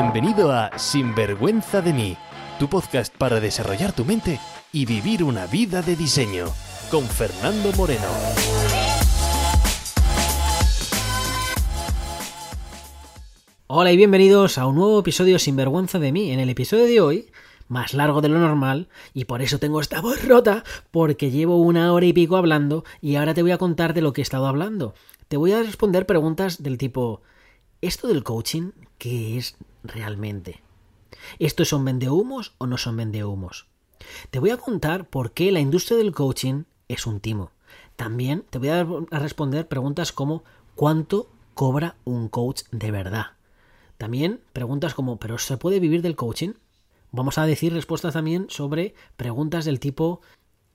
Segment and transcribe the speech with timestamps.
[0.00, 2.16] Bienvenido a Sinvergüenza de mí,
[2.60, 4.38] tu podcast para desarrollar tu mente
[4.72, 6.46] y vivir una vida de diseño,
[6.88, 8.06] con Fernando Moreno.
[13.66, 16.30] Hola y bienvenidos a un nuevo episodio Sinvergüenza de mí.
[16.30, 17.30] En el episodio de hoy,
[17.66, 20.62] más largo de lo normal, y por eso tengo esta voz rota,
[20.92, 24.12] porque llevo una hora y pico hablando y ahora te voy a contar de lo
[24.12, 24.94] que he estado hablando.
[25.26, 27.22] Te voy a responder preguntas del tipo,
[27.80, 30.60] ¿esto del coaching qué es realmente?
[31.38, 33.66] ¿Estos son vendehumos o no son vendehumos?
[34.30, 37.52] Te voy a contar por qué la industria del coaching es un timo.
[37.96, 43.32] También te voy a responder preguntas como ¿cuánto cobra un coach de verdad?
[43.96, 46.52] También preguntas como ¿pero se puede vivir del coaching?
[47.10, 50.20] Vamos a decir respuestas también sobre preguntas del tipo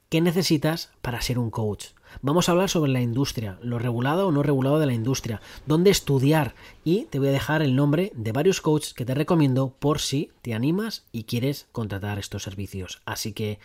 [0.10, 1.88] ¿qué necesitas para ser un coach?
[2.22, 5.90] Vamos a hablar sobre la industria, lo regulado o no regulado de la industria, dónde
[5.90, 10.00] estudiar y te voy a dejar el nombre de varios coaches que te recomiendo por
[10.00, 13.02] si te animas y quieres contratar estos servicios.
[13.06, 13.60] Así que,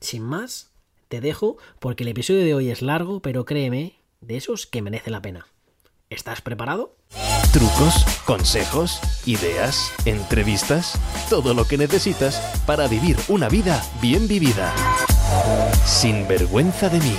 [0.00, 0.70] sin más,
[1.08, 5.10] te dejo porque el episodio de hoy es largo, pero créeme, de esos que merece
[5.10, 5.46] la pena.
[6.08, 6.94] ¿Estás preparado?
[7.52, 10.98] Trucos, consejos, ideas, entrevistas,
[11.30, 14.74] todo lo que necesitas para vivir una vida bien vivida.
[15.84, 17.14] Sin vergüenza de mí.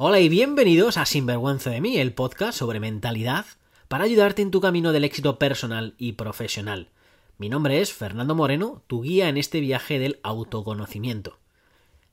[0.00, 3.44] Hola y bienvenidos a Sinvergüenza de mí, el podcast sobre mentalidad
[3.88, 6.90] para ayudarte en tu camino del éxito personal y profesional.
[7.36, 11.40] Mi nombre es Fernando Moreno, tu guía en este viaje del autoconocimiento.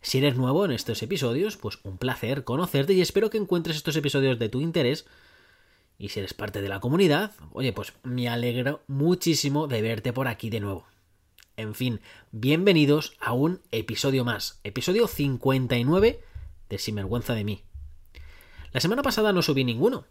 [0.01, 3.95] Si eres nuevo en estos episodios, pues un placer conocerte y espero que encuentres estos
[3.95, 5.05] episodios de tu interés.
[5.99, 10.27] Y si eres parte de la comunidad, oye, pues me alegro muchísimo de verte por
[10.27, 10.87] aquí de nuevo.
[11.55, 16.19] En fin, bienvenidos a un episodio más, episodio 59
[16.67, 17.64] de Sinvergüenza de mí.
[18.75, 20.03] La semana pasada no subí ninguno.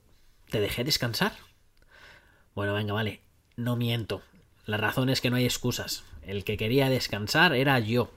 [0.49, 1.35] ¿Te dejé descansar?
[2.55, 3.21] Bueno, venga, vale.
[3.57, 4.23] No miento.
[4.65, 6.03] La razón es que no hay excusas.
[6.23, 8.11] El que quería descansar era yo.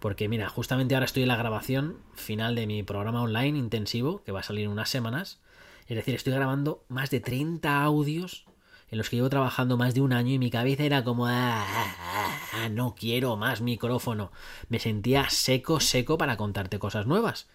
[0.00, 4.32] Porque mira, justamente ahora estoy en la grabación final de mi programa online intensivo, que
[4.32, 5.42] va a salir en unas semanas.
[5.86, 8.46] Es decir, estoy grabando más de 30 audios
[8.88, 11.62] en los que llevo trabajando más de un año y mi cabeza era como, ah,
[11.62, 14.32] ah, ah, no quiero más micrófono.
[14.70, 17.48] Me sentía seco, seco para contarte cosas nuevas.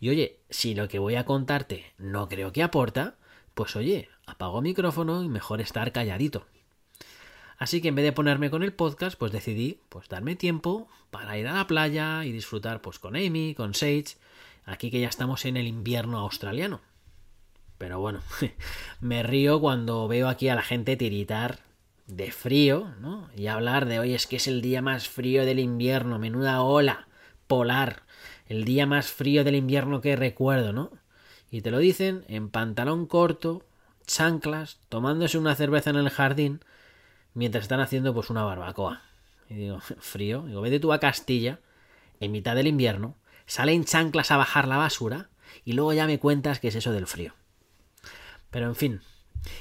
[0.00, 3.16] Y oye, si lo que voy a contarte no creo que aporta,
[3.54, 6.46] pues oye, apago micrófono y mejor estar calladito.
[7.58, 11.36] Así que en vez de ponerme con el podcast, pues decidí pues darme tiempo para
[11.36, 14.16] ir a la playa y disfrutar pues con Amy, con Sage,
[14.64, 16.80] aquí que ya estamos en el invierno australiano.
[17.78, 18.20] Pero bueno,
[19.00, 21.60] me río cuando veo aquí a la gente tiritar
[22.06, 23.28] de frío, ¿no?
[23.36, 27.08] Y hablar de hoy es que es el día más frío del invierno, menuda ola
[27.48, 28.02] polar
[28.48, 30.90] el día más frío del invierno que recuerdo, ¿no?
[31.50, 33.64] Y te lo dicen en pantalón corto,
[34.06, 36.60] chanclas, tomándose una cerveza en el jardín,
[37.34, 39.02] mientras están haciendo pues una barbacoa.
[39.48, 41.60] Y digo, frío, digo, vete tú a Castilla,
[42.20, 43.16] en mitad del invierno,
[43.46, 45.30] salen chanclas a bajar la basura,
[45.64, 47.34] y luego ya me cuentas qué es eso del frío.
[48.50, 49.00] Pero en fin,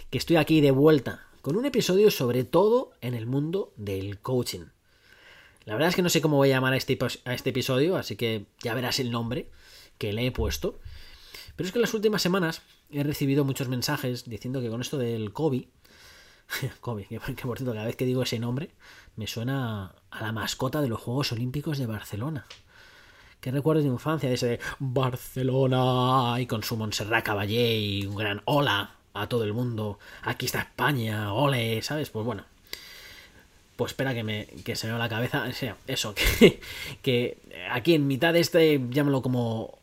[0.09, 4.66] que estoy aquí de vuelta, con un episodio sobre todo en el mundo del coaching.
[5.67, 7.97] La verdad es que no sé cómo voy a llamar a este, a este episodio,
[7.97, 9.51] así que ya verás el nombre
[9.97, 10.79] que le he puesto.
[11.57, 14.97] Pero es que en las últimas semanas he recibido muchos mensajes diciendo que con esto
[14.97, 15.66] del COVID,
[16.79, 18.72] COVID, que, por cierto, cada vez que digo ese nombre,
[19.17, 22.45] me suena a la mascota de los Juegos Olímpicos de Barcelona.
[23.41, 28.41] Que recuerdo de infancia de ese Barcelona y con su Montserrat Caballé y un gran
[28.45, 30.00] hola a todo el mundo.
[30.22, 32.09] Aquí está España, ole, ¿sabes?
[32.09, 32.45] Pues bueno,
[33.77, 35.45] pues espera que, me, que se me va la cabeza.
[35.47, 36.59] O sea, eso, que,
[37.01, 37.38] que
[37.71, 39.77] aquí en mitad de este, llámalo como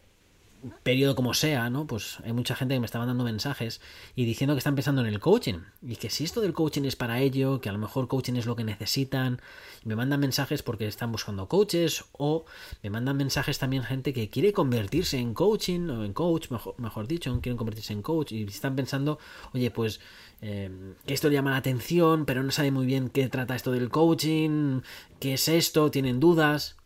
[0.82, 1.86] periodo como sea, ¿no?
[1.86, 3.80] Pues hay mucha gente que me está mandando mensajes
[4.16, 6.96] y diciendo que están pensando en el coaching y que si esto del coaching es
[6.96, 9.40] para ello, que a lo mejor coaching es lo que necesitan,
[9.84, 12.44] me mandan mensajes porque están buscando coaches o
[12.82, 17.06] me mandan mensajes también gente que quiere convertirse en coaching o en coach, mejor, mejor
[17.06, 19.18] dicho, quieren convertirse en coach y están pensando,
[19.52, 20.00] oye, pues
[20.46, 20.70] eh,
[21.06, 23.88] que esto le llama la atención, pero no sabe muy bien qué trata esto del
[23.88, 24.82] coaching,
[25.18, 26.76] qué es esto, tienen dudas.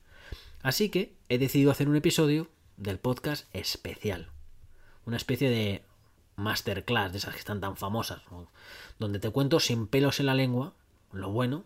[0.63, 4.31] Así que he decidido hacer un episodio del podcast especial.
[5.07, 5.85] Una especie de
[6.37, 8.23] masterclass de esas que están tan famosas,
[9.01, 10.75] donde te cuento sin pelos en la lengua
[11.11, 11.65] lo bueno,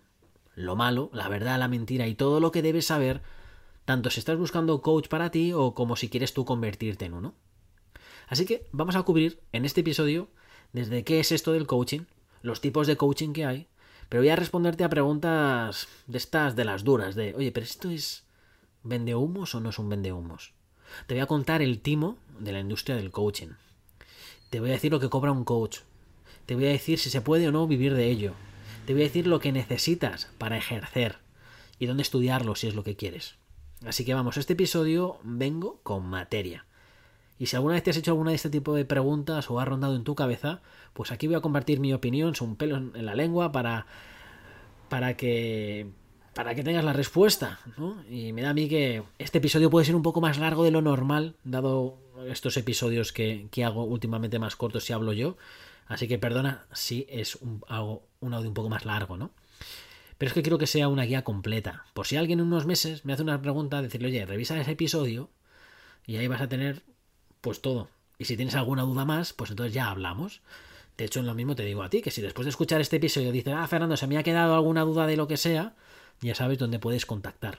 [0.54, 3.20] lo malo, la verdad, la mentira y todo lo que debes saber,
[3.84, 7.34] tanto si estás buscando coach para ti o como si quieres tú convertirte en uno.
[8.28, 10.30] Así que vamos a cubrir en este episodio
[10.72, 12.02] desde qué es esto del coaching,
[12.42, 13.69] los tipos de coaching que hay,
[14.08, 17.90] pero voy a responderte a preguntas de estas de las duras, de, oye, pero esto
[17.90, 18.24] es
[18.82, 20.52] vende humos o no es un vende humos.
[21.06, 23.48] Te voy a contar el timo de la industria del coaching.
[24.50, 25.78] Te voy a decir lo que cobra un coach.
[26.46, 28.34] Te voy a decir si se puede o no vivir de ello.
[28.86, 31.19] Te voy a decir lo que necesitas para ejercer
[31.78, 33.36] y dónde estudiarlo si es lo que quieres.
[33.86, 36.66] Así que vamos, este episodio vengo con materia.
[37.38, 39.64] Y si alguna vez te has hecho alguna de este tipo de preguntas o ha
[39.64, 40.61] rondado en tu cabeza,
[40.93, 43.87] pues aquí voy a compartir mi opinión, son un pelo en la lengua para
[44.93, 45.87] para que
[46.34, 48.05] para que tengas la respuesta, ¿no?
[48.11, 50.70] Y me da a mí que este episodio puede ser un poco más largo de
[50.70, 51.99] lo normal, dado
[52.29, 55.38] estos episodios que, hago últimamente más cortos si hablo yo.
[55.87, 57.62] Así que perdona si es un,
[58.20, 59.31] un audio un poco más largo, ¿no?
[60.19, 61.84] Pero es que quiero que sea una guía completa.
[61.94, 65.31] Por si alguien en unos meses me hace una pregunta, decirle, oye, revisa ese episodio
[66.06, 66.82] y ahí vas a tener
[67.42, 67.88] pues todo.
[68.18, 70.40] Y si tienes alguna duda más, pues entonces ya hablamos.
[70.96, 72.96] De hecho, en lo mismo te digo a ti, que si después de escuchar este
[72.96, 75.74] episodio dices, ah, Fernando, se me ha quedado alguna duda de lo que sea,
[76.20, 77.58] ya sabes dónde puedes contactar.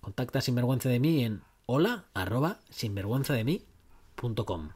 [0.00, 4.70] Contacta sinvergüenza de mí en hola arroba sinvergüenzademí.com.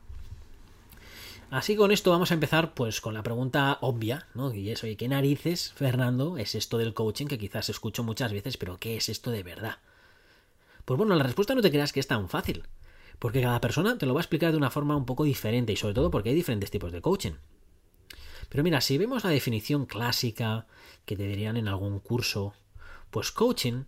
[1.50, 4.52] Así con esto vamos a empezar pues con la pregunta obvia, ¿no?
[4.52, 8.58] Y es, oye, ¿qué narices, Fernando, es esto del coaching que quizás escucho muchas veces,
[8.58, 9.78] pero ¿qué es esto de verdad?
[10.84, 12.64] Pues bueno, la respuesta no te creas que es tan fácil,
[13.18, 15.76] porque cada persona te lo va a explicar de una forma un poco diferente y
[15.76, 17.32] sobre todo porque hay diferentes tipos de coaching.
[18.48, 20.66] Pero mira, si vemos la definición clásica
[21.04, 22.54] que te dirían en algún curso
[23.10, 23.84] pues coaching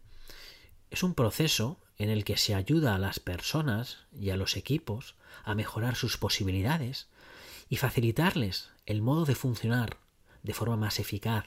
[0.90, 5.16] es un proceso en el que se ayuda a las personas y a los equipos
[5.44, 7.08] a mejorar sus posibilidades
[7.68, 9.98] y facilitarles el modo de funcionar
[10.42, 11.44] de forma más eficaz,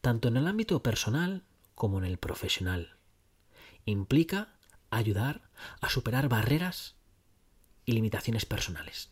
[0.00, 1.44] tanto en el ámbito personal
[1.74, 2.96] como en el profesional.
[3.84, 4.54] Implica
[4.90, 5.42] ayudar
[5.80, 6.94] a superar barreras
[7.84, 9.10] y limitaciones personales.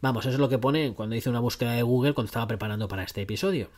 [0.00, 2.88] Vamos, eso es lo que pone cuando hice una búsqueda de Google cuando estaba preparando
[2.88, 3.70] para este episodio.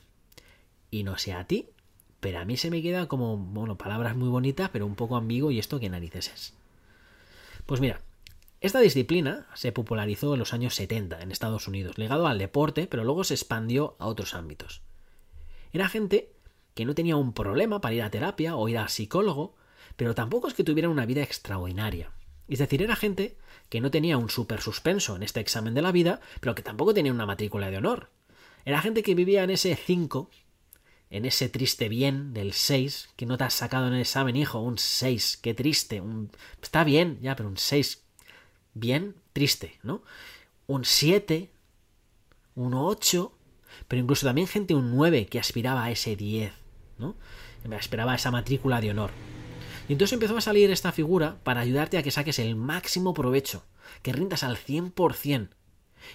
[0.90, 1.70] Y no sé a ti,
[2.20, 5.50] pero a mí se me queda como, bueno, palabras muy bonitas, pero un poco ambiguo
[5.50, 6.55] y esto qué narices es.
[7.66, 8.00] Pues mira,
[8.60, 13.05] esta disciplina se popularizó en los años 70 en Estados Unidos, ligado al deporte, pero
[13.05, 14.82] luego se expandió a otros ámbitos.
[15.72, 16.32] Era gente
[16.75, 19.55] que no tenía un problema para ir a terapia o ir al psicólogo,
[19.96, 22.10] pero tampoco es que tuvieran una vida extraordinaria.
[22.49, 23.37] Es decir, era gente
[23.69, 26.94] que no tenía un super suspenso en este examen de la vida, pero que tampoco
[26.94, 28.11] tenía una matrícula de honor.
[28.65, 30.31] Era gente que vivía en ese 5
[31.11, 34.61] en ese triste bien del 6, que no te has sacado en el examen, hijo,
[34.61, 36.31] un 6, qué triste, un...
[36.61, 38.03] está bien, ya, pero un 6,
[38.75, 40.03] bien, triste, ¿no?
[40.67, 41.50] Un 7,
[42.56, 43.32] un 8,
[43.87, 46.53] pero incluso también gente un 9 que aspiraba a ese 10,
[46.99, 47.17] ¿no?
[47.70, 49.11] Esperaba esa matrícula de honor.
[49.88, 53.64] Y entonces empezó a salir esta figura para ayudarte a que saques el máximo provecho,
[54.02, 55.49] que rindas al 100%.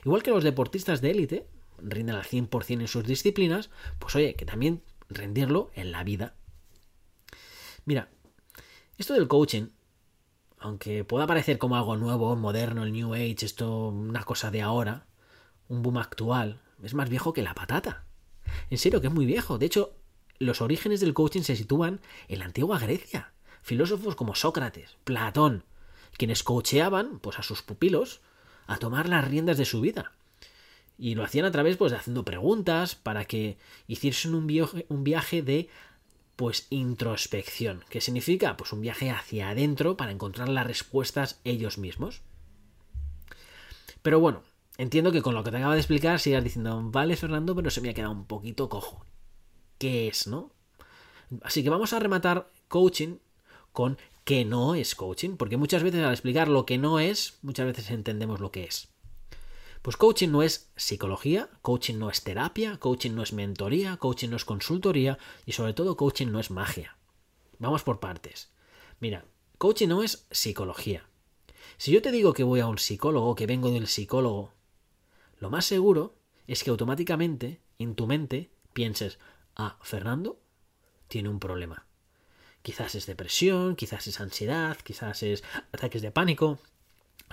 [0.06, 1.48] Igual que los deportistas de élite,
[1.80, 6.36] rinden al 100% en sus disciplinas, pues oye, que también rendirlo en la vida.
[7.86, 8.10] Mira,
[8.98, 9.70] esto del coaching,
[10.60, 15.08] aunque pueda parecer como algo nuevo, moderno, el New Age, esto una cosa de ahora,
[15.68, 18.06] un boom actual, es más viejo que la patata.
[18.69, 19.58] En serio, que es muy viejo.
[19.58, 19.96] De hecho,
[20.38, 23.32] los orígenes del coaching se sitúan en la antigua Grecia.
[23.63, 25.63] Filósofos como Sócrates, Platón,
[26.18, 28.21] quienes coacheaban pues, a sus pupilos
[28.68, 30.12] a tomar las riendas de su vida.
[30.98, 33.57] Y lo hacían a través pues, de haciendo preguntas para que
[33.88, 35.69] hiciesen un viaje, un viaje de
[36.36, 42.21] pues introspección, que significa pues un viaje hacia adentro para encontrar las respuestas ellos mismos.
[44.01, 44.44] Pero bueno,
[44.77, 47.81] entiendo que con lo que te acabo de explicar sigas diciendo, vale Fernando, pero se
[47.81, 49.06] me ha quedado un poquito cojo.
[49.77, 50.52] ¿Qué es, no?
[51.44, 53.18] Así que vamos a rematar coaching
[53.73, 57.65] con qué no es coaching, porque muchas veces al explicar lo que no es, muchas
[57.65, 58.87] veces entendemos lo que es.
[59.81, 64.37] Pues coaching no es psicología, coaching no es terapia, coaching no es mentoría, coaching no
[64.37, 66.95] es consultoría y sobre todo coaching no es magia.
[67.59, 68.49] Vamos por partes.
[69.01, 69.25] Mira,
[69.57, 71.06] coaching no es psicología.
[71.77, 74.53] Si yo te digo que voy a un psicólogo, que vengo del psicólogo,
[75.37, 76.15] lo más seguro
[76.47, 79.19] es que automáticamente en tu mente pienses,
[79.57, 80.39] ah, Fernando
[81.09, 81.85] tiene un problema.
[82.64, 85.44] Quizás es depresión, quizás es ansiedad, quizás es
[85.74, 86.60] ataques de pánico,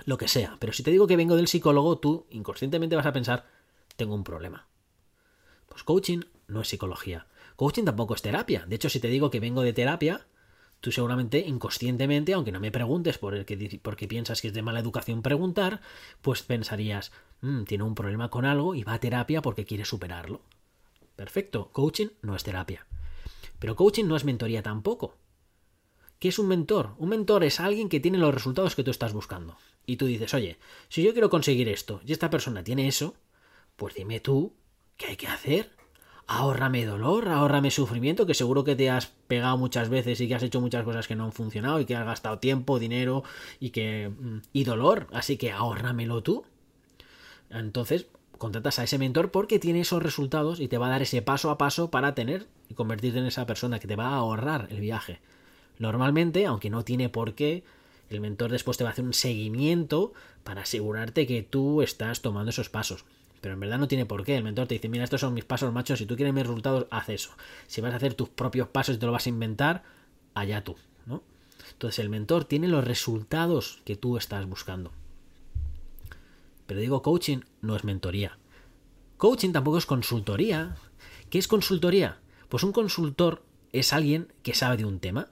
[0.05, 0.57] lo que sea.
[0.59, 3.47] Pero si te digo que vengo del psicólogo, tú inconscientemente vas a pensar,
[3.95, 4.67] tengo un problema.
[5.67, 7.27] Pues coaching no es psicología.
[7.55, 8.65] Coaching tampoco es terapia.
[8.67, 10.27] De hecho, si te digo que vengo de terapia,
[10.81, 14.61] tú seguramente inconscientemente, aunque no me preguntes por el que, porque piensas que es de
[14.61, 15.79] mala educación preguntar,
[16.21, 20.41] pues pensarías, mm, tiene un problema con algo y va a terapia porque quiere superarlo.
[21.15, 22.85] Perfecto, coaching no es terapia.
[23.61, 25.17] Pero coaching no es mentoría tampoco.
[26.17, 26.95] ¿Qué es un mentor?
[26.97, 29.55] Un mentor es alguien que tiene los resultados que tú estás buscando.
[29.85, 30.57] Y tú dices, oye,
[30.89, 33.13] si yo quiero conseguir esto y esta persona tiene eso,
[33.75, 34.55] pues dime tú,
[34.97, 35.69] ¿qué hay que hacer?
[36.25, 40.43] Ahórrame dolor, ahórrame sufrimiento, que seguro que te has pegado muchas veces y que has
[40.43, 43.23] hecho muchas cosas que no han funcionado y que has gastado tiempo, dinero
[43.59, 44.09] y que.
[44.09, 45.05] Mm, y dolor.
[45.13, 46.45] Así que ahórramelo tú.
[47.51, 48.07] Entonces,
[48.41, 51.51] contratas a ese mentor porque tiene esos resultados y te va a dar ese paso
[51.51, 54.79] a paso para tener y convertirte en esa persona que te va a ahorrar el
[54.79, 55.19] viaje.
[55.77, 57.63] Normalmente, aunque no tiene por qué,
[58.09, 60.11] el mentor después te va a hacer un seguimiento
[60.43, 63.05] para asegurarte que tú estás tomando esos pasos.
[63.41, 64.37] Pero en verdad no tiene por qué.
[64.37, 65.99] El mentor te dice, mira, estos son mis pasos, machos.
[65.99, 67.29] Si tú quieres mis resultados, haz eso.
[67.67, 69.83] Si vas a hacer tus propios pasos y te lo vas a inventar,
[70.33, 71.21] allá tú, ¿no?
[71.73, 74.91] Entonces el mentor tiene los resultados que tú estás buscando.
[76.65, 78.37] Pero digo, coaching no es mentoría.
[79.17, 80.75] Coaching tampoco es consultoría.
[81.29, 82.19] ¿Qué es consultoría?
[82.49, 85.29] Pues un consultor es alguien que sabe de un tema.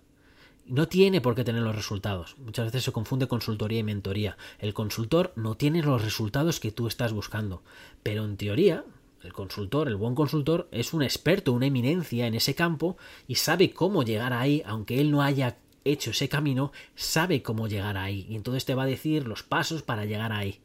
[0.65, 2.37] No tiene por qué tener los resultados.
[2.37, 4.37] Muchas veces se confunde consultoría y mentoría.
[4.59, 7.63] El consultor no tiene los resultados que tú estás buscando.
[8.03, 8.85] Pero en teoría,
[9.23, 13.71] el consultor, el buen consultor, es un experto, una eminencia en ese campo y sabe
[13.71, 18.27] cómo llegar ahí, aunque él no haya hecho ese camino, sabe cómo llegar ahí.
[18.29, 20.61] Y entonces te va a decir los pasos para llegar ahí.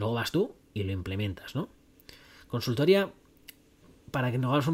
[0.00, 1.68] Luego vas tú y lo implementas, ¿no?
[2.48, 3.12] Consultoría,
[4.10, 4.66] para que nos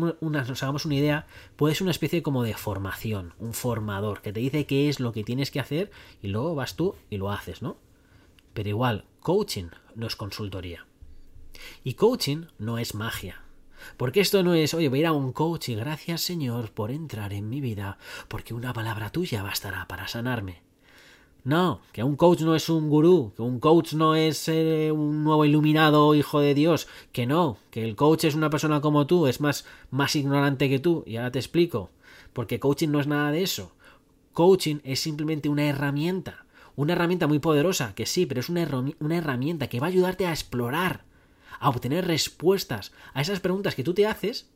[0.63, 4.67] hagamos una, idea, puede ser una especie como de formación, un formador que te dice
[4.67, 5.91] qué es lo que tienes que hacer
[6.23, 7.77] y luego vas tú y lo haces, ¿no?
[8.55, 10.87] Pero igual, coaching no es consultoría.
[11.83, 13.43] Y coaching no es magia.
[13.97, 16.93] Porque esto no es, oye, voy a ir a un coach y gracias Señor por
[16.93, 20.66] entrar en mi vida, porque una palabra tuya bastará para sanarme.
[21.47, 25.23] No, que un coach no es un gurú, que un coach no es eh, un
[25.23, 29.29] nuevo iluminado hijo de Dios, que no, que el coach es una persona como tú,
[29.29, 31.91] es más, más ignorante que tú, y ahora te explico,
[32.33, 33.71] porque coaching no es nada de eso.
[34.33, 39.17] Coaching es simplemente una herramienta, una herramienta muy poderosa, que sí, pero es una, una
[39.17, 41.05] herramienta que va a ayudarte a explorar,
[41.61, 44.49] a obtener respuestas a esas preguntas que tú te haces,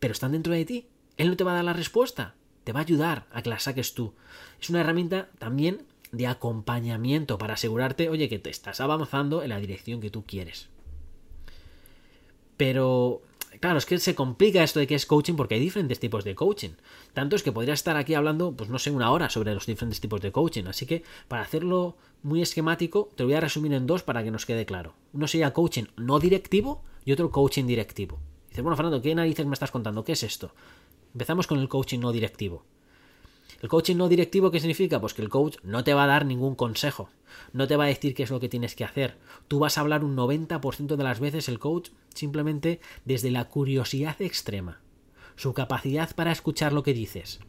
[0.00, 0.86] pero están dentro de ti.
[1.18, 3.58] Él no te va a dar la respuesta, te va a ayudar a que la
[3.58, 4.14] saques tú.
[4.60, 5.82] Es una herramienta también
[6.12, 10.68] de acompañamiento para asegurarte, oye, que te estás avanzando en la dirección que tú quieres.
[12.56, 13.22] Pero,
[13.60, 16.34] claro, es que se complica esto de que es coaching porque hay diferentes tipos de
[16.34, 16.70] coaching.
[17.12, 20.00] Tanto es que podría estar aquí hablando, pues no sé, una hora sobre los diferentes
[20.00, 20.64] tipos de coaching.
[20.66, 24.30] Así que, para hacerlo muy esquemático, te lo voy a resumir en dos para que
[24.30, 24.94] nos quede claro.
[25.12, 28.18] Uno sería coaching no directivo y otro coaching directivo.
[28.48, 30.02] Dices, bueno, Fernando, ¿qué narices me estás contando?
[30.02, 30.54] ¿Qué es esto?
[31.12, 32.64] Empezamos con el coaching no directivo.
[33.62, 35.00] ¿El coaching no directivo qué significa?
[35.00, 37.08] Pues que el coach no te va a dar ningún consejo,
[37.52, 39.16] no te va a decir qué es lo que tienes que hacer.
[39.48, 44.20] Tú vas a hablar un 90% de las veces el coach simplemente desde la curiosidad
[44.20, 44.80] extrema,
[45.36, 47.40] su capacidad para escuchar lo que dices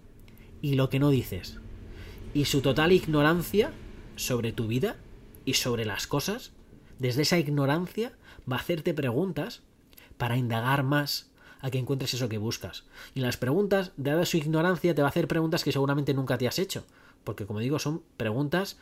[0.61, 1.59] y lo que no dices,
[2.33, 3.71] y su total ignorancia
[4.15, 4.97] sobre tu vida
[5.45, 6.53] y sobre las cosas.
[6.99, 8.17] Desde esa ignorancia
[8.51, 9.61] va a hacerte preguntas
[10.17, 11.31] para indagar más
[11.67, 12.85] a que encuentres eso que buscas.
[13.13, 16.47] Y las preguntas, dada su ignorancia, te va a hacer preguntas que seguramente nunca te
[16.47, 16.85] has hecho.
[17.23, 18.77] Porque, como digo, son preguntas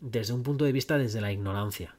[0.00, 1.96] desde un punto de vista desde la ignorancia.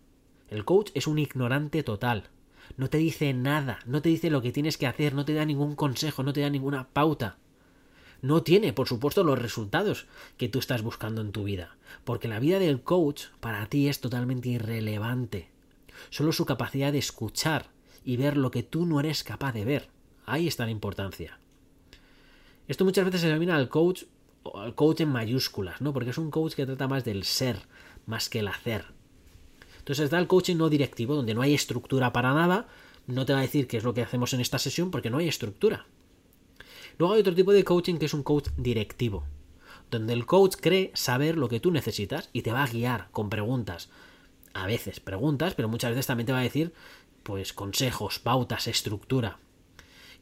[0.50, 2.30] El coach es un ignorante total.
[2.78, 5.46] No te dice nada, no te dice lo que tienes que hacer, no te da
[5.46, 7.38] ningún consejo, no te da ninguna pauta.
[8.22, 10.08] No tiene, por supuesto, los resultados
[10.38, 11.78] que tú estás buscando en tu vida.
[12.04, 15.50] Porque la vida del coach para ti es totalmente irrelevante.
[16.10, 17.70] Solo su capacidad de escuchar
[18.04, 19.90] y ver lo que tú no eres capaz de ver.
[20.32, 21.38] Ahí está la importancia.
[22.70, 24.04] Esto muchas veces se denomina al coach,
[24.54, 25.92] al coach en mayúsculas, ¿no?
[25.92, 27.58] Porque es un coach que trata más del ser,
[28.06, 28.86] más que el hacer.
[29.80, 32.70] Entonces está el coaching no directivo, donde no hay estructura para nada.
[33.08, 35.18] No te va a decir qué es lo que hacemos en esta sesión porque no
[35.18, 35.86] hay estructura.
[36.98, 39.26] Luego hay otro tipo de coaching que es un coach directivo,
[39.90, 43.30] donde el coach cree saber lo que tú necesitas y te va a guiar con
[43.30, 43.90] preguntas.
[44.54, 46.74] A veces preguntas, pero muchas veces también te va a decir
[47.22, 49.38] pues consejos, pautas, estructura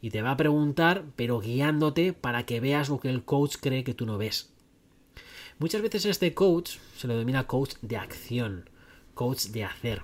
[0.01, 3.84] y te va a preguntar, pero guiándote para que veas lo que el coach cree
[3.84, 4.51] que tú no ves.
[5.60, 8.70] Muchas veces este coach se lo denomina coach de acción,
[9.13, 10.01] coach de hacer.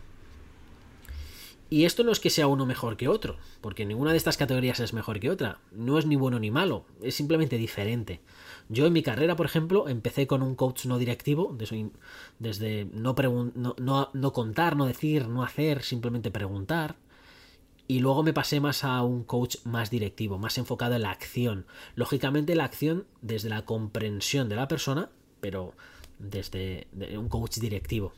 [1.69, 4.79] Y esto no es que sea uno mejor que otro, porque ninguna de estas categorías
[4.79, 5.59] es mejor que otra.
[5.71, 8.21] No es ni bueno ni malo, es simplemente diferente.
[8.69, 11.57] Yo en mi carrera, por ejemplo, empecé con un coach no directivo,
[12.39, 13.15] desde no,
[13.77, 16.97] no, no contar, no decir, no hacer, simplemente preguntar.
[17.87, 21.67] Y luego me pasé más a un coach más directivo, más enfocado en la acción.
[21.95, 25.73] Lógicamente la acción desde la comprensión de la persona, pero
[26.17, 26.87] desde
[27.17, 28.13] un coach directivo.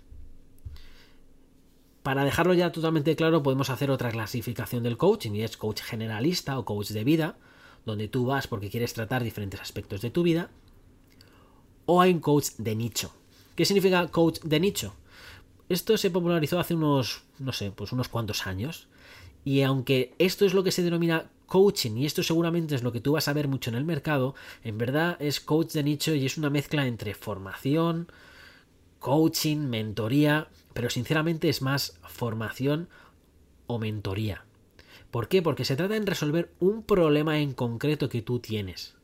[2.01, 6.57] Para dejarlo ya totalmente claro, podemos hacer otra clasificación del coaching y es coach generalista
[6.57, 7.37] o coach de vida,
[7.85, 10.49] donde tú vas porque quieres tratar diferentes aspectos de tu vida.
[11.85, 13.13] O hay un coach de nicho.
[13.57, 14.93] ¿Qué significa coach de nicho?
[15.67, 18.87] Esto se popularizó hace unos, no sé, pues unos cuantos años
[19.47, 22.99] y aunque esto es lo que se denomina coaching, y esto seguramente es lo que
[22.99, 26.25] tú vas a ver mucho en el mercado, en verdad es coach de nicho y
[26.25, 28.11] es una mezcla entre formación,
[28.99, 32.89] coaching, mentoría, pero sinceramente es más formación
[33.67, 34.43] o mentoría.
[35.11, 35.41] ¿Por qué?
[35.41, 38.95] Porque se trata de resolver un problema en concreto que tú tienes.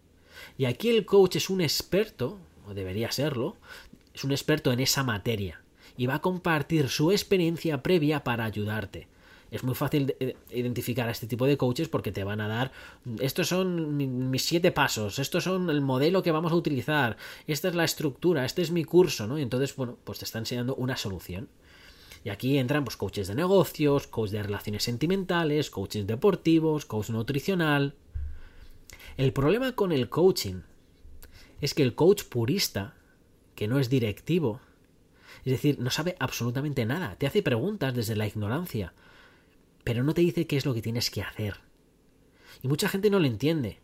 [0.57, 3.55] Y aquí el coach es un experto, o debería serlo,
[4.13, 5.61] es un experto en esa materia
[5.95, 9.07] y va a compartir su experiencia previa para ayudarte.
[9.53, 10.15] Es muy fácil
[10.49, 12.71] identificar a este tipo de coaches porque te van a dar
[13.19, 13.95] estos son
[14.31, 18.45] mis siete pasos, estos son el modelo que vamos a utilizar, esta es la estructura,
[18.45, 19.37] este es mi curso, ¿no?
[19.37, 21.49] Y entonces, bueno, pues te está enseñando una solución.
[22.23, 27.93] Y aquí entran pues coaches de negocios, coaches de relaciones sentimentales, coaches deportivos, coach nutricional.
[29.17, 30.61] El problema con el coaching
[31.61, 32.95] es que el coach purista,
[33.53, 34.61] que no es directivo,
[35.45, 38.93] es decir, no sabe absolutamente nada, te hace preguntas desde la ignorancia,
[39.83, 41.57] pero no te dice qué es lo que tienes que hacer.
[42.61, 43.79] Y mucha gente no lo entiende.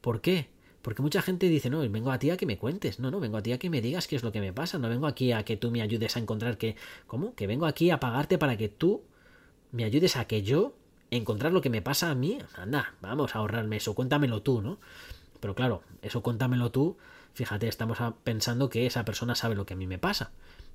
[0.00, 0.48] ¿Por qué?
[0.82, 3.36] Porque mucha gente dice, no, vengo a ti a que me cuentes, no, no, vengo
[3.36, 5.30] a ti a que me digas qué es lo que me pasa, no vengo aquí
[5.30, 6.74] a que tú me ayudes a encontrar que,
[7.06, 7.34] ¿cómo?
[7.34, 9.04] Que vengo aquí a pagarte para que tú
[9.70, 10.74] me ayudes a que yo
[11.10, 12.38] encontrar lo que me pasa a mí.
[12.56, 14.80] Anda, vamos a ahorrarme eso, cuéntamelo tú, ¿no?
[15.38, 16.96] Pero claro, eso cuéntamelo tú,
[17.34, 20.32] fíjate, estamos pensando que esa persona sabe lo que a mí me pasa.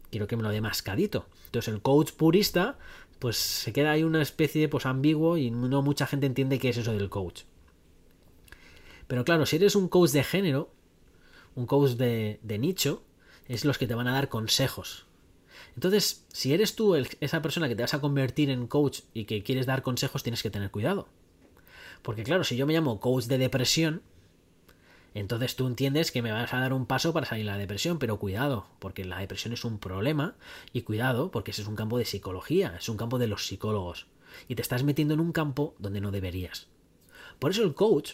[0.09, 1.25] Quiero que me lo dé mascadito.
[1.45, 2.77] Entonces el coach purista,
[3.19, 6.69] pues se queda ahí una especie de pues ambiguo y no mucha gente entiende qué
[6.69, 7.43] es eso del coach.
[9.07, 10.69] Pero claro, si eres un coach de género,
[11.55, 13.03] un coach de, nicho,
[13.47, 15.05] es los que te van a dar consejos.
[15.75, 19.43] Entonces, si eres tú esa persona que te vas a convertir en coach y que
[19.43, 21.07] quieres dar consejos, tienes que tener cuidado.
[22.01, 24.01] Porque claro, si yo me llamo coach de depresión,
[25.19, 27.99] entonces tú entiendes que me vas a dar un paso para salir de la depresión,
[27.99, 30.35] pero cuidado, porque la depresión es un problema
[30.73, 34.07] y cuidado, porque ese es un campo de psicología, es un campo de los psicólogos.
[34.47, 36.67] Y te estás metiendo en un campo donde no deberías.
[37.39, 38.13] Por eso el coach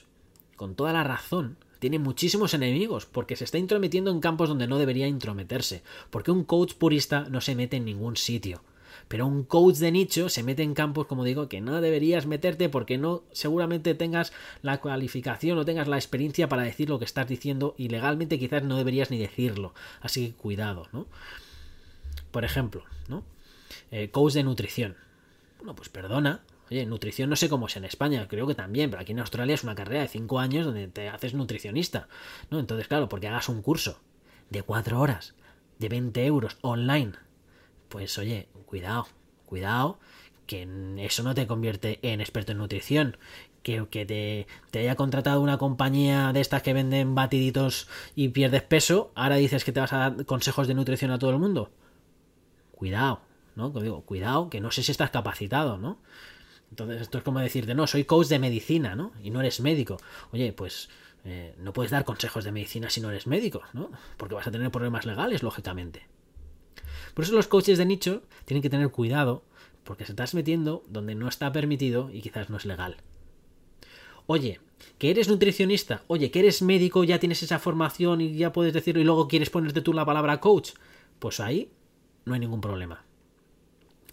[0.55, 4.77] con toda la razón, tiene muchísimos enemigos porque se está intrometiendo en campos donde no
[4.77, 8.63] debería intrometerse, porque un coach purista no se mete en ningún sitio.
[9.07, 12.69] Pero un coach de nicho se mete en campos, como digo, que no deberías meterte
[12.69, 17.27] porque no seguramente tengas la cualificación o tengas la experiencia para decir lo que estás
[17.27, 19.73] diciendo y legalmente quizás no deberías ni decirlo.
[20.01, 21.08] Así que cuidado, ¿no?
[22.32, 23.23] Por ejemplo, ¿no?
[23.91, 24.95] Eh, coach de nutrición.
[25.58, 29.01] Bueno, pues perdona, Oye, nutrición no sé cómo es en España, creo que también, pero
[29.01, 32.08] aquí en Australia es una carrera de 5 años donde te haces nutricionista,
[32.49, 32.60] ¿no?
[32.60, 33.99] Entonces, claro, porque hagas un curso
[34.49, 35.36] de 4 horas,
[35.80, 37.13] de 20 euros online,
[37.93, 39.06] pues oye, cuidado,
[39.45, 39.99] cuidado,
[40.47, 43.17] que eso no te convierte en experto en nutrición.
[43.62, 48.63] Que, que te, te, haya contratado una compañía de estas que venden batiditos y pierdes
[48.63, 51.69] peso, ahora dices que te vas a dar consejos de nutrición a todo el mundo.
[52.71, 53.21] Cuidado,
[53.56, 53.69] ¿no?
[53.69, 55.99] Digo, cuidado, que no sé si estás capacitado, ¿no?
[56.71, 59.12] Entonces esto es como decirte, no, soy coach de medicina, ¿no?
[59.21, 59.97] Y no eres médico.
[60.32, 60.89] Oye, pues
[61.25, 63.91] eh, no puedes dar consejos de medicina si no eres médico, ¿no?
[64.17, 66.08] Porque vas a tener problemas legales, lógicamente.
[67.13, 69.43] Por eso los coaches de nicho tienen que tener cuidado
[69.84, 72.97] porque se estás metiendo donde no está permitido y quizás no es legal.
[74.26, 74.60] Oye,
[74.97, 79.02] que eres nutricionista, oye, que eres médico, ya tienes esa formación y ya puedes decirlo
[79.02, 80.71] y luego quieres ponerte tú la palabra coach,
[81.19, 81.71] pues ahí
[82.26, 83.04] no hay ningún problema.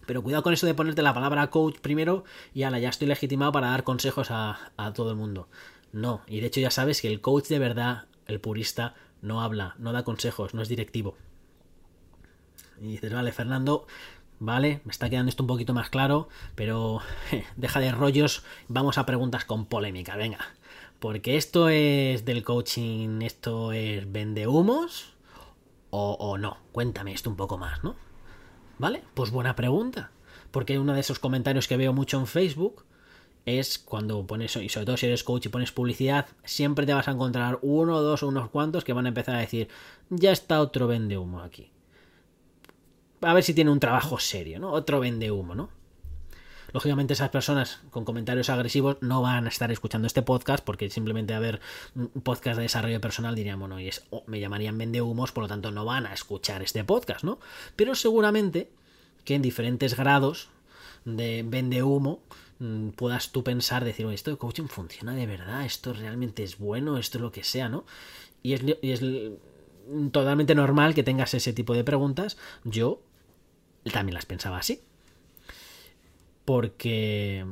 [0.07, 3.53] Pero cuidado con eso de ponerte la palabra coach primero y ala, ya estoy legitimado
[3.53, 5.49] para dar consejos a, todo el mundo.
[5.93, 9.77] No, y de hecho ya sabes que el coach de verdad, el purista, no habla,
[9.79, 11.17] no da consejos, no es directivo.
[12.81, 13.87] Y dices, vale, Fernando,
[14.39, 17.01] vale, me está quedando esto un poquito más claro, pero
[17.57, 20.39] deja de rollos, vamos a preguntas con polémica, venga.
[20.99, 25.15] Porque esto es del coaching, esto es vende humos
[25.91, 26.59] o, o no.
[26.73, 27.97] Cuéntame esto un poco más, ¿no?
[28.79, 29.03] ¿Vale?
[29.15, 30.11] Pues buena pregunta.
[30.51, 32.85] Porque uno de esos comentarios que veo mucho en Facebook
[33.47, 37.09] es cuando pones, y sobre todo si eres coach y pones publicidad, siempre te vas
[37.09, 39.69] a encontrar uno, dos o unos cuantos que van a empezar a decir,
[40.11, 41.71] ya está otro vende humo aquí.
[43.23, 44.73] A ver si tiene un trabajo serio, ¿no?
[44.73, 45.69] Otro vende humo, ¿no?
[46.73, 51.35] Lógicamente esas personas con comentarios agresivos no van a estar escuchando este podcast porque simplemente
[51.35, 51.61] a ver
[51.95, 55.73] un podcast de desarrollo personal dirían, bueno, y es, me llamarían vendehumos, por lo tanto
[55.73, 57.41] no van a escuchar este podcast, ¿no?
[57.77, 58.71] Pero seguramente
[59.25, 60.49] que en diferentes grados
[61.05, 62.21] de vende humo
[62.61, 66.59] mm, puedas tú pensar, decir, oye, esto de coaching funciona de verdad, esto realmente es
[66.59, 67.85] bueno, esto es lo que sea, ¿no?
[68.43, 69.03] Y es, y es
[70.13, 72.39] totalmente normal que tengas ese tipo de preguntas.
[72.65, 73.03] Yo
[73.85, 74.83] también las pensaba así
[76.51, 77.47] porque...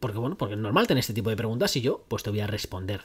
[0.00, 2.40] Porque bueno, porque es normal tener este tipo de preguntas y yo pues te voy
[2.40, 3.02] a responder.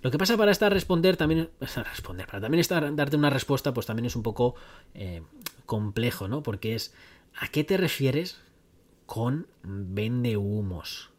[0.00, 3.84] Lo que pasa para estar responder también responder, para también estar darte una respuesta, pues
[3.84, 4.54] también es un poco
[4.94, 5.22] eh,
[5.66, 6.42] complejo, ¿no?
[6.42, 6.94] Porque es
[7.38, 8.38] ¿a qué te refieres
[9.04, 11.10] con vende humos?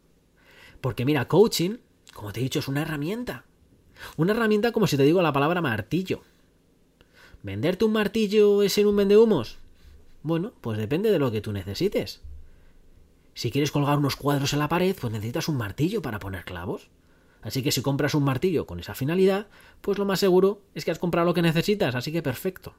[0.80, 1.76] Porque mira, coaching,
[2.14, 3.44] como te he dicho, es una herramienta.
[4.16, 6.22] Una herramienta como si te digo la palabra martillo.
[7.44, 9.58] ¿Venderte un martillo es ser un vende humos?
[10.24, 12.22] Bueno, pues depende de lo que tú necesites.
[13.34, 16.88] Si quieres colgar unos cuadros en la pared, pues necesitas un martillo para poner clavos.
[17.42, 19.48] Así que si compras un martillo con esa finalidad,
[19.82, 22.72] pues lo más seguro es que has comprado lo que necesitas, así que perfecto.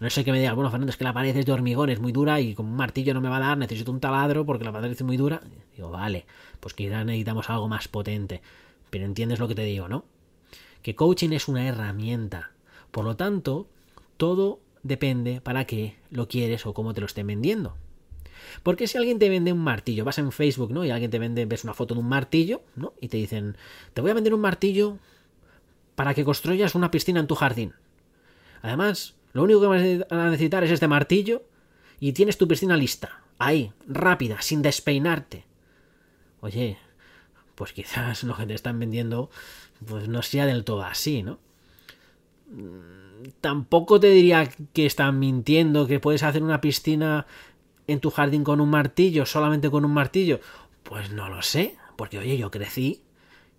[0.00, 2.00] No sé que me digas, bueno, Fernando, es que la pared es de hormigón, es
[2.00, 4.64] muy dura y con un martillo no me va a dar, necesito un taladro porque
[4.64, 5.40] la pared es muy dura.
[5.76, 6.26] Digo, vale,
[6.58, 8.42] pues quizás necesitamos algo más potente.
[8.90, 10.06] Pero entiendes lo que te digo, ¿no?
[10.82, 12.50] Que coaching es una herramienta.
[12.90, 13.68] Por lo tanto,
[14.16, 17.76] todo depende para qué lo quieres o cómo te lo estén vendiendo.
[18.62, 20.84] Porque si alguien te vende un martillo, vas en Facebook, ¿no?
[20.84, 22.94] Y alguien te vende, ves una foto de un martillo, ¿no?
[23.00, 23.56] Y te dicen,
[23.94, 24.98] te voy a vender un martillo
[25.94, 27.74] para que construyas una piscina en tu jardín.
[28.62, 31.42] Además, lo único que vas a necesitar es este martillo
[32.00, 33.22] y tienes tu piscina lista.
[33.38, 35.44] Ahí, rápida, sin despeinarte.
[36.40, 36.78] Oye,
[37.54, 39.30] pues quizás lo que te están vendiendo
[39.86, 41.38] pues no sea del todo así, ¿no?
[43.40, 47.26] Tampoco te diría que están mintiendo, que puedes hacer una piscina
[47.86, 50.40] en tu jardín con un martillo, solamente con un martillo.
[50.82, 53.02] Pues no lo sé, porque oye, yo crecí,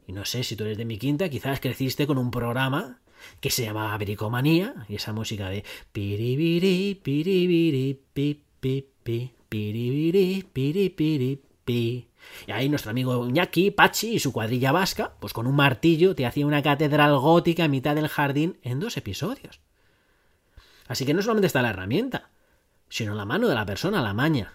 [0.07, 2.99] y no sé si tú eres de mi quinta, quizás creciste con un programa
[3.41, 11.41] que se llamaba Bricomanía, y esa música de piribiri, piribiri, pi, pi, pi, piribiri, piripiri,
[11.65, 12.08] pi.
[12.47, 16.25] Y ahí nuestro amigo Iñaki, Pachi y su cuadrilla vasca, pues con un martillo te
[16.25, 19.59] hacía una catedral gótica en mitad del jardín en dos episodios.
[20.87, 22.29] Así que no solamente está la herramienta,
[22.89, 24.53] sino la mano de la persona, la maña.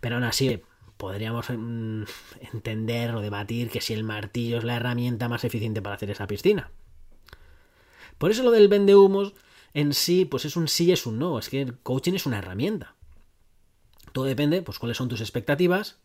[0.00, 0.62] Pero aún así,
[0.96, 2.04] podríamos mm,
[2.52, 6.26] entender o debatir que si el martillo es la herramienta más eficiente para hacer esa
[6.26, 6.70] piscina.
[8.18, 9.34] Por eso lo del vende humos
[9.74, 11.38] en sí, pues es un sí y es un no.
[11.38, 12.94] Es que el coaching es una herramienta.
[14.12, 15.98] Todo depende, pues, cuáles son tus expectativas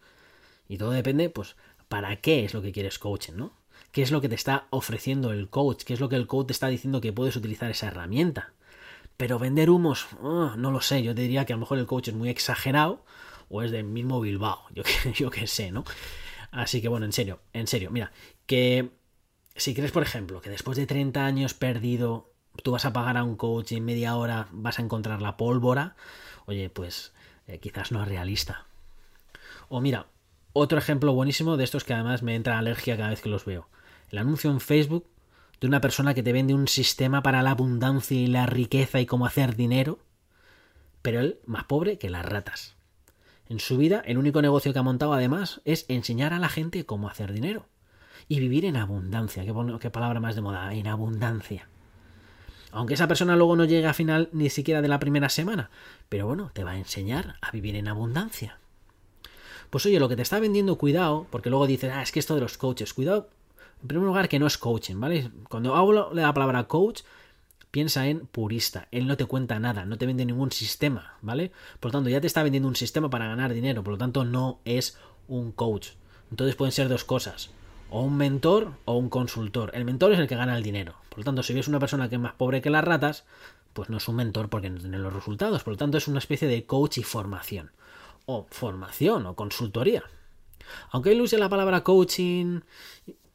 [0.67, 1.56] y todo depende, pues,
[1.88, 3.53] para qué es lo que quieres coaching, ¿no?
[3.91, 5.84] ¿Qué es lo que te está ofreciendo el coach?
[5.84, 8.53] ¿Qué es lo que el coach te está diciendo que puedes utilizar esa herramienta?
[9.15, 11.01] Pero vender humos, oh, no lo sé.
[11.01, 13.03] Yo te diría que a lo mejor el coach es muy exagerado
[13.49, 14.65] o es del mismo Bilbao.
[14.73, 15.84] Yo, yo qué sé, ¿no?
[16.51, 18.12] Así que bueno, en serio, en serio, mira,
[18.45, 18.89] que
[19.56, 22.32] si crees, por ejemplo, que después de 30 años perdido
[22.63, 25.38] tú vas a pagar a un coach y en media hora vas a encontrar la
[25.38, 25.95] pólvora,
[26.45, 27.13] oye, pues
[27.47, 28.65] eh, quizás no es realista.
[29.69, 30.08] O mira,
[30.58, 33.70] otro ejemplo buenísimo de estos que además me entra alergia cada vez que los veo.
[34.10, 35.08] El anuncio en Facebook
[35.60, 39.06] de una persona que te vende un sistema para la abundancia y la riqueza y
[39.06, 40.00] cómo hacer dinero,
[41.02, 42.76] pero él más pobre que las ratas.
[43.50, 46.86] En su vida, el único negocio que ha montado además es enseñar a la gente
[46.86, 47.65] cómo hacer dinero.
[48.28, 49.46] Y vivir en abundancia,
[49.80, 51.70] qué, palabra más de moda, en abundancia.
[52.72, 55.70] Aunque esa persona luego no llegue a final ni siquiera de la primera semana,
[56.10, 58.60] pero bueno, te va a enseñar a vivir en abundancia.
[59.69, 62.36] Pues oye, lo que te está vendiendo, cuidado, porque luego dices, ah, es que esto
[62.36, 63.30] de los coaches, cuidado
[63.82, 65.32] en primer lugar, que no es coaching, ¿vale?
[65.49, 67.01] Cuando hablo de la palabra coach,
[67.69, 68.88] piensa en purista.
[68.91, 71.51] Él no te cuenta nada, no te vende ningún sistema, ¿vale?
[71.80, 74.25] Por lo tanto, ya te está vendiendo un sistema para ganar dinero, por lo tanto,
[74.25, 75.89] no es un coach.
[76.32, 77.51] Entonces pueden ser dos cosas.
[77.89, 79.71] O un mentor o un consultor.
[79.73, 80.95] El mentor es el que gana el dinero.
[81.10, 83.25] Por lo tanto, si ves una persona que es más pobre que las ratas,
[83.73, 85.63] pues no es un mentor porque no tiene los resultados.
[85.63, 87.71] Por lo tanto, es una especie de coach y formación.
[88.28, 90.04] O formación o consultoría.
[90.92, 92.60] Aunque él use la palabra coaching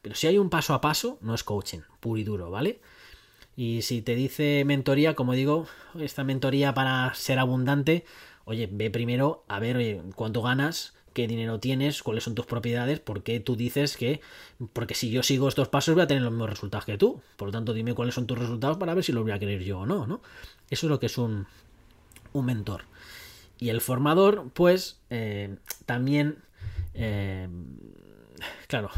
[0.03, 2.81] pero si hay un paso a paso, no es coaching, puro y duro, ¿vale?
[3.57, 5.67] Y si te dice mentoría, como digo,
[5.99, 8.05] esta mentoría para ser abundante,
[8.45, 13.23] oye, ve primero a ver cuánto ganas, qué dinero tienes, cuáles son tus propiedades, por
[13.23, 14.21] qué tú dices que,
[14.73, 17.21] porque si yo sigo estos pasos voy a tener los mismos resultados que tú.
[17.37, 19.63] Por lo tanto, dime cuáles son tus resultados para ver si los voy a querer
[19.63, 20.21] yo o no, ¿no?
[20.69, 21.47] Eso es lo que es un,
[22.33, 22.87] un mentor.
[23.63, 26.43] Y el formador, pues, eh, también,
[26.95, 27.49] eh,
[28.67, 28.91] claro,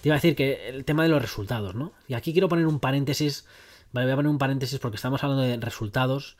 [0.00, 1.92] te iba a decir que el tema de los resultados, ¿no?
[2.06, 3.48] Y aquí quiero poner un paréntesis,
[3.90, 6.36] vale, voy a poner un paréntesis porque estamos hablando de resultados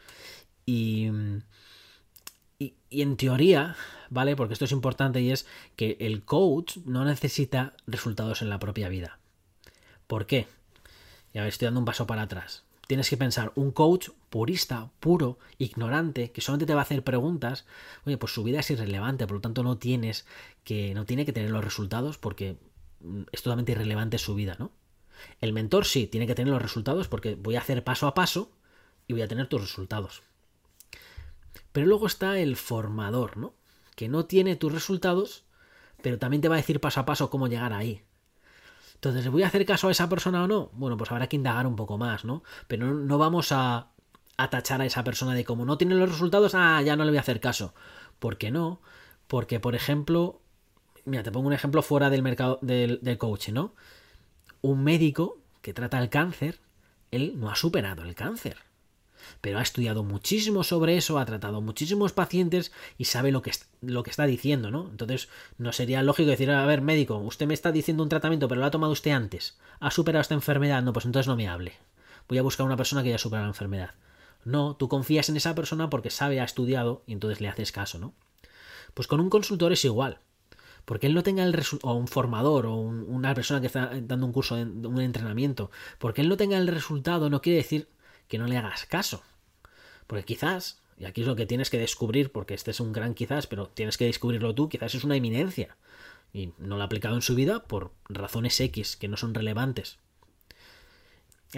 [0.65, 1.11] y,
[2.61, 3.75] y, en teoría,
[4.11, 4.37] ¿vale?
[4.37, 8.89] Porque esto es importante y es que el coach no necesita resultados en la propia
[8.89, 9.19] vida.
[10.07, 10.47] ¿Por qué?
[11.35, 12.63] Ya estoy dando un paso para atrás.
[12.91, 17.65] Tienes que pensar, un coach purista, puro, ignorante, que solamente te va a hacer preguntas,
[18.05, 20.27] oye, pues su vida es irrelevante, por lo tanto no tienes
[20.65, 22.59] que, no tiene que tener los resultados porque
[23.01, 24.73] Mm, es totalmente irrelevante su vida, ¿no?
[25.41, 28.53] El mentor sí, tiene que tener los resultados porque voy a hacer paso a paso
[29.07, 30.23] y voy a tener tus resultados.
[31.73, 33.55] Pero luego está el formador, ¿no?
[33.97, 35.45] Que no tiene tus resultados,
[36.03, 38.03] pero también te va a decir paso a paso cómo llegar ahí.
[39.01, 40.71] Entonces, ¿voy a hacer caso a esa persona o no?
[40.75, 42.43] Bueno, pues habrá que indagar un poco más, ¿no?
[42.69, 43.89] Pero no, vamos a,
[44.37, 47.11] a tachar a esa persona de como no tiene los resultados, ah, ya no le
[47.11, 47.75] voy a hacer caso.
[48.19, 48.81] ¿Por qué no?
[49.27, 50.41] Porque, por ejemplo,
[51.05, 53.75] Mira, te pongo un ejemplo fuera del mercado del, del coaching, ¿no?
[54.61, 56.61] Un médico que trata el cáncer,
[57.11, 58.59] él no ha superado el cáncer.
[59.41, 64.03] Pero ha estudiado muchísimo sobre eso, ha tratado muchísimos pacientes y sabe lo que, lo
[64.03, 64.89] que está diciendo, ¿no?
[64.91, 68.61] Entonces, no sería lógico decir, a ver, médico, usted me está diciendo un tratamiento, pero
[68.61, 71.75] lo ha tomado usted antes, ha superado esta enfermedad, no, pues entonces no me hable.
[72.29, 73.91] Voy a buscar una persona que haya superado la enfermedad.
[74.45, 77.99] No, tú confías en esa persona porque sabe, ha estudiado y entonces le haces caso,
[77.99, 78.15] ¿no?
[78.95, 80.21] Pues con un consultor es igual.
[80.85, 84.33] Porque él no tenga el o un formador o una persona que está dando un
[84.33, 87.89] curso, un entrenamiento, porque él no tenga el resultado no quiere decir
[88.31, 89.23] que no le hagas caso.
[90.07, 93.13] Porque quizás, y aquí es lo que tienes que descubrir, porque este es un gran
[93.13, 95.77] quizás, pero tienes que descubrirlo tú, quizás es una eminencia.
[96.33, 99.99] Y no lo ha aplicado en su vida por razones X que no son relevantes.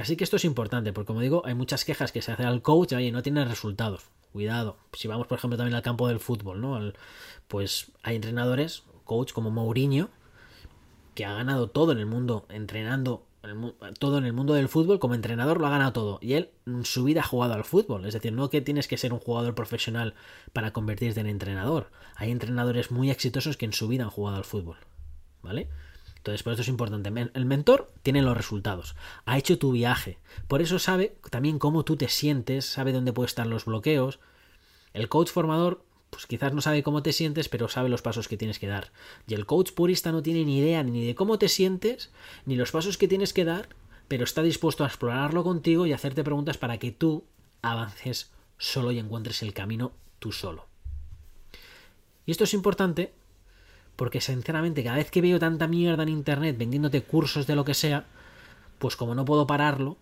[0.01, 2.63] Así que esto es importante, porque como digo, hay muchas quejas que se hacen al
[2.63, 4.07] coach, y no tiene resultados.
[4.33, 4.79] Cuidado.
[4.95, 6.93] Si vamos, por ejemplo, también al campo del fútbol, ¿no?
[7.49, 10.09] pues hay entrenadores, coach como Mourinho,
[11.15, 13.27] que ha ganado todo en el mundo entrenando
[13.99, 16.85] todo en el mundo del fútbol como entrenador lo ha ganado todo y él en
[16.85, 19.55] su vida ha jugado al fútbol es decir no que tienes que ser un jugador
[19.55, 20.15] profesional
[20.53, 24.45] para convertirte en entrenador hay entrenadores muy exitosos que en su vida han jugado al
[24.45, 24.77] fútbol
[25.43, 25.69] vale
[26.23, 27.11] entonces, por eso es importante.
[27.35, 28.95] El mentor tiene los resultados.
[29.25, 30.19] Ha hecho tu viaje.
[30.47, 34.21] Por eso sabe también cómo tú te sientes, sabe dónde pueden estar los bloqueos.
[34.93, 38.37] El coach formador, pues quizás no sabe cómo te sientes, pero sabe los pasos que
[38.37, 38.93] tienes que dar.
[39.27, 42.11] Y el coach purista no tiene ni idea ni de cómo te sientes,
[42.45, 43.71] ni los pasos que tienes que dar,
[44.09, 47.25] pero está dispuesto a explorarlo contigo y hacerte preguntas para que tú
[47.63, 50.67] avances solo y encuentres el camino tú solo.
[52.27, 53.15] Y esto es importante
[53.97, 57.73] porque sinceramente cada vez que veo tanta mierda en internet vendiéndote cursos de lo que
[57.73, 58.05] sea,
[58.79, 59.97] pues como no puedo pararlo,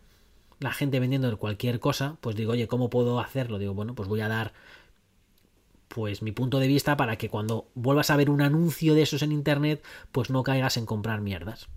[0.59, 3.61] la gente vendiendo cualquier cosa, pues digo, oye, ¿cómo puedo hacerlo?
[3.61, 4.53] Digo, bueno, pues voy a dar
[5.91, 9.23] pues mi punto de vista para que cuando vuelvas a ver un anuncio de esos
[9.23, 11.69] en internet, pues no caigas en comprar mierdas.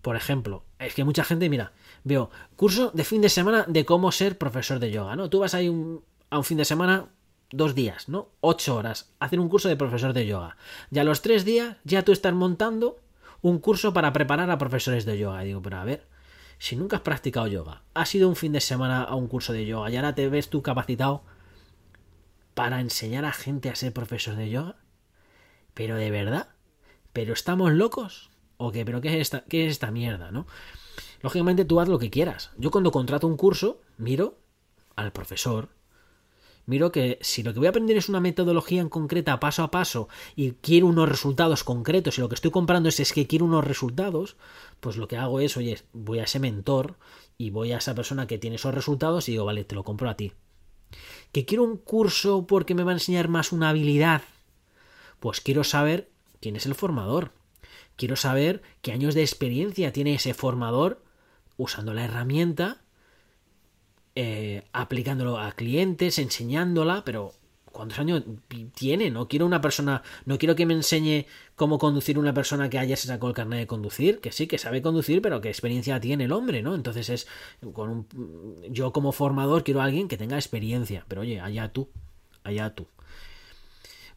[0.00, 1.72] Por ejemplo, es que mucha gente, mira,
[2.04, 5.28] veo curso de fin de semana de cómo ser profesor de yoga, ¿no?
[5.28, 7.06] Tú vas ahí a un fin de semana,
[7.50, 8.28] dos días, ¿no?
[8.40, 10.56] Ocho horas, hacer un curso de profesor de yoga.
[10.92, 13.00] Y a los tres días ya tú estás montando
[13.42, 15.42] un curso para preparar a profesores de yoga.
[15.42, 16.06] Y digo, pero a ver,
[16.58, 19.66] si nunca has practicado yoga, has ido un fin de semana a un curso de
[19.66, 21.24] yoga y ahora te ves tú capacitado
[22.58, 24.74] para enseñar a gente a ser profesor de yoga.
[25.74, 26.48] Pero de verdad,
[27.12, 28.30] pero estamos locos.
[28.56, 28.84] ¿O qué?
[28.84, 30.44] ¿Pero qué es esta, qué es esta mierda, no?
[31.22, 32.50] Lógicamente tú haz lo que quieras.
[32.58, 34.40] Yo cuando contrato un curso, miro
[34.96, 35.68] al profesor,
[36.66, 39.70] miro que si lo que voy a aprender es una metodología en concreta paso a
[39.70, 43.44] paso y quiero unos resultados concretos y lo que estoy comprando es, es que quiero
[43.44, 44.36] unos resultados,
[44.80, 46.96] pues lo que hago es, oye, voy a ese mentor
[47.36, 50.10] y voy a esa persona que tiene esos resultados y digo, vale, te lo compro
[50.10, 50.32] a ti.
[51.32, 54.22] ¿Que quiero un curso porque me va a enseñar más una habilidad?
[55.20, 56.08] Pues quiero saber
[56.40, 57.32] quién es el formador.
[57.96, 61.02] Quiero saber qué años de experiencia tiene ese formador
[61.56, 62.80] usando la herramienta
[64.20, 67.34] eh, aplicándolo a clientes, enseñándola, pero
[67.78, 68.24] ¿cuántos años
[68.74, 69.08] tiene?
[69.08, 72.98] No quiero una persona, no quiero que me enseñe cómo conducir una persona que ayer
[72.98, 76.24] se sacó el carnet de conducir, que sí, que sabe conducir, pero qué experiencia tiene
[76.24, 76.74] el hombre, ¿no?
[76.74, 77.28] Entonces es,
[77.72, 78.08] con
[78.68, 81.88] yo como formador quiero a alguien que tenga experiencia, pero oye, allá tú,
[82.42, 82.88] allá tú.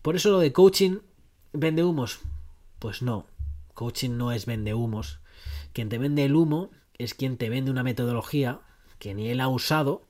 [0.01, 0.97] Por eso lo de coaching,
[1.53, 2.19] ¿vende humos?
[2.79, 3.27] Pues no,
[3.75, 5.19] coaching no es vende humos.
[5.71, 8.61] Quien te vende el humo es quien te vende una metodología
[8.97, 10.07] que ni él ha usado,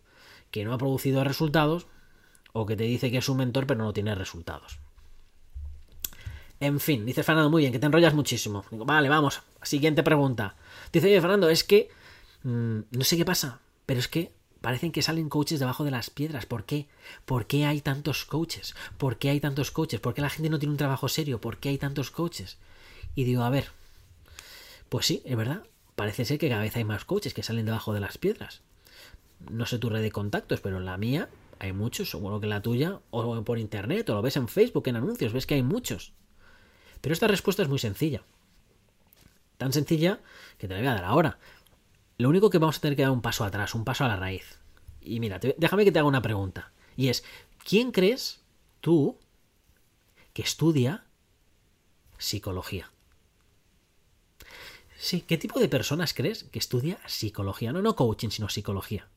[0.52, 1.88] que no ha producido resultados,
[2.54, 4.80] o que te dice que es un mentor pero no tiene resultados.
[6.60, 8.64] En fin, dice Fernando, muy bien, que te enrollas muchísimo.
[8.70, 10.56] Digo, vale, vamos, siguiente pregunta.
[10.94, 11.90] Dice, oye, Fernando, es que
[12.44, 16.12] mm, no sé qué pasa, pero es que parecen que salen coaches debajo de las
[16.12, 16.46] piedras.
[16.46, 16.88] ¿Por qué?
[17.26, 18.76] ¿Por qué hay tantos coaches?
[19.00, 20.00] ¿Por qué hay tantos coaches?
[20.00, 21.42] ¿Por qué la gente no tiene un trabajo serio?
[21.42, 22.60] ¿Por qué hay tantos coaches?
[23.16, 23.72] Y digo, a ver,
[24.90, 25.64] pues sí, es verdad,
[25.96, 28.62] parece ser que cada vez hay más coaches que salen debajo de las piedras
[29.50, 31.30] no sé tu red de contactos, pero la mía
[31.62, 34.96] hay muchos, seguro que la tuya, o por internet, o lo ves en Facebook, en
[34.96, 36.14] anuncios, ves que hay muchos.
[37.02, 38.24] Pero esta respuesta es muy sencilla.
[39.58, 40.22] Tan sencilla
[40.58, 41.38] que te la voy a dar ahora.
[42.18, 44.16] Lo único que vamos a tener que dar un paso atrás, un paso a la
[44.16, 44.58] raíz.
[45.02, 46.72] Y mira, déjame que te haga una pregunta.
[46.98, 47.24] Y es,
[47.64, 48.42] ¿quién crees
[48.80, 49.20] tú
[50.34, 51.06] que estudia
[52.18, 52.92] psicología?
[54.98, 57.72] Sí, ¿qué tipo de personas crees que estudia psicología?
[57.72, 59.08] No, no coaching, sino psicología.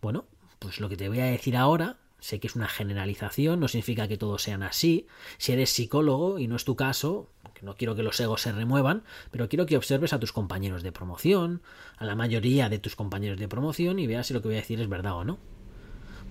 [0.00, 0.26] Bueno,
[0.58, 4.08] pues lo que te voy a decir ahora, sé que es una generalización, no significa
[4.08, 5.06] que todos sean así.
[5.38, 8.52] Si eres psicólogo y no es tu caso, que no quiero que los egos se
[8.52, 11.62] remuevan, pero quiero que observes a tus compañeros de promoción,
[11.96, 14.60] a la mayoría de tus compañeros de promoción y veas si lo que voy a
[14.60, 15.38] decir es verdad o no.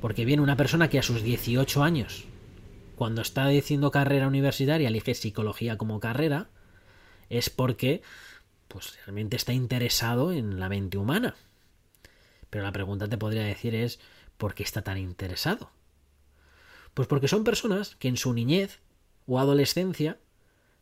[0.01, 2.25] Porque viene una persona que a sus 18 años,
[2.95, 6.49] cuando está diciendo carrera universitaria, elige psicología como carrera,
[7.29, 8.01] es porque
[8.67, 11.35] pues realmente está interesado en la mente humana
[12.55, 13.99] Pero la pregunta te podría decir es,
[14.37, 15.71] ¿por qué está tan interesado?
[16.93, 18.79] Pues porque son personas que en su niñez
[19.27, 20.19] o adolescencia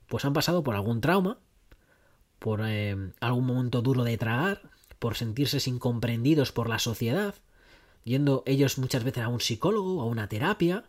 [0.06, 1.40] pues han pasado por algún trauma,
[2.38, 7.34] por eh, algún momento duro de tragar, por sentirse incomprendidos por la sociedad,
[8.04, 10.84] yendo ellos muchas veces a un psicólogo, a una terapia,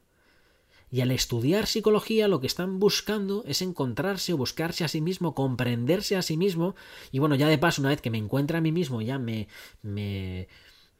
[0.90, 5.34] y al estudiar psicología lo que están buscando es encontrarse o buscarse a sí mismo,
[5.34, 6.74] comprenderse a sí mismo,
[7.10, 9.48] y bueno, ya de paso, una vez que me encuentre a mí mismo, ya me,
[9.80, 10.46] me,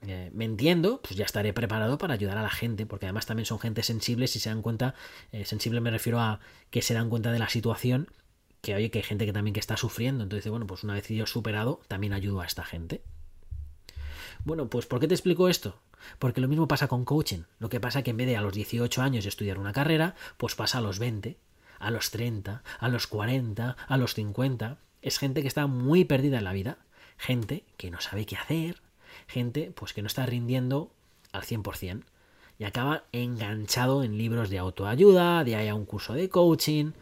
[0.09, 3.47] eh, me entiendo, pues ya estaré preparado para ayudar a la gente, porque además también
[3.47, 4.95] son gente sensible si se dan cuenta,
[5.33, 6.41] eh, sensible me refiero a
[6.71, 8.09] que se dan cuenta de la situación,
[8.61, 11.09] que oye, que hay gente que también que está sufriendo, entonces bueno, pues una vez
[11.09, 13.03] yo superado, también ayudo a esta gente.
[14.45, 15.81] Bueno, pues ¿por qué te explico esto?
[16.19, 17.45] Porque lo mismo pasa con coaching.
[17.59, 20.55] Lo que pasa que en vez de a los 18 años estudiar una carrera, pues
[20.55, 21.39] pasa a los 20,
[21.79, 24.79] a los 30, a los 40, a los 50.
[25.03, 26.79] Es gente que está muy perdida en la vida.
[27.17, 28.83] Gente que no sabe qué hacer,
[29.27, 30.91] gente pues que no está rindiendo
[31.33, 32.03] al 100%
[32.59, 36.93] y acaba enganchado en libros de autoayuda, de haya un curso de coaching.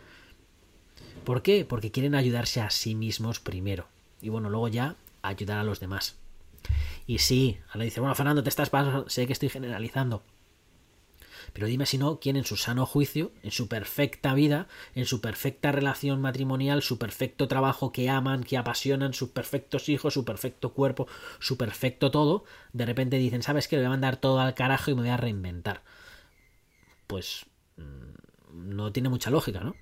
[1.24, 1.64] ¿Por qué?
[1.64, 3.86] Porque quieren ayudarse a sí mismos primero
[4.20, 6.16] y bueno, luego ya ayudar a los demás.
[7.06, 10.22] Y sí, ahora dice, bueno, Fernando, te estás pasando, sé que estoy generalizando,
[11.52, 15.20] pero dime si no, ¿quién en su sano juicio, en su perfecta vida, en su
[15.20, 20.72] perfecta relación matrimonial, su perfecto trabajo que aman, que apasionan, sus perfectos hijos, su perfecto
[20.72, 21.06] cuerpo,
[21.38, 23.76] su perfecto todo, de repente dicen, ¿sabes qué?
[23.76, 25.82] Le voy a mandar todo al carajo y me voy a reinventar.
[27.06, 29.74] Pues mm, no tiene mucha lógica, ¿no?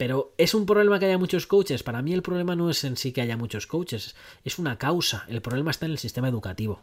[0.00, 1.82] Pero es un problema que haya muchos coaches.
[1.82, 5.26] Para mí el problema no es en sí que haya muchos coaches, es una causa.
[5.28, 6.80] El problema está en el sistema educativo.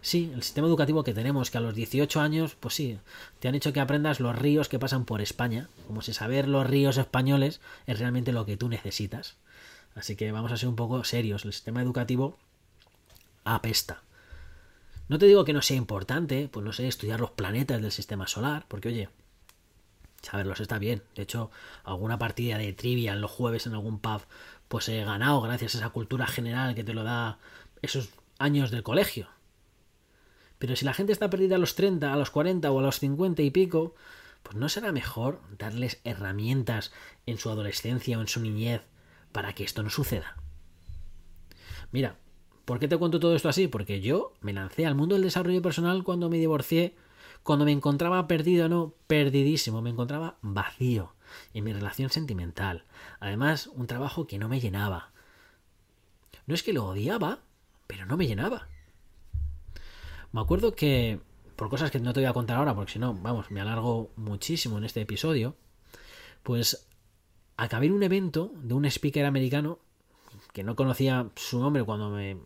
[0.00, 2.98] Sí, el sistema educativo que tenemos, que a los 18 años, pues sí,
[3.40, 6.66] te han hecho que aprendas los ríos que pasan por España, como si saber los
[6.66, 9.36] ríos españoles es realmente lo que tú necesitas.
[9.94, 12.38] Así que vamos a ser un poco serios, el sistema educativo
[13.44, 14.02] apesta.
[15.08, 18.26] No te digo que no sea importante, pues no sé, estudiar los planetas del sistema
[18.26, 19.08] solar, porque oye,
[20.22, 21.02] saberlos está bien.
[21.16, 21.50] De hecho,
[21.82, 24.22] alguna partida de trivia en los jueves en algún pub,
[24.68, 27.38] pues he ganado gracias a esa cultura general que te lo da
[27.82, 29.28] esos años del colegio.
[30.58, 32.98] Pero si la gente está perdida a los 30, a los 40 o a los
[32.98, 33.94] 50 y pico,
[34.42, 36.92] pues no será mejor darles herramientas
[37.26, 38.82] en su adolescencia o en su niñez
[39.32, 40.36] para que esto no suceda.
[41.92, 42.16] Mira,
[42.64, 43.68] ¿por qué te cuento todo esto así?
[43.68, 46.96] Porque yo me lancé al mundo del desarrollo personal cuando me divorcié,
[47.42, 51.14] cuando me encontraba perdido, no, perdidísimo, me encontraba vacío
[51.54, 52.84] en mi relación sentimental.
[53.20, 55.12] Además, un trabajo que no me llenaba.
[56.46, 57.40] No es que lo odiaba,
[57.86, 58.68] pero no me llenaba.
[60.32, 61.20] Me acuerdo que,
[61.56, 64.10] por cosas que no te voy a contar ahora, porque si no, vamos, me alargo
[64.16, 65.56] muchísimo en este episodio,
[66.42, 66.86] pues
[67.56, 69.78] acabé en un evento de un speaker americano
[70.52, 72.38] que no conocía su nombre cuando me,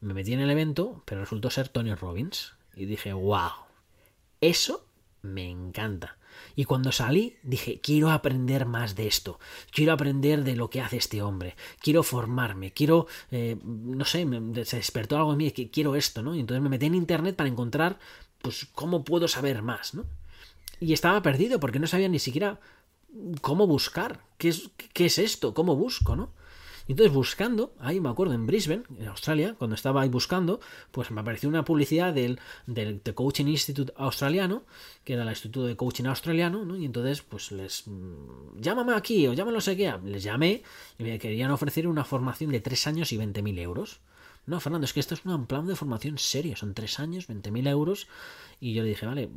[0.00, 2.54] me metí en el evento, pero resultó ser Tony Robbins.
[2.74, 3.52] Y dije, wow,
[4.40, 4.86] eso
[5.22, 6.15] me encanta.
[6.54, 9.38] Y cuando salí dije, quiero aprender más de esto,
[9.70, 14.26] quiero aprender de lo que hace este hombre, quiero formarme, quiero, eh, no sé,
[14.64, 16.34] se despertó algo en mí, que quiero esto, ¿no?
[16.34, 17.98] Y entonces me metí en internet para encontrar,
[18.42, 20.04] pues, cómo puedo saber más, ¿no?
[20.80, 22.60] Y estaba perdido porque no sabía ni siquiera
[23.40, 26.30] cómo buscar, qué es, qué es esto, cómo busco, ¿no?
[26.88, 30.60] Y entonces buscando, ahí me acuerdo, en Brisbane, en Australia, cuando estaba ahí buscando,
[30.92, 34.64] pues me apareció una publicidad del, del The Coaching Institute australiano,
[35.02, 36.76] que era el Instituto de Coaching australiano, ¿no?
[36.76, 37.88] Y entonces, pues les...
[37.88, 39.92] Mm, llámame aquí o llámame no sé qué.
[40.04, 40.62] Les llamé
[40.98, 44.00] y me querían ofrecer una formación de 3 años y 20.000 euros.
[44.46, 47.68] No, Fernando, es que esto es un plan de formación serio, son 3 años, 20.000
[47.68, 48.06] euros.
[48.60, 49.28] Y yo le dije, vale,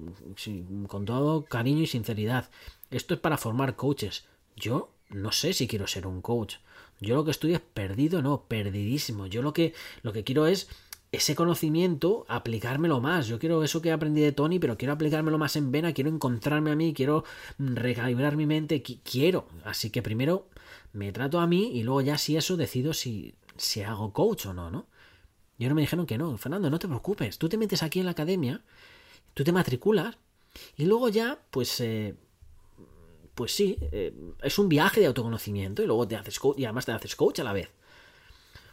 [0.88, 2.52] con todo cariño y sinceridad,
[2.92, 4.26] esto es para formar coaches.
[4.56, 6.58] Yo no sé si quiero ser un coach.
[7.00, 9.28] Yo lo que estoy es perdido, no, perdidísimo.
[9.28, 10.68] Yo lo que, lo que quiero es
[11.12, 13.28] ese conocimiento, aplicármelo más.
[13.28, 16.72] Yo quiero eso que aprendí de Tony, pero quiero aplicármelo más en vena, quiero encontrarme
[16.72, 17.24] a mí, quiero
[17.58, 19.48] recalibrar mi mente, quiero.
[19.64, 20.50] Así que primero
[20.94, 24.54] me trato a mí y luego ya si eso decido si, si hago coach o
[24.54, 24.88] no, ¿no?
[25.58, 28.06] Y ahora me dijeron que no, Fernando, no te preocupes, tú te metes aquí en
[28.06, 28.62] la academia,
[29.34, 30.18] tú te matriculas
[30.78, 31.80] y luego ya, pues...
[31.82, 32.16] Eh,
[33.40, 34.14] pues sí, eh,
[34.44, 37.40] es un viaje de autoconocimiento y luego te haces coach y además te haces coach
[37.40, 37.72] a la vez.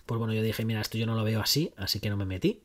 [0.06, 2.24] Pues bueno, yo dije, mira, esto yo no lo veo así, así que no me
[2.24, 2.64] metí.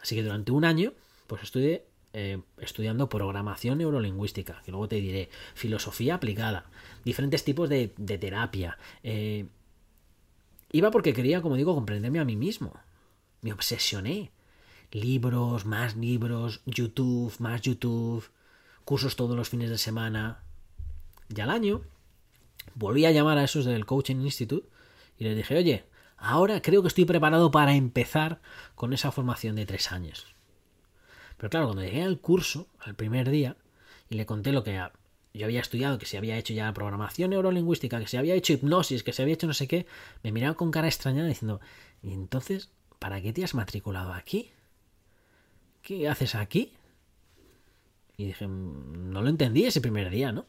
[0.00, 0.94] Así que durante un año,
[1.26, 1.84] pues estuve
[2.14, 6.64] eh, estudiando programación neurolingüística, que luego te diré, filosofía aplicada,
[7.04, 8.78] diferentes tipos de, terapia.
[9.02, 9.44] Eh,
[10.72, 12.72] iba porque quería, como digo, comprenderme a mí mismo.
[13.42, 14.32] Me obsesioné.
[14.92, 18.24] Libros, más libros, YouTube, más YouTube,
[18.86, 20.43] cursos todos los fines de semana,
[21.34, 21.82] y al año
[22.74, 24.68] volví a llamar a esos del Coaching Institute
[25.18, 25.84] y les dije, oye,
[26.16, 28.40] ahora creo que estoy preparado para empezar
[28.74, 30.34] con esa formación de tres años.
[31.36, 33.56] Pero claro, cuando llegué al curso, al primer día,
[34.08, 34.80] y le conté lo que
[35.34, 39.02] yo había estudiado, que se había hecho ya programación neurolingüística, que se había hecho hipnosis,
[39.02, 39.86] que se había hecho no sé qué,
[40.22, 41.60] me miraba con cara extrañada diciendo,
[42.02, 44.52] ¿y entonces para qué te has matriculado aquí?
[45.82, 46.72] ¿Qué haces aquí?
[48.16, 50.46] Y dije, mm, no lo entendí ese primer día, ¿no?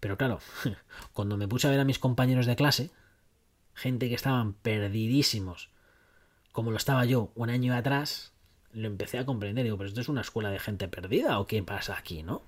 [0.00, 0.40] Pero claro,
[1.12, 2.90] cuando me puse a ver a mis compañeros de clase,
[3.74, 5.70] gente que estaban perdidísimos,
[6.52, 8.32] como lo estaba yo un año atrás,
[8.72, 9.64] lo empecé a comprender.
[9.64, 12.42] Digo, pero esto es una escuela de gente perdida o qué pasa aquí, ¿no?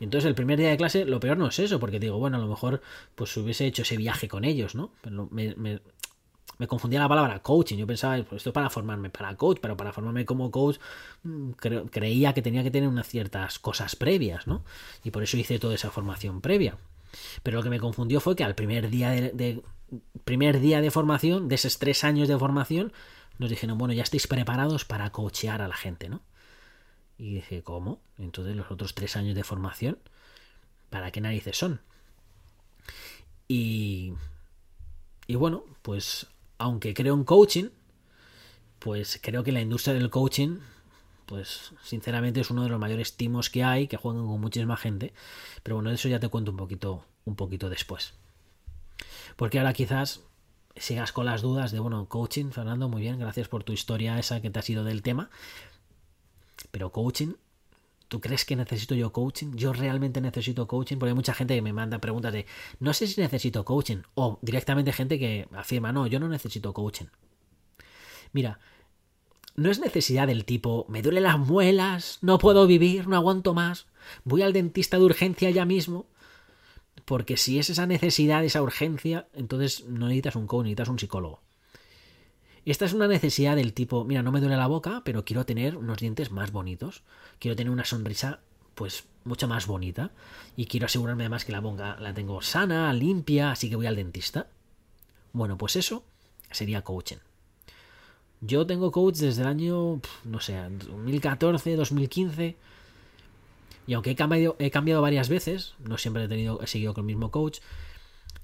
[0.00, 2.36] Y entonces el primer día de clase, lo peor no es eso, porque digo, bueno,
[2.36, 2.82] a lo mejor
[3.14, 4.90] pues hubiese hecho ese viaje con ellos, ¿no?
[5.00, 5.80] Pero me,
[6.58, 7.76] me confundía la palabra coaching.
[7.76, 10.78] Yo pensaba, pues esto es para formarme para coach, pero para formarme como coach
[11.22, 11.50] mm,
[11.90, 14.64] creía que tenía que tener unas ciertas cosas previas, ¿no?
[15.02, 16.78] Y por eso hice toda esa formación previa.
[17.42, 19.62] Pero lo que me confundió fue que al primer día de,
[20.24, 22.92] primer día de formación, de esos tres años de formación,
[23.38, 26.22] nos dijeron, bueno, ya estáis preparados para coachear a la gente, ¿no?
[27.18, 28.00] Y dije, ¿cómo?
[28.18, 29.98] Entonces los otros tres años de formación,
[30.90, 31.80] ¿para qué narices son?
[33.46, 34.14] Y,
[35.26, 36.26] y bueno, pues
[36.58, 37.70] aunque creo en coaching,
[38.78, 40.58] pues creo que la industria del coaching,
[41.26, 45.12] pues sinceramente es uno de los mayores timos que hay, que juegan con muchísima gente.
[45.62, 48.14] Pero bueno, eso ya te cuento un poquito, un poquito después.
[49.36, 50.20] Porque ahora quizás
[50.76, 54.40] sigas con las dudas de, bueno, coaching, Fernando, muy bien, gracias por tu historia esa
[54.40, 55.30] que te ha sido del tema.
[56.70, 57.34] Pero coaching,
[58.08, 59.52] ¿tú crees que necesito yo coaching?
[59.54, 60.96] ¿Yo realmente necesito coaching?
[60.98, 62.46] Porque hay mucha gente que me manda preguntas de,
[62.80, 64.02] no sé si necesito coaching.
[64.14, 67.06] O directamente gente que afirma, no, yo no necesito coaching.
[68.32, 68.58] Mira,
[69.56, 73.86] no es necesidad del tipo, me duelen las muelas, no puedo vivir, no aguanto más,
[74.24, 76.06] voy al dentista de urgencia ya mismo.
[77.04, 81.42] Porque si es esa necesidad, esa urgencia, entonces no necesitas un coach, necesitas un psicólogo.
[82.66, 85.76] Esta es una necesidad del tipo, mira, no me duele la boca, pero quiero tener
[85.76, 87.02] unos dientes más bonitos.
[87.38, 88.40] Quiero tener una sonrisa,
[88.74, 90.12] pues, mucho más bonita.
[90.56, 93.96] Y quiero asegurarme además que la boca la tengo sana, limpia, así que voy al
[93.96, 94.48] dentista.
[95.32, 96.04] Bueno, pues eso
[96.50, 97.18] sería coaching.
[98.40, 102.56] Yo tengo coach desde el año, no sé, 2014, 2015.
[103.86, 107.02] Y aunque he cambiado, he cambiado varias veces, no siempre he, tenido, he seguido con
[107.02, 107.58] el mismo coach,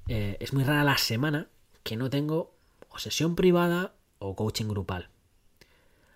[0.09, 1.49] eh, es muy rara la semana
[1.83, 2.53] que no tengo
[2.91, 5.09] o sesión privada o coaching grupal.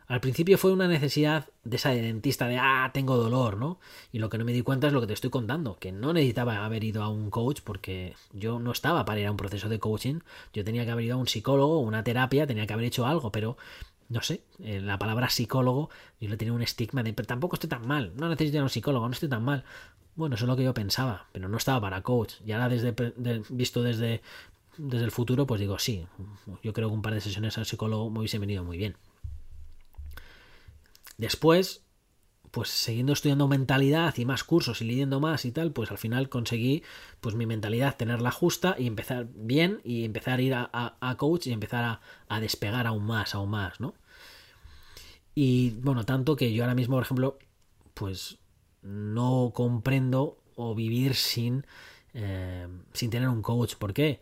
[0.07, 3.80] Al principio fue una necesidad de esa dentista de, ah, tengo dolor, ¿no?
[4.12, 6.12] Y lo que no me di cuenta es lo que te estoy contando, que no
[6.12, 9.70] necesitaba haber ido a un coach porque yo no estaba para ir a un proceso
[9.70, 10.20] de coaching,
[10.52, 13.32] yo tenía que haber ido a un psicólogo, una terapia, tenía que haber hecho algo,
[13.32, 13.57] pero
[14.11, 15.88] no sé, eh, la palabra psicólogo
[16.20, 18.64] yo le tenía un estigma de, pero tampoco estoy tan mal, no necesito ir a
[18.64, 19.64] un psicólogo, no estoy tan mal.
[20.16, 22.34] Bueno, eso es lo que yo pensaba, pero no estaba para coach.
[22.46, 22.94] Y ahora desde,
[23.50, 24.22] visto desde
[24.76, 26.06] desde el futuro, pues digo, sí,
[26.62, 28.96] yo creo que un par de sesiones al psicólogo me hubiese venido muy bien.
[31.16, 31.84] Después,
[32.50, 36.28] pues siguiendo estudiando mentalidad y más cursos y leyendo más y tal, pues al final
[36.28, 36.82] conseguí
[37.20, 41.52] pues mi mentalidad tenerla justa y empezar bien y empezar a ir a, coach y
[41.52, 43.94] empezar a, a, despegar aún más, aún más, ¿no?
[45.34, 47.38] Y bueno, tanto que yo ahora mismo, por ejemplo,
[47.94, 48.38] pues
[48.82, 51.66] no comprendo o vivir sin,
[52.12, 53.74] eh, sin tener un coach.
[53.74, 54.20] ¿Por qué?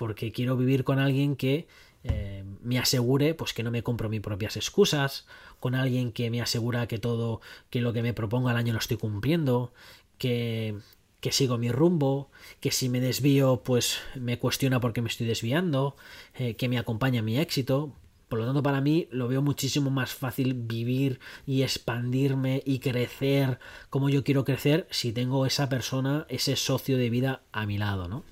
[0.00, 1.66] Porque quiero vivir con alguien que
[2.04, 5.26] eh, me asegure pues que no me compro mis propias excusas,
[5.58, 8.78] con alguien que me asegura que todo, que lo que me propongo al año lo
[8.78, 9.74] estoy cumpliendo,
[10.16, 10.74] que,
[11.20, 12.30] que sigo mi rumbo,
[12.60, 15.96] que si me desvío pues me cuestiona por qué me estoy desviando,
[16.34, 17.92] eh, que me acompaña mi éxito.
[18.30, 23.58] Por lo tanto, para mí lo veo muchísimo más fácil vivir y expandirme y crecer
[23.90, 28.08] como yo quiero crecer si tengo esa persona, ese socio de vida a mi lado,
[28.08, 28.24] ¿no?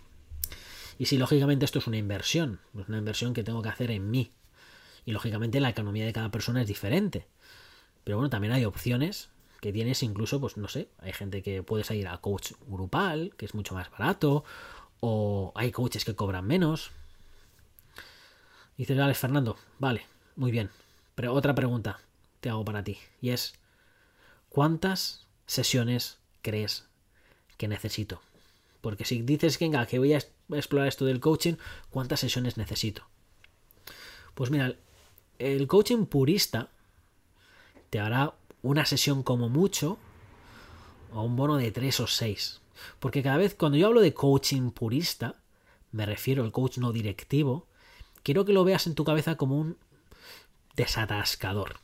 [0.98, 4.10] Y si lógicamente esto es una inversión, es una inversión que tengo que hacer en
[4.10, 4.32] mí.
[5.06, 7.26] Y lógicamente la economía de cada persona es diferente.
[8.04, 9.30] Pero bueno, también hay opciones
[9.60, 13.44] que tienes incluso, pues no sé, hay gente que puedes ir a coach grupal, que
[13.44, 14.44] es mucho más barato,
[15.00, 16.90] o hay coaches que cobran menos.
[18.76, 20.70] Dices, vale, Fernando, vale, muy bien.
[21.14, 22.00] Pero otra pregunta
[22.40, 23.54] te hago para ti, y es,
[24.48, 26.86] ¿cuántas sesiones crees
[27.56, 28.22] que necesito?
[28.88, 30.22] Porque si dices, venga, que voy a
[30.54, 31.56] explorar esto del coaching,
[31.90, 33.06] ¿cuántas sesiones necesito?
[34.34, 34.76] Pues mira,
[35.38, 36.70] el coaching purista
[37.90, 38.32] te hará
[38.62, 39.98] una sesión como mucho
[41.12, 42.62] o un bono de tres o seis.
[42.98, 45.34] Porque cada vez cuando yo hablo de coaching purista,
[45.92, 47.66] me refiero al coach no directivo,
[48.22, 49.76] quiero que lo veas en tu cabeza como un
[50.76, 51.80] desatascador.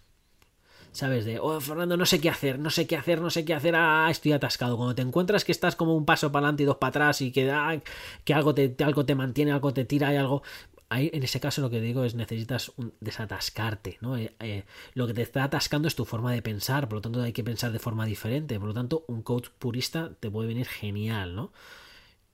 [0.94, 1.24] ¿Sabes?
[1.24, 3.74] De, oh, Fernando, no sé qué hacer, no sé qué hacer, no sé qué hacer,
[3.76, 4.76] ah, estoy atascado.
[4.76, 7.32] Cuando te encuentras que estás como un paso para adelante y dos para atrás y
[7.32, 7.80] que, ah,
[8.24, 10.42] que algo, te, algo te mantiene, algo te tira y algo...
[10.88, 14.16] ahí en ese caso lo que digo es necesitas desatascarte, ¿no?
[14.16, 14.64] Eh, eh,
[14.94, 17.44] lo que te está atascando es tu forma de pensar, por lo tanto hay que
[17.44, 21.52] pensar de forma diferente, por lo tanto un coach purista te puede venir genial, ¿no?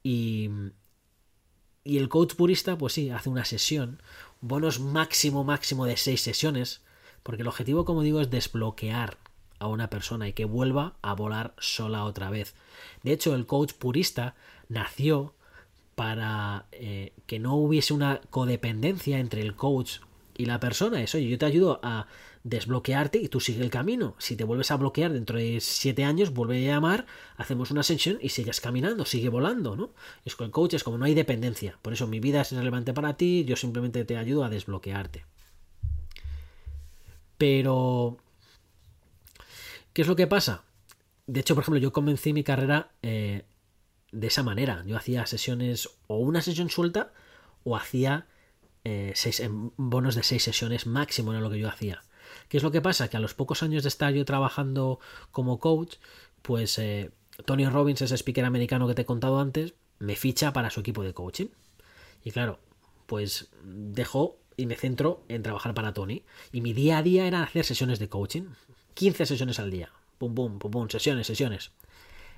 [0.03, 0.51] Y,
[1.83, 4.03] y el coach purista, pues sí, hace una sesión,
[4.43, 6.83] bonos máximo, máximo de seis sesiones,
[7.23, 9.19] porque el objetivo, como digo, es desbloquear
[9.59, 12.55] a una persona y que vuelva a volar sola otra vez.
[13.03, 14.35] De hecho, el coach purista
[14.69, 15.35] nació
[15.95, 19.99] para eh, que no hubiese una codependencia entre el coach
[20.37, 21.03] y la persona.
[21.03, 22.07] Eso, yo te ayudo a
[22.43, 24.15] desbloquearte y tú sigue el camino.
[24.19, 27.05] Si te vuelves a bloquear dentro de siete años, vuelve a llamar,
[27.37, 29.91] hacemos una sesión y sigues caminando, sigue volando, ¿no?
[30.25, 31.79] Es con el coach es como no hay dependencia.
[31.83, 35.27] Por eso mi vida es relevante para ti, yo simplemente te ayudo a desbloquearte.
[37.41, 38.19] Pero,
[39.95, 40.65] ¿qué es lo que pasa?
[41.27, 43.47] De hecho, por ejemplo, yo comencé mi carrera eh,
[44.13, 44.85] de esa manera.
[44.87, 47.15] Yo hacía sesiones o una sesión suelta
[47.65, 48.27] o hacía
[48.85, 49.43] eh, seis,
[49.79, 52.03] bonos de seis sesiones máximo era lo que yo hacía.
[52.51, 53.09] ¿Qué es lo que pasa?
[53.09, 55.95] Que a los pocos años de estar yo trabajando como coach,
[56.43, 57.11] pues eh,
[57.47, 61.03] Tony Robbins, ese speaker americano que te he contado antes, me ficha para su equipo
[61.03, 61.49] de coaching.
[62.23, 62.61] Y claro,
[63.07, 66.23] pues dejo y me centro en trabajar para Tony.
[66.53, 68.45] Y mi día a día era hacer sesiones de coaching.
[68.95, 69.91] 15 sesiones al día.
[70.19, 71.71] Pum, pum, pum, pum, sesiones, sesiones.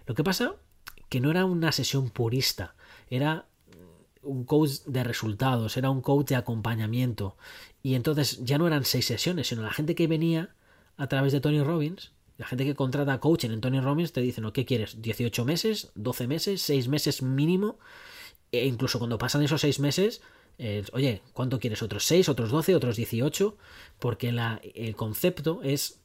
[0.07, 0.55] Lo que pasa
[1.09, 2.75] que no era una sesión purista,
[3.11, 3.47] era
[4.23, 7.37] un coach de resultados, era un coach de acompañamiento.
[7.83, 10.55] Y entonces ya no eran seis sesiones, sino la gente que venía
[10.97, 14.41] a través de Tony Robbins, la gente que contrata coaching en Tony Robbins te dice,
[14.41, 14.53] ¿no?
[14.53, 15.03] ¿Qué quieres?
[15.03, 15.93] ¿18 meses?
[15.97, 16.71] ¿12 meses?
[16.71, 17.79] ¿6 meses mínimo?
[18.53, 20.23] E incluso cuando pasan esos 6 meses,
[20.93, 21.83] oye, ¿cuánto quieres?
[21.83, 22.29] ¿Otros 6?
[22.29, 22.75] ¿Otros 12?
[22.75, 23.57] ¿Otros 18?
[23.99, 26.01] Porque la, el concepto es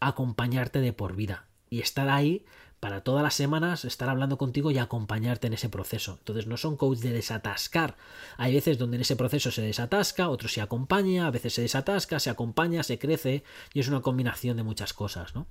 [0.00, 2.44] acompañarte de por vida y estar ahí
[2.82, 6.16] para todas las semanas estar hablando contigo y acompañarte en ese proceso.
[6.18, 7.96] Entonces no son coach de desatascar.
[8.38, 12.18] Hay veces donde en ese proceso se desatasca, otros se acompaña, a veces se desatasca,
[12.18, 15.46] se acompaña, se crece y es una combinación de muchas cosas, ¿no?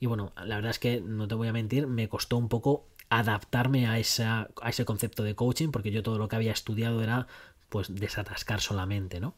[0.00, 2.86] Y bueno, la verdad es que no te voy a mentir, me costó un poco
[3.10, 7.02] adaptarme a, esa, a ese concepto de coaching porque yo todo lo que había estudiado
[7.02, 7.26] era
[7.74, 9.34] pues desatascar solamente, ¿no?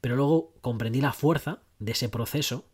[0.00, 2.64] Pero luego comprendí la fuerza de ese proceso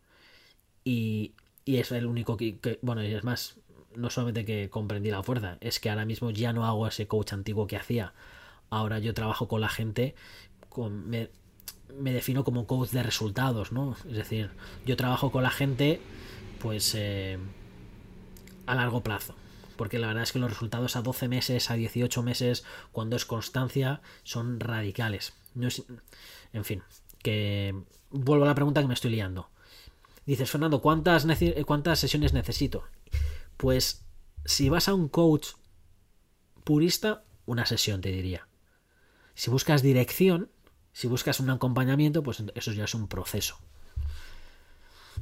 [0.83, 3.59] y, y es el único que, bueno, y es más,
[3.95, 7.33] no solamente que comprendí la fuerza, es que ahora mismo ya no hago ese coach
[7.33, 8.13] antiguo que hacía.
[8.71, 10.15] Ahora yo trabajo con la gente,
[10.69, 11.29] con, me,
[12.11, 13.95] defino como coach de resultados, ¿no?
[14.09, 14.49] Es decir,
[14.87, 16.01] yo trabajo con la gente,
[16.59, 17.37] pues, eh,
[18.65, 19.35] a largo plazo.
[19.79, 23.23] Porque la verdad es que los resultados a 12 meses, a 18 meses, cuando es
[23.23, 25.31] constancia, son radicales.
[25.55, 25.85] No es,
[26.51, 26.83] en fin,
[27.23, 27.73] que
[28.09, 29.49] vuelvo a la pregunta que me estoy liando.
[30.25, 31.25] Dices, Fernando, ¿cuántas,
[31.65, 32.83] ¿cuántas sesiones necesito?
[33.55, 34.03] Pues
[34.43, 35.51] si vas a un coach
[36.65, 38.49] purista, una sesión te diría.
[39.33, 40.51] Si buscas dirección,
[40.91, 43.57] si buscas un acompañamiento, pues eso ya es un proceso.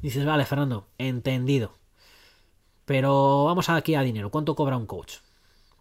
[0.01, 1.77] Dices, vale, Fernando, entendido.
[2.87, 4.31] Pero vamos aquí a dinero.
[4.31, 5.15] ¿Cuánto cobra un coach?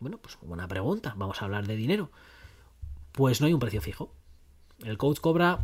[0.01, 1.15] Bueno, pues buena pregunta.
[1.17, 2.11] Vamos a hablar de dinero.
[3.13, 4.11] Pues no hay un precio fijo.
[4.83, 5.61] El coach cobra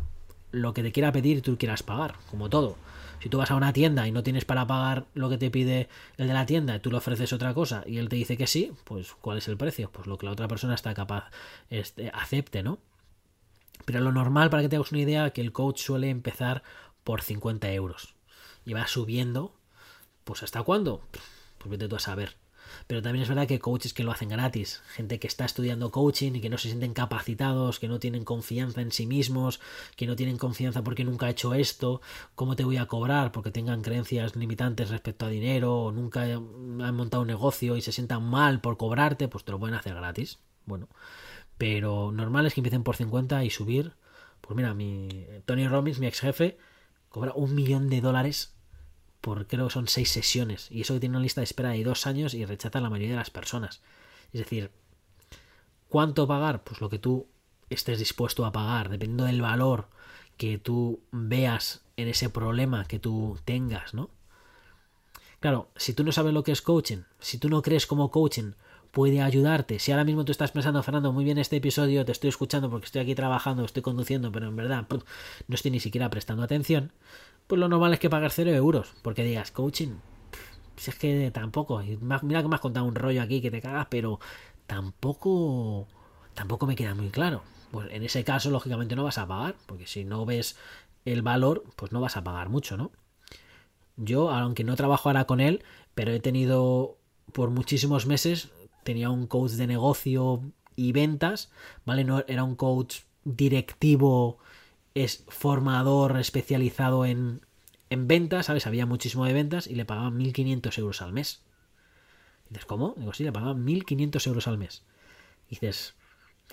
[0.52, 2.76] lo que te quiera pedir y tú quieras pagar, como todo.
[3.20, 5.88] Si tú vas a una tienda y no tienes para pagar lo que te pide
[6.16, 8.72] el de la tienda tú le ofreces otra cosa y él te dice que sí,
[8.84, 9.90] pues ¿cuál es el precio?
[9.90, 11.30] Pues lo que la otra persona está capaz,
[11.70, 12.78] este, acepte, ¿no?
[13.84, 16.62] Pero lo normal, para que te hagas una idea, que el coach suele empezar
[17.02, 18.14] por 50 euros
[18.64, 19.56] y va subiendo,
[20.22, 21.02] pues ¿hasta cuándo?
[21.62, 22.36] Pues vete tú a saber.
[22.86, 26.32] Pero también es verdad que coaches que lo hacen gratis, gente que está estudiando coaching
[26.34, 29.60] y que no se sienten capacitados, que no tienen confianza en sí mismos,
[29.96, 32.00] que no tienen confianza porque nunca ha hecho esto,
[32.34, 36.94] cómo te voy a cobrar porque tengan creencias limitantes respecto a dinero o nunca han
[36.94, 40.38] montado un negocio y se sientan mal por cobrarte, pues te lo pueden hacer gratis.
[40.64, 40.88] Bueno,
[41.58, 43.92] pero normal es que empiecen por 50 y subir.
[44.40, 46.58] Pues mira, mi Tony Robbins, mi ex jefe,
[47.08, 48.51] cobra un millón de dólares
[49.22, 50.68] por creo que son seis sesiones.
[50.70, 52.90] Y eso que tiene una lista de espera de dos años y rechaza a la
[52.90, 53.80] mayoría de las personas.
[54.32, 54.70] Es decir,
[55.88, 56.64] ¿cuánto pagar?
[56.64, 57.28] Pues lo que tú
[57.70, 59.88] estés dispuesto a pagar, dependiendo del valor
[60.36, 64.10] que tú veas en ese problema que tú tengas, ¿no?
[65.38, 68.52] Claro, si tú no sabes lo que es coaching, si tú no crees como coaching
[68.90, 72.28] puede ayudarte, si ahora mismo tú estás pensando, Fernando, muy bien este episodio, te estoy
[72.28, 76.42] escuchando porque estoy aquí trabajando, estoy conduciendo, pero en verdad no estoy ni siquiera prestando
[76.42, 76.92] atención,
[77.46, 78.94] pues lo normal es que pagar cero euros.
[79.02, 79.96] Porque digas, coaching,
[80.76, 81.82] si es que tampoco.
[82.00, 84.20] Mira que me has contado un rollo aquí que te cagas, pero
[84.66, 85.86] tampoco,
[86.34, 87.42] tampoco me queda muy claro.
[87.70, 90.56] Pues en ese caso, lógicamente, no vas a pagar, porque si no ves
[91.04, 92.90] el valor, pues no vas a pagar mucho, ¿no?
[93.96, 95.64] Yo, aunque no trabajo ahora con él,
[95.94, 96.96] pero he tenido
[97.32, 98.50] por muchísimos meses,
[98.84, 100.42] tenía un coach de negocio
[100.76, 101.50] y ventas,
[101.84, 102.04] ¿vale?
[102.04, 104.38] No era un coach directivo
[104.94, 107.40] es formador especializado en,
[107.90, 108.66] en ventas, ¿sabes?
[108.66, 111.42] Había muchísimo de ventas y le pagaban 1.500 euros al mes.
[112.46, 112.94] Y dices, ¿cómo?
[112.96, 114.82] Digo, sí, le pagaban 1.500 euros al mes.
[115.48, 115.94] Dices,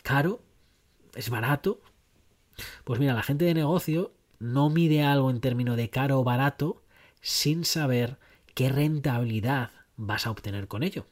[0.03, 0.41] ¿caro?
[1.15, 1.81] ¿Es barato?
[2.83, 6.83] Pues mira, la gente de negocio no mide algo en términos de caro o barato
[7.21, 8.17] sin saber
[8.53, 11.05] qué rentabilidad vas a obtener con ello.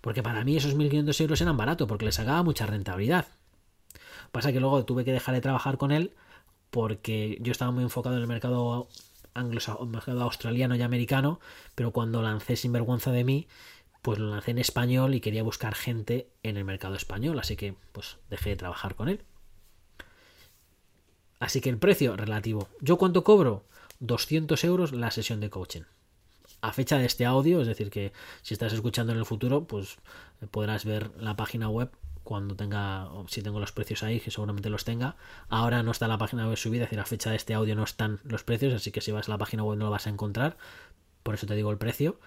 [0.00, 3.26] Porque para mí esos 1.500 euros eran baratos porque les sacaba mucha rentabilidad.
[4.32, 6.14] Pasa que luego tuve que dejar de trabajar con él
[6.70, 8.88] porque yo estaba muy enfocado en el mercado
[9.34, 11.38] anglosajón, mercado australiano y americano,
[11.74, 13.46] pero cuando lancé Sinvergüenza de mí,
[14.00, 17.74] pues lo lancé en español y quería buscar gente en el mercado español, así que
[17.92, 19.22] pues dejé de trabajar con él.
[21.38, 22.68] Así que el precio relativo.
[22.80, 23.64] ¿Yo cuánto cobro?
[24.00, 25.82] 200 euros la sesión de coaching.
[26.60, 28.12] A fecha de este audio, es decir, que
[28.42, 29.98] si estás escuchando en el futuro, pues
[30.50, 31.90] podrás ver la página web
[32.24, 35.16] cuando tenga, si tengo los precios ahí, que seguramente los tenga.
[35.48, 37.84] Ahora no está la página web subida, es decir, a fecha de este audio no
[37.84, 40.10] están los precios, así que si vas a la página web no lo vas a
[40.10, 40.56] encontrar.
[41.22, 42.18] Por eso te digo el precio.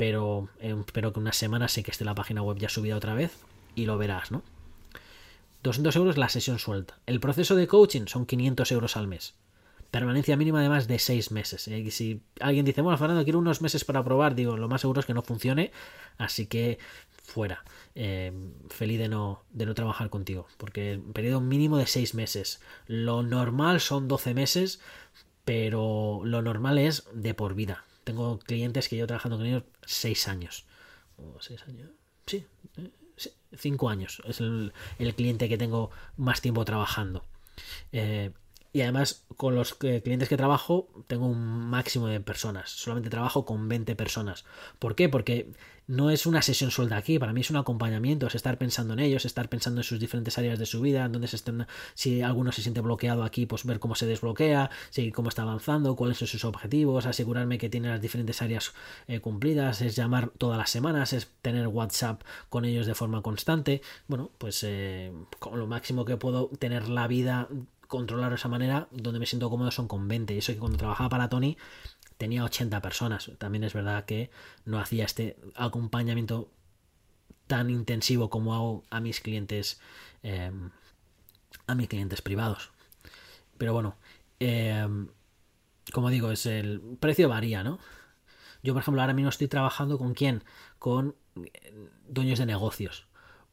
[0.00, 3.12] Pero eh, espero que una semana sí que esté la página web ya subida otra
[3.12, 3.36] vez
[3.74, 4.42] y lo verás, ¿no?
[5.62, 6.98] 200 euros la sesión suelta.
[7.04, 9.34] El proceso de coaching son 500 euros al mes.
[9.90, 11.68] Permanencia mínima de más de 6 meses.
[11.68, 11.90] Y ¿eh?
[11.90, 15.06] si alguien dice, bueno, Fernando, quiero unos meses para probar, digo, lo más seguro es
[15.06, 15.70] que no funcione,
[16.16, 16.78] así que
[17.22, 17.62] fuera.
[17.94, 18.32] Eh,
[18.68, 22.60] feliz de no, de no trabajar contigo, porque periodo mínimo de 6 meses.
[22.86, 24.80] Lo normal son 12 meses,
[25.44, 27.84] pero lo normal es de por vida.
[28.04, 30.66] Tengo clientes que yo trabajando con ellos 6 años.
[31.16, 31.90] ¿O 6 años?
[32.26, 32.46] Sí,
[32.78, 32.90] ¿eh?
[33.56, 34.22] cinco años.
[34.26, 34.72] Es el,
[35.16, 37.24] cliente que tengo más tiempo trabajando.
[37.92, 38.30] Eh,
[38.72, 42.70] y además, con los clientes que trabajo, tengo un máximo de personas.
[42.70, 44.44] Solamente trabajo con 20 personas.
[44.78, 45.08] ¿Por qué?
[45.08, 45.52] Porque
[45.88, 47.18] no es una sesión suelta aquí.
[47.18, 48.28] Para mí es un acompañamiento.
[48.28, 51.26] Es estar pensando en ellos, estar pensando en sus diferentes áreas de su vida, donde
[51.26, 55.30] se estén, si alguno se siente bloqueado aquí, pues ver cómo se desbloquea, seguir cómo
[55.30, 58.72] está avanzando, cuáles son sus objetivos, asegurarme que tiene las diferentes áreas
[59.08, 63.82] eh, cumplidas, es llamar todas las semanas, es tener WhatsApp con ellos de forma constante.
[64.06, 67.48] Bueno, pues eh, con lo máximo que puedo tener la vida
[67.90, 70.32] controlar de esa manera, donde me siento cómodo son con 20.
[70.32, 71.58] Y eso que cuando trabajaba para Tony
[72.16, 73.30] tenía 80 personas.
[73.36, 74.30] También es verdad que
[74.64, 76.50] no hacía este acompañamiento
[77.48, 79.80] tan intensivo como hago a mis clientes
[80.22, 80.70] em,
[81.66, 82.70] a mis clientes privados.
[83.58, 83.96] Pero bueno,
[84.38, 85.08] em,
[85.92, 87.80] como digo, es el precio varía, ¿no?
[88.62, 90.44] Yo, por ejemplo, ahora mismo estoy trabajando con quién?
[90.78, 91.74] Con eh,
[92.08, 93.06] dueños de negocios.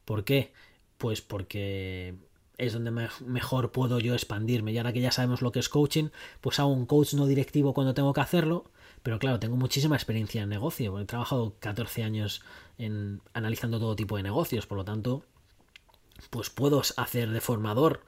[0.04, 0.52] ¿Por qué?
[0.96, 2.14] Pues porque
[2.58, 2.90] es donde
[3.24, 4.72] mejor puedo yo expandirme.
[4.72, 6.08] Y ahora que ya sabemos lo que es coaching,
[6.40, 8.70] pues hago un coach no directivo cuando tengo que hacerlo.
[9.02, 10.98] Pero claro, tengo muchísima experiencia en negocio.
[10.98, 12.42] He trabajado 14 años
[12.76, 14.66] en analizando todo tipo de negocios.
[14.66, 15.22] Por lo tanto,
[16.30, 18.04] pues puedo hacer de formador.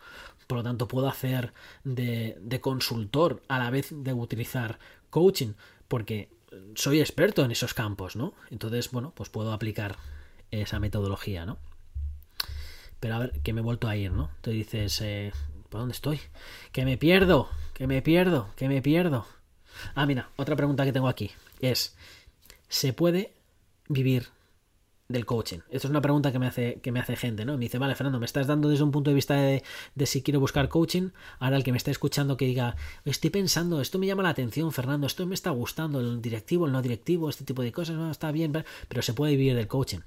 [0.49, 1.53] Por lo tanto, puedo hacer
[1.85, 4.81] de, de consultor a la vez de utilizar
[5.11, 5.53] coaching.
[5.87, 6.29] Porque
[6.75, 8.35] soy experto en esos campos, ¿no?
[8.51, 9.97] Entonces, bueno, pues puedo aplicar
[10.51, 11.59] esa metodología, ¿no?
[13.01, 14.31] Pero a ver, que me he vuelto a ir, ¿no?
[14.43, 15.33] Te dices, eh,
[15.71, 16.21] ¿por dónde estoy?
[16.73, 19.27] Que me pierdo, que me pierdo, que me pierdo.
[19.95, 21.31] Ah, mira, otra pregunta que tengo aquí
[21.61, 21.97] es,
[22.69, 23.33] ¿se puede
[23.89, 24.29] vivir
[25.09, 25.61] del coaching?
[25.71, 27.55] Esto es una pregunta que me hace, que me hace gente, ¿no?
[27.55, 29.63] Me dice, vale, Fernando, me estás dando desde un punto de vista de,
[30.07, 31.11] si quiero buscar coaching.
[31.39, 34.73] Ahora el que me está escuchando que diga, estoy pensando, esto me llama la atención,
[34.73, 38.11] Fernando, esto me está gustando, el directivo, el no directivo, este tipo de cosas, no,
[38.11, 38.53] está bien,
[38.89, 40.01] pero se puede vivir del coaching.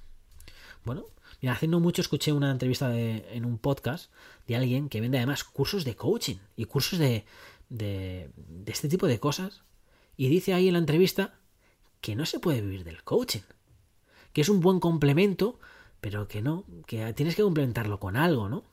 [0.86, 1.06] Bueno,
[1.44, 4.10] Mira, hace no mucho escuché una entrevista en un podcast
[4.48, 7.26] de alguien que vende además cursos de coaching y cursos de,
[7.68, 9.66] de, de este tipo de cosas.
[10.16, 11.36] Y dice ahí en la entrevista
[12.00, 13.42] que no se puede vivir del coaching.
[14.32, 15.60] Que es un buen complemento,
[16.00, 18.64] pero que no, que tienes que complementarlo con algo, ¿no?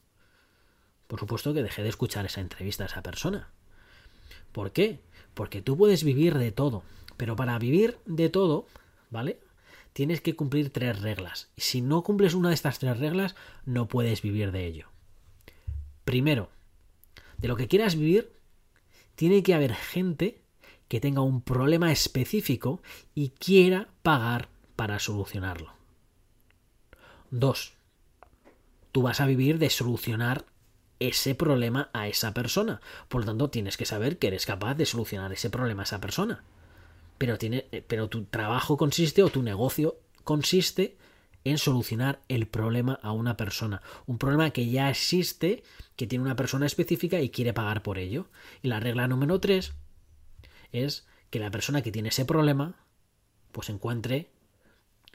[1.09, 3.51] Por supuesto que dejé de escuchar esa entrevista a esa persona.
[4.53, 5.01] ¿Por qué?
[5.35, 6.85] Porque tú puedes vivir de todo.
[7.17, 8.69] Pero para vivir de todo,
[9.11, 9.41] ¿vale?
[9.93, 11.51] Tienes que cumplir tres reglas.
[11.57, 13.35] Y si no cumples una de estas tres reglas,
[13.65, 14.89] no puedes vivir de ello.
[16.05, 16.51] Primero,
[17.39, 18.33] de lo que quieras vivir,
[19.15, 20.43] tiene que haber gente
[20.89, 22.83] que tenga un problema específico
[23.15, 25.75] y quiera pagar para solucionarlo.
[27.31, 27.75] Dos,
[28.91, 30.47] tú vas a vivir de solucionar
[30.99, 32.81] ese problema a esa persona.
[33.09, 36.01] Por lo tanto, tienes que saber que eres capaz de solucionar ese problema a esa
[36.01, 36.45] persona
[37.21, 40.97] pero, tiene, eh, pero tu trabajo consiste o tu negocio consiste
[41.45, 43.83] en solucionar el problema a una persona.
[44.07, 45.63] Un problema que ya existe,
[45.97, 48.29] que tiene una persona específica y quiere pagar por ello.
[48.63, 49.75] Y la regla número tres
[50.73, 52.87] es que la persona que tiene ese problema,
[53.53, 54.31] pues encuentre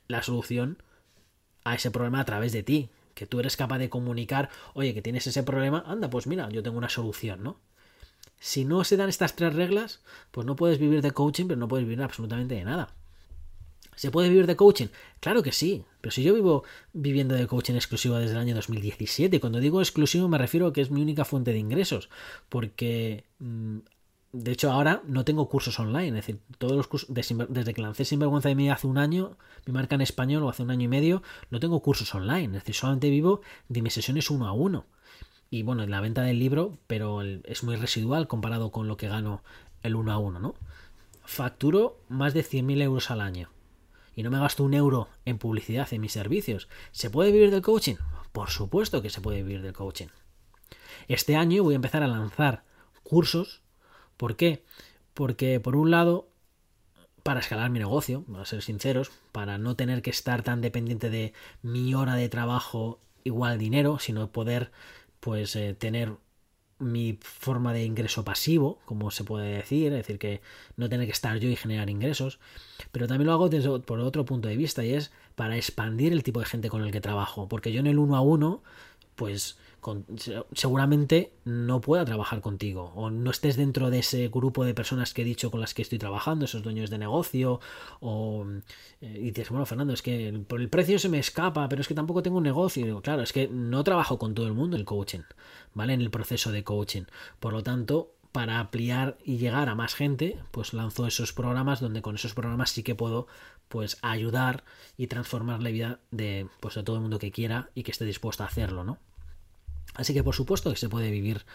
[0.07, 0.83] la solución
[1.63, 2.91] a ese problema a través de ti.
[3.15, 6.61] que tú eres capaz de comunicar, oye, que tienes ese problema, anda, pues mira, yo
[6.61, 7.61] tengo una solución, ¿no?
[8.39, 11.67] Si no se dan estas tres reglas, pues no puedes vivir de coaching, pero no
[11.67, 12.93] puedes vivir absolutamente de nada.
[13.95, 14.87] ¿Se puede vivir de coaching?
[15.21, 16.63] Claro que sí, pero si yo vivo
[16.93, 20.73] viviendo de coaching exclusivo desde el año 2017, y cuando digo exclusivo me refiero a
[20.73, 22.09] que es mi única fuente de ingresos,
[22.49, 23.77] porque mm,
[24.33, 28.03] de hecho ahora no tengo cursos online, es decir, todos los cursos, desde que lancé
[28.03, 30.89] Sinvergüenza de mí hace un año, mi marca en español o hace un año y
[30.89, 34.85] medio, no tengo cursos online, es decir, solamente vivo de mis sesiones uno a uno.
[35.55, 39.07] Y bueno, en la venta del libro, pero es muy residual comparado con lo que
[39.07, 39.41] gano
[39.83, 40.53] el uno a uno, ¿no?
[41.23, 43.49] Facturo más de 100.000 euros al año
[44.17, 46.67] y no me gasto un euro en publicidad en mis servicios.
[46.91, 47.95] ¿Se puede vivir del coaching?
[48.33, 50.07] Por supuesto que se puede vivir del coaching.
[51.07, 52.65] Este año voy a empezar a lanzar
[53.03, 53.61] cursos.
[54.17, 54.65] ¿Por qué?
[55.13, 56.27] Porque por un lado,
[57.23, 61.31] para escalar mi negocio, a ser sinceros, para no tener que estar tan dependiente de
[61.61, 64.71] mi hora de trabajo igual dinero, sino poder
[65.25, 66.17] pues eh, tener
[66.77, 70.41] mi forma de ingreso pasivo, como se puede decir, es decir, que
[70.77, 72.37] no tener que estar yo y generar ingresos,
[72.91, 76.21] pero también lo hago desde, por otro punto de vista y es para expandir el
[76.21, 78.61] tipo de gente con el que trabajo, porque yo en el uno a uno,
[79.15, 79.57] pues
[80.53, 85.21] seguramente no pueda trabajar contigo o no estés dentro de ese grupo de personas que
[85.21, 87.59] he dicho con las que estoy trabajando, esos dueños de negocio
[87.99, 88.45] o
[89.01, 91.87] eh, y dices, bueno, Fernando, es que por el precio se me escapa, pero es
[91.87, 93.01] que tampoco tengo un negocio.
[93.01, 95.21] claro, es que no trabajo con todo el mundo en el coaching,
[95.73, 95.93] ¿vale?
[95.93, 97.03] En el proceso de coaching.
[97.39, 102.01] Por lo tanto, para ampliar y llegar a más gente, pues lanzo esos programas donde
[102.01, 103.27] con esos programas sí que puedo
[103.69, 104.63] pues ayudar
[104.97, 108.05] y transformar la vida de pues de todo el mundo que quiera y que esté
[108.05, 108.99] dispuesto a hacerlo, ¿no?
[109.95, 111.45] Así que por supuesto que se puede vivir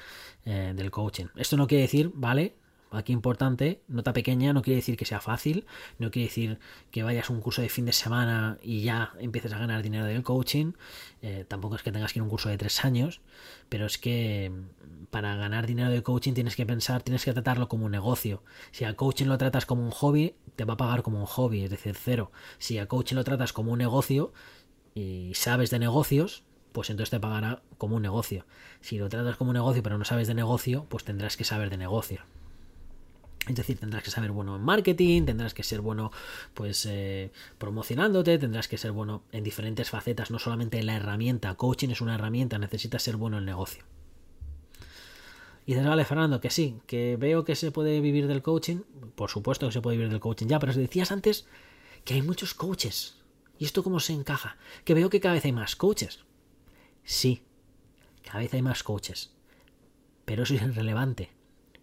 [0.45, 1.27] eh, del coaching.
[1.37, 2.57] Esto no quiere decir, ¿vale?
[2.93, 5.65] Aquí importante, nota pequeña, no quiere decir que sea fácil,
[6.01, 6.59] no quiere decir
[6.91, 10.07] que vayas a un curso de fin de semana y ya empieces a ganar dinero
[10.07, 10.73] del coaching,
[11.23, 13.21] eh, tampoco es que tengas que ir a un curso de tres años,
[13.69, 17.69] pero es que mm, para ganar dinero del coaching tienes que pensar, tienes que tratarlo
[17.69, 18.43] como un negocio.
[18.73, 21.63] Si al coaching lo tratas como un hobby, te va a pagar como un hobby,
[21.63, 22.33] es decir, cero.
[22.59, 24.33] Si al coaching lo tratas como un negocio
[24.95, 28.45] y sabes de negocios, pues entonces te pagará como un negocio.
[28.81, 31.71] Si lo tratas como un negocio pero no sabes de negocio, pues tendrás que saber
[31.71, 32.23] de negocio.
[33.49, 36.13] Es decir, tendrás que saber bueno en marketing, tendrás que ser bueno
[36.55, 41.55] pues eh, promocionándote, tendrás que ser bueno en diferentes facetas, no solamente en la herramienta.
[41.55, 43.85] Coaching es una herramienta, necesitas ser bueno en negocio.
[45.65, 48.83] Y dices, vale, Fernando, que sí, que veo que se puede vivir del coaching.
[49.15, 51.47] Por supuesto que se puede vivir del coaching ya, pero decías antes
[52.05, 53.17] que hay muchos coaches.
[53.59, 54.57] ¿Y esto cómo se encaja?
[54.85, 56.25] Que veo que cada vez hay más coaches.
[57.05, 57.43] Sí,
[58.23, 59.33] cada vez hay más coaches.
[60.25, 61.31] Pero eso es irrelevante.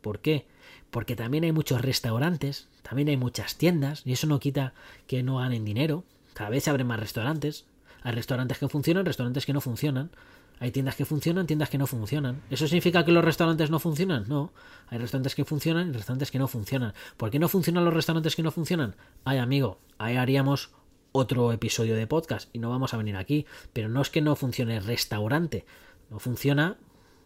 [0.02, 0.48] ¿Por qué?
[0.92, 4.74] Porque también hay muchos restaurantes, también hay muchas tiendas, y eso no quita
[5.06, 6.06] que no ganen dinero.
[6.34, 7.66] Cada vez se abren más restaurantes.
[8.04, 10.12] Hay restaurantes que funcionan, restaurantes que no funcionan.
[10.60, 12.42] Hay tiendas que funcionan, tiendas que no funcionan.
[12.50, 14.26] ¿Eso significa que los restaurantes no funcionan?
[14.28, 14.52] No.
[14.88, 16.94] Hay restaurantes que funcionan y restaurantes que no funcionan.
[17.18, 18.96] ¿Por qué no funcionan los restaurantes que no funcionan?
[19.24, 20.72] Ay, amigo, ahí haríamos
[21.18, 23.46] otro episodio de podcast y no vamos a venir aquí.
[23.74, 25.66] Pero no es que no funcione restaurante,
[26.10, 26.78] no funciona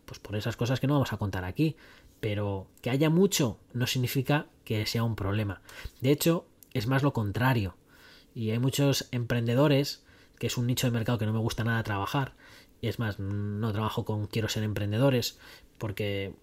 [0.06, 1.76] pues por esas cosas que no vamos a contar aquí.
[2.20, 5.62] Pero que haya mucho no significa que sea un problema.
[6.02, 7.76] De hecho, es más lo contrario.
[8.34, 10.04] Y hay muchos emprendedores,
[10.39, 12.34] que es un nicho de mercado que no me gusta nada trabajar.
[12.80, 15.38] Y es más, no trabajo con quiero ser emprendedores,
[15.78, 16.34] porque,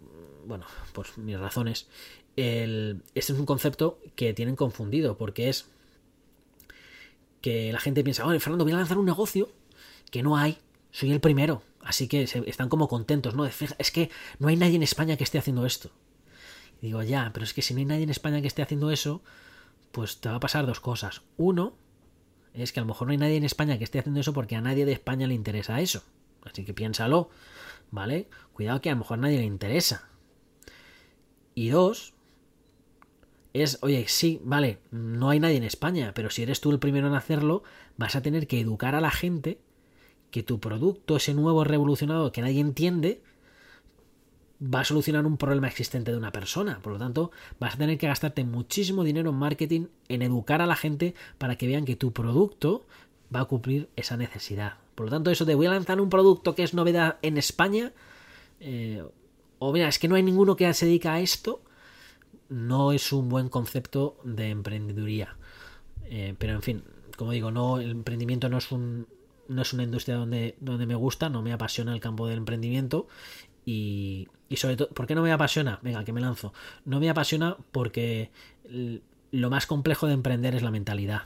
[0.46, 1.88] bueno, por mis razones.
[2.36, 5.70] El, este es un concepto que tienen confundido, porque es
[7.40, 9.48] que la gente piensa, oye, Fernando, voy a lanzar un negocio
[10.10, 10.58] que no hay,
[10.90, 11.62] soy el primero.
[11.80, 13.46] Así que están como contentos, ¿no?
[13.46, 15.90] Es que no hay nadie en España que esté haciendo esto.
[16.82, 18.90] Y digo, ya, pero es que si no hay nadie en España que esté haciendo
[18.90, 19.22] eso,
[19.92, 21.22] pues te va a pasar dos cosas.
[21.36, 21.74] Uno,
[22.52, 24.56] es que a lo mejor no hay nadie en España que esté haciendo eso porque
[24.56, 26.02] a nadie de España le interesa eso.
[26.44, 27.30] Así que piénsalo,
[27.90, 28.28] ¿vale?
[28.52, 30.08] Cuidado que a lo mejor nadie le interesa.
[31.54, 32.14] Y dos,
[33.62, 37.06] es, oye, sí, vale, no hay nadie en España, pero si eres tú el primero
[37.06, 37.62] en hacerlo,
[37.96, 39.58] vas a tener que educar a la gente
[40.30, 43.22] que tu producto, ese nuevo revolucionado que nadie entiende,
[44.62, 46.80] va a solucionar un problema existente de una persona.
[46.82, 47.30] Por lo tanto,
[47.60, 51.56] vas a tener que gastarte muchísimo dinero en marketing, en educar a la gente para
[51.56, 52.86] que vean que tu producto
[53.34, 54.74] va a cumplir esa necesidad.
[54.94, 57.92] Por lo tanto, eso de voy a lanzar un producto que es novedad en España,
[58.60, 59.04] eh,
[59.58, 61.62] o mira, es que no hay ninguno que se dedica a esto,
[62.48, 65.36] no es un buen concepto de emprendeduría.
[66.04, 66.84] Eh, pero en fin,
[67.16, 69.06] como digo, no, el emprendimiento no es un,
[69.48, 73.06] no es una industria donde, donde me gusta, no me apasiona el campo del emprendimiento.
[73.64, 75.78] Y, y sobre todo, ¿por qué no me apasiona?
[75.82, 76.52] Venga, que me lanzo.
[76.84, 78.30] No me apasiona porque
[79.30, 81.24] lo más complejo de emprender es la mentalidad.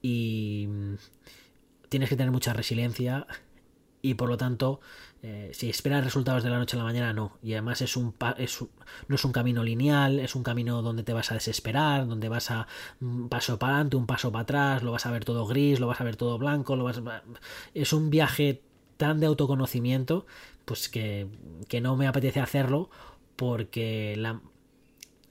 [0.00, 0.68] Y
[1.88, 3.26] tienes que tener mucha resiliencia
[4.00, 4.80] y por lo tanto
[5.22, 7.38] eh, si esperas resultados de la noche a la mañana no.
[7.42, 8.14] Y además es un,
[9.08, 12.50] no es un camino lineal es un camino donde te vas a desesperar donde vas
[12.50, 12.66] a
[13.00, 15.86] un paso para adelante un paso para atrás lo vas a ver todo gris lo
[15.86, 17.00] vas a ver todo blanco lo vas
[17.74, 18.62] es un viaje
[18.96, 20.26] tan de autoconocimiento
[20.64, 21.28] pues que,
[21.68, 22.90] que no me apetece hacerlo
[23.36, 24.40] porque la,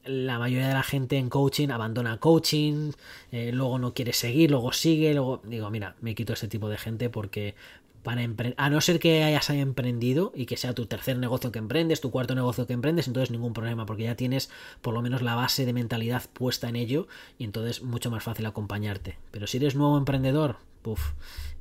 [0.08, 2.92] la mayoría de la gente en coaching abandona coaching,
[3.32, 6.78] eh, luego no quiere seguir, luego sigue, luego digo, mira, me quito ese tipo de
[6.78, 7.56] gente porque
[8.04, 8.22] para
[8.58, 12.12] a no ser que hayas emprendido y que sea tu tercer negocio que emprendes, tu
[12.12, 14.50] cuarto negocio que emprendes, entonces ningún problema porque ya tienes
[14.82, 18.46] por lo menos la base de mentalidad puesta en ello y entonces mucho más fácil
[18.46, 19.18] acompañarte.
[19.32, 21.12] Pero si eres nuevo emprendedor, puff,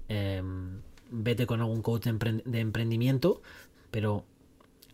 [0.09, 0.80] em,
[1.11, 3.43] vete con algún coach de emprendimiento,
[3.91, 4.24] pero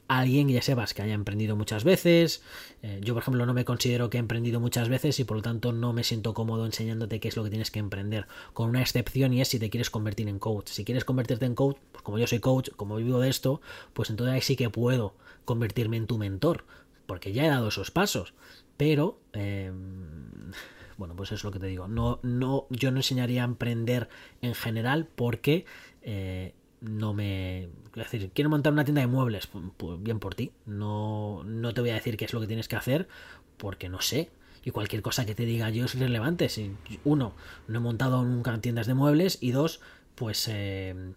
[0.08, 2.42] alguien ya sepas que haya emprendido muchas veces.
[2.82, 5.42] Eh, yo, por ejemplo, no me considero que he emprendido muchas veces y por lo
[5.42, 8.26] tanto no me siento cómodo enseñándote qué es lo que tienes que emprender.
[8.52, 10.68] Con una excepción y es si te quieres convertir en coach.
[10.68, 13.60] Si quieres convertirte en coach, pues como yo soy coach, como vivo de esto,
[13.92, 16.64] pues entonces ahí sí que puedo convertirme en tu mentor.
[17.06, 18.34] Porque ya he dado esos pasos.
[18.76, 19.18] Pero...
[19.32, 20.52] Em,
[20.98, 21.88] bueno, pues es lo que te digo.
[21.88, 24.08] No, no, yo no enseñaría a emprender
[24.40, 25.64] en general porque
[26.02, 27.64] eh, no me...
[27.64, 30.52] Es decir, quiero montar una tienda de muebles, pues, bien por ti.
[30.66, 33.08] No, no te voy a decir qué es lo que tienes que hacer
[33.56, 34.30] porque no sé.
[34.64, 36.48] Y cualquier cosa que te diga yo es relevante.
[36.48, 36.74] Si,
[37.04, 37.34] uno,
[37.68, 39.80] no he montado nunca tiendas de muebles y dos,
[40.14, 41.14] pues eh,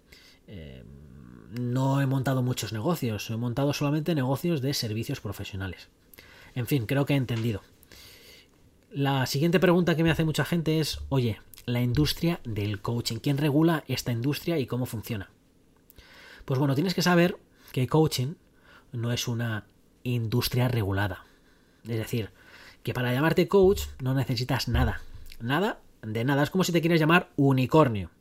[0.48, 0.84] eh,
[1.60, 3.30] no he montado muchos negocios.
[3.30, 5.90] He montado solamente negocios de servicios profesionales.
[6.54, 7.62] En fin, creo que he entendido.
[8.92, 13.18] La siguiente pregunta que me hace mucha gente es, oye, la industria del coaching.
[13.18, 15.30] ¿Quién regula esta industria y cómo funciona?
[16.46, 17.38] Pues bueno, tienes que saber
[17.72, 18.36] que coaching
[18.92, 19.66] no es una
[20.04, 21.26] industria regulada.
[21.84, 22.32] Es decir,
[22.84, 25.02] que para llamarte coach no necesitas nada.
[25.40, 26.44] Nada de nada.
[26.44, 28.12] Es como si te quieres llamar unicornio.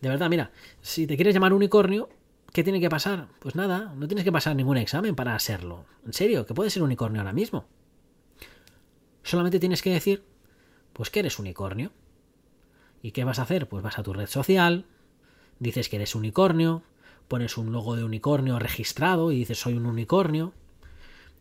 [0.00, 2.08] De verdad, mira, si te quieres llamar unicornio,
[2.52, 3.28] ¿qué tiene que pasar?
[3.40, 5.84] Pues nada, no tienes que pasar ningún examen para serlo.
[6.06, 7.66] En serio, que puedes ser unicornio ahora mismo.
[9.24, 10.24] Solamente tienes que decir,
[10.92, 11.90] pues que eres unicornio.
[13.02, 13.68] ¿Y qué vas a hacer?
[13.68, 14.86] Pues vas a tu red social,
[15.58, 16.82] dices que eres unicornio,
[17.28, 20.52] pones un logo de unicornio registrado y dices soy un unicornio.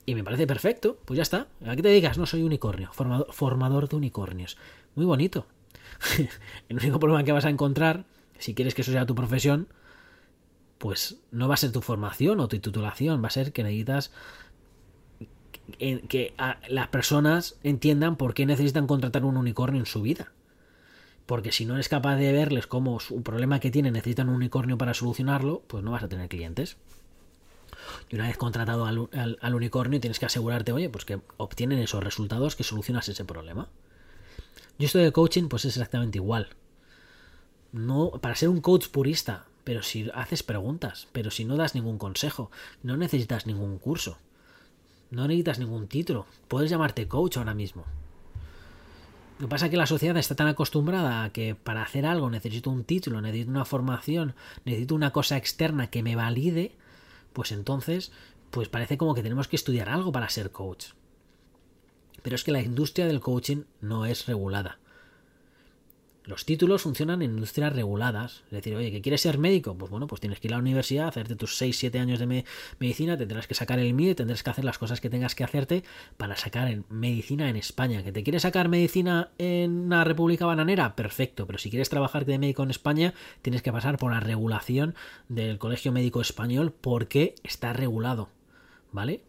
[0.05, 1.47] Y me parece perfecto, pues ya está.
[1.65, 2.17] ¿A qué te digas?
[2.17, 4.57] No soy unicornio, formador, de unicornios.
[4.95, 5.47] Muy bonito.
[6.69, 8.05] el único problema que vas a encontrar,
[8.37, 9.67] si quieres que eso sea tu profesión,
[10.77, 14.11] pues no va a ser tu formación o tu titulación, va a ser que necesitas
[15.79, 16.33] que
[16.69, 20.31] las personas entiendan por qué necesitan contratar un unicornio en su vida
[21.27, 24.77] porque si no eres capaz de verles cómo su problema que tienen necesitan un unicornio
[24.77, 26.77] para solucionarlo, pues no vas a tener clientes.
[28.09, 32.55] Y una vez contratado al, unicornio, tienes que asegurarte, oye, pues que obtienen esos resultados
[32.55, 33.67] que solucionas ese problema.
[34.79, 36.47] Yo estoy de coaching, pues es exactamente igual.
[37.73, 41.97] No, para ser un coach purista, pero si haces preguntas, pero si no das ningún
[41.97, 42.51] consejo,
[42.83, 44.17] no necesitas ningún curso,
[45.11, 47.83] no necesitas ningún título, puedes llamarte coach ahora mismo.
[49.39, 52.29] Lo que pasa es que la sociedad está tan acostumbrada a que para hacer algo
[52.31, 54.33] necesito un título, necesito una formación,
[54.65, 56.75] necesito una cosa externa que me valide,
[57.33, 58.11] pues entonces,
[58.49, 60.87] pues parece como que tenemos que estudiar algo para ser coach.
[62.23, 64.79] Pero es que la industria del coaching no es regulada.
[66.27, 68.43] Los títulos funcionan en industrias reguladas.
[68.47, 70.61] Es decir, oye, que quieres ser médico, pues bueno, pues tienes que ir a la
[70.61, 72.43] universidad, hacerte tus 6-7 años de
[72.79, 75.85] medicina, tendrás que sacar el MIE, tendrás que hacer las cosas que tengas que hacerte
[76.17, 78.03] para sacar en medicina en España.
[78.03, 80.97] ¿Que te quieres sacar medicina en una república bananera?
[80.97, 84.95] Perfecto, pero si quieres trabajar de médico en España, tienes que pasar por la regulación
[85.29, 88.27] del Colegio Médico Español porque está regulado.
[88.91, 89.21] ¿Vale?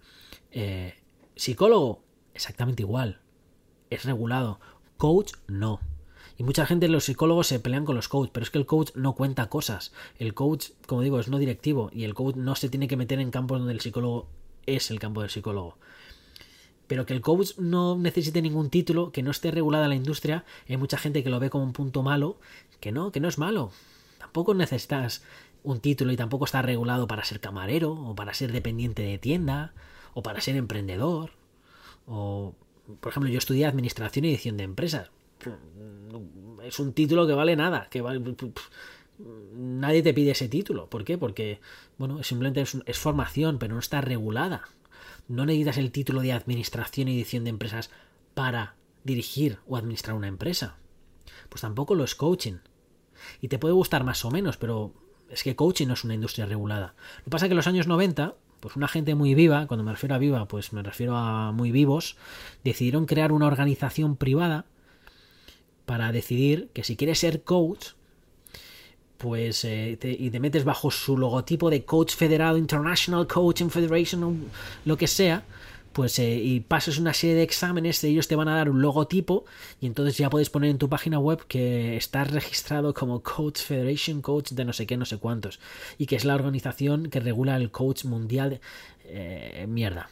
[0.50, 0.94] Eh,
[1.36, 2.02] psicólogo,
[2.34, 3.20] exactamente igual.
[3.88, 4.58] Es regulado.
[4.96, 5.78] Coach, no.
[6.38, 8.92] Y mucha gente, los psicólogos se pelean con los coaches, pero es que el coach
[8.94, 9.92] no cuenta cosas.
[10.20, 13.18] El coach, como digo, es no directivo y el coach no se tiene que meter
[13.18, 14.28] en campos donde el psicólogo
[14.64, 15.78] es el campo del psicólogo.
[16.86, 20.76] Pero que el coach no necesite ningún título, que no esté regulada la industria, hay
[20.76, 22.38] mucha gente que lo ve como un punto malo,
[22.78, 23.72] que no, que no es malo.
[24.18, 25.24] Tampoco necesitas
[25.64, 29.74] un título y tampoco está regulado para ser camarero, o para ser dependiente de tienda,
[30.14, 31.32] o para ser emprendedor.
[32.06, 32.54] O,
[33.00, 35.10] por ejemplo, yo estudié administración y edición de empresas
[36.62, 38.02] es un título que vale nada, que
[39.54, 40.88] nadie te pide ese título.
[40.88, 41.18] ¿Por qué?
[41.18, 41.60] Porque,
[41.96, 44.62] bueno, simplemente es, formación, pero no está regulada.
[45.28, 47.90] No necesitas el título de administración y edición de empresas
[48.34, 48.74] para
[49.04, 50.76] dirigir o administrar una empresa.
[51.48, 52.58] Pues tampoco lo es coaching.
[53.40, 54.94] Y te puede gustar más o menos, pero
[55.28, 56.94] es que coaching no es una industria regulada.
[57.18, 59.84] Lo que pasa es que en los años 90, pues una gente muy viva, cuando
[59.84, 62.16] me refiero a viva, pues me refiero a muy vivos,
[62.64, 64.66] decidieron crear una organización privada
[65.88, 67.92] para decidir que si quieres ser coach,
[69.16, 74.50] pues eh, y te metes bajo su logotipo de coach federado, International Coaching Federation,
[74.84, 75.44] lo que sea,
[75.94, 79.46] pues eh, y pases una serie de exámenes, ellos te van a dar un logotipo
[79.80, 84.20] y entonces ya puedes poner en tu página web que estás registrado como Coach Federation
[84.20, 85.58] Coach de no sé qué, no sé cuántos,
[85.96, 88.60] y que es la organización que regula el coach mundial.
[89.04, 90.10] Eh, mierda,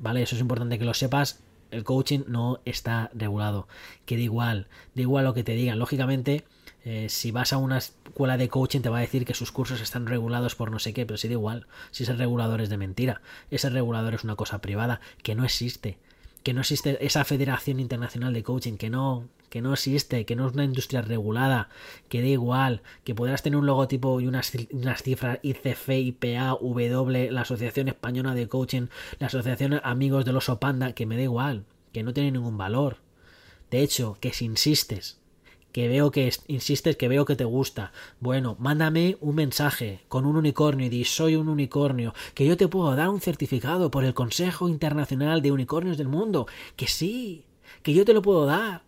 [0.00, 0.24] ¿vale?
[0.24, 1.38] Eso es importante que lo sepas.
[1.72, 3.66] El coaching no está regulado.
[4.06, 5.78] Que da igual, da igual lo que te digan.
[5.78, 6.44] Lógicamente,
[6.84, 9.80] eh, si vas a una escuela de coaching te va a decir que sus cursos
[9.80, 12.76] están regulados por no sé qué, pero si da igual, si ese regulador es de
[12.76, 15.98] mentira, ese regulador es una cosa privada que no existe,
[16.42, 20.46] que no existe esa Federación Internacional de Coaching, que no, que no existe, que no
[20.46, 21.68] es una industria regulada,
[22.08, 27.42] que da igual, que podrás tener un logotipo y unas, cifras ICF, IPA, W, la
[27.42, 28.88] Asociación Española de Coaching,
[29.18, 32.98] la Asociación Amigos del Oso Panda, que me da igual, que no tiene ningún valor.
[33.70, 35.21] De hecho, que si insistes
[35.72, 37.92] que veo que insistes, que veo que te gusta.
[38.20, 42.68] Bueno, mándame un mensaje con un unicornio y di soy un unicornio, que yo te
[42.68, 46.46] puedo dar un certificado por el Consejo Internacional de Unicornios del Mundo.
[46.76, 47.44] Que sí,
[47.82, 48.82] que yo te lo puedo dar.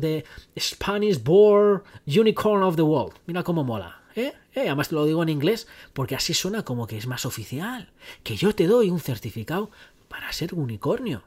[0.00, 0.24] The
[0.58, 3.14] Spanish Born Unicorn of the World.
[3.26, 4.00] Mira cómo mola.
[4.16, 4.32] ¿Eh?
[4.54, 4.60] ¿Eh?
[4.60, 7.92] Además te lo digo en inglés porque así suena como que es más oficial.
[8.22, 9.70] Que yo te doy un certificado
[10.08, 11.22] para ser unicornio.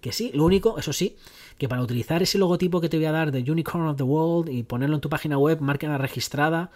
[0.00, 1.16] Que sí, lo único, eso sí,
[1.60, 4.48] que para utilizar ese logotipo que te voy a dar de Unicorn of the World
[4.48, 6.70] y ponerlo en tu página web, marca registrada,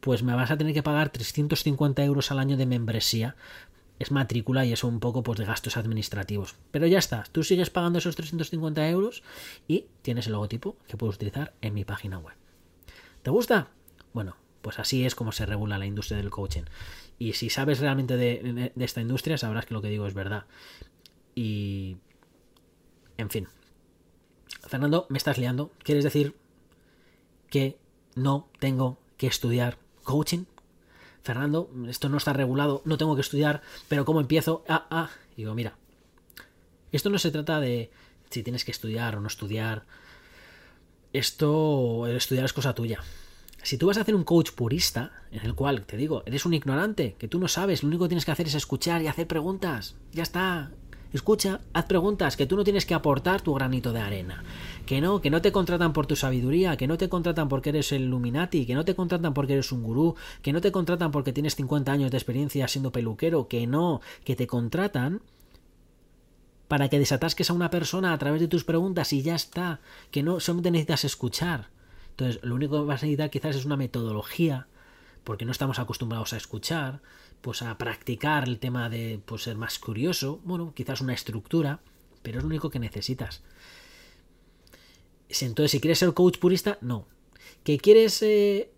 [0.00, 3.36] pues me vas a tener que pagar 350 euros al año de membresía.
[3.98, 6.56] Es matrícula y eso un poco pues, de gastos administrativos.
[6.70, 9.22] Pero ya está, tú sigues pagando esos 350 euros
[9.68, 12.34] y tienes el logotipo que puedes utilizar en mi página web.
[13.22, 13.68] ¿Te gusta?
[14.14, 16.62] Bueno, pues así es como se regula la industria del coaching.
[17.18, 20.46] Y si sabes realmente de, de esta industria, sabrás que lo que digo es verdad.
[21.34, 21.98] Y...
[23.18, 23.48] En fin,
[24.66, 25.72] Fernando, me estás liando.
[25.82, 26.36] ¿Quieres decir
[27.48, 27.78] que
[28.14, 30.44] no tengo que estudiar coaching?
[31.22, 34.64] Fernando, esto no está regulado, no tengo que estudiar, pero ¿cómo empiezo?
[34.68, 35.10] Ah, ah.
[35.36, 35.76] digo, mira,
[36.92, 37.90] esto no se trata de
[38.30, 39.84] si tienes que estudiar o no estudiar.
[41.12, 43.02] Esto, el estudiar es cosa tuya.
[43.62, 46.54] Si tú vas a hacer un coach purista, en el cual, te digo, eres un
[46.54, 49.26] ignorante, que tú no sabes, lo único que tienes que hacer es escuchar y hacer
[49.26, 49.96] preguntas.
[50.12, 50.70] Ya está,
[51.12, 54.44] Escucha, haz preguntas, que tú no tienes que aportar tu granito de arena.
[54.86, 57.90] Que no, que no te contratan por tu sabiduría, que no te contratan porque eres
[57.92, 61.32] el Illuminati, que no te contratan porque eres un gurú, que no te contratan porque
[61.32, 65.20] tienes 50 años de experiencia siendo peluquero, que no, que te contratan
[66.68, 69.80] para que desatasques a una persona a través de tus preguntas y ya está,
[70.12, 71.70] que no solamente necesitas escuchar.
[72.10, 74.68] Entonces, lo único que vas a necesitar quizás es una metodología,
[75.24, 77.00] porque no estamos acostumbrados a escuchar,
[77.40, 81.80] pues a practicar el tema de pues, ser más curioso, bueno, quizás una estructura,
[82.22, 83.42] pero es lo único que necesitas.
[85.28, 87.06] Entonces, si quieres ser coach purista, no.
[87.62, 88.70] Que quieres, eh,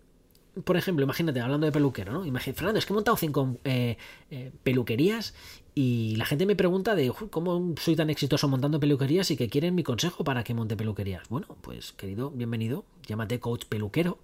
[0.63, 2.25] por ejemplo, imagínate, hablando de peluquero, ¿no?
[2.25, 3.97] Imagínate, Fernando, es que he montado cinco eh,
[4.29, 5.33] eh, peluquerías
[5.73, 9.73] y la gente me pregunta de cómo soy tan exitoso montando peluquerías y que quieren
[9.73, 11.27] mi consejo para que monte peluquerías.
[11.29, 14.19] Bueno, pues querido, bienvenido, llámate coach peluquero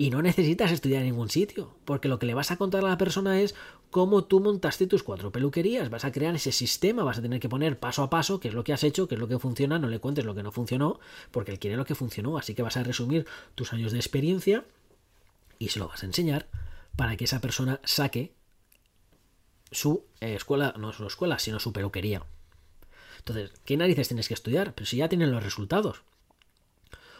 [0.00, 2.88] y no necesitas estudiar en ningún sitio, porque lo que le vas a contar a
[2.88, 3.54] la persona es
[3.90, 7.50] cómo tú montaste tus cuatro peluquerías, vas a crear ese sistema, vas a tener que
[7.50, 9.78] poner paso a paso qué es lo que has hecho, qué es lo que funciona,
[9.78, 12.62] no le cuentes lo que no funcionó, porque él quiere lo que funcionó, así que
[12.62, 14.64] vas a resumir tus años de experiencia
[15.58, 16.48] y se lo vas a enseñar
[16.96, 18.32] para que esa persona saque
[19.70, 22.24] su eh, escuela, no su escuela, sino su peluquería.
[23.18, 24.72] Entonces, ¿qué narices tienes que estudiar?
[24.74, 26.04] Pero si ya tienen los resultados.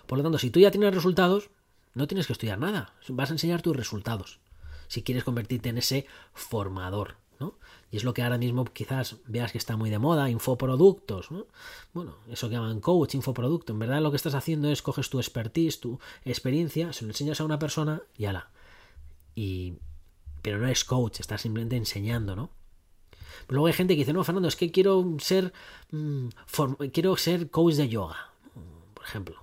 [0.06, 1.50] Por lo tanto, si tú ya tienes resultados,
[1.94, 4.40] no tienes que estudiar nada, vas a enseñar tus resultados.
[4.88, 7.54] Si quieres convertirte en ese formador, ¿no?
[7.90, 11.46] Y es lo que ahora mismo quizás veas que está muy de moda, infoproductos, ¿no?
[11.92, 13.72] Bueno, eso que llaman coach, infoproducto.
[13.72, 17.40] En verdad lo que estás haciendo es coges tu expertise, tu experiencia, se lo enseñas
[17.40, 18.50] a una persona y ala.
[19.34, 19.74] Y...
[20.42, 22.50] Pero no es coach, estás simplemente enseñando, ¿no?
[23.48, 25.52] luego hay gente que dice, no, Fernando, es que quiero ser,
[25.90, 26.28] mm,
[26.92, 28.30] quiero ser coach de yoga,
[28.94, 29.39] por ejemplo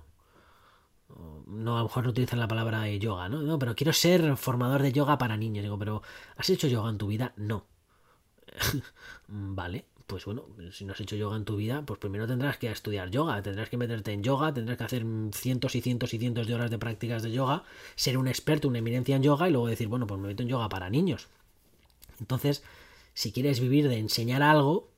[1.48, 3.42] no a lo mejor no utilizan la palabra de yoga, ¿no?
[3.42, 5.62] No, pero quiero ser formador de yoga para niños.
[5.62, 6.02] Digo, pero
[6.36, 7.32] ¿has hecho yoga en tu vida?
[7.36, 7.64] No.
[9.28, 12.70] vale, pues bueno, si no has hecho yoga en tu vida, pues primero tendrás que
[12.70, 16.46] estudiar yoga, tendrás que meterte en yoga, tendrás que hacer cientos y cientos y cientos
[16.46, 17.64] de horas de prácticas de yoga,
[17.96, 20.48] ser un experto, una eminencia en yoga y luego decir, bueno, pues me meto en
[20.48, 21.28] yoga para niños.
[22.20, 22.62] Entonces,
[23.14, 24.90] si quieres vivir de enseñar algo,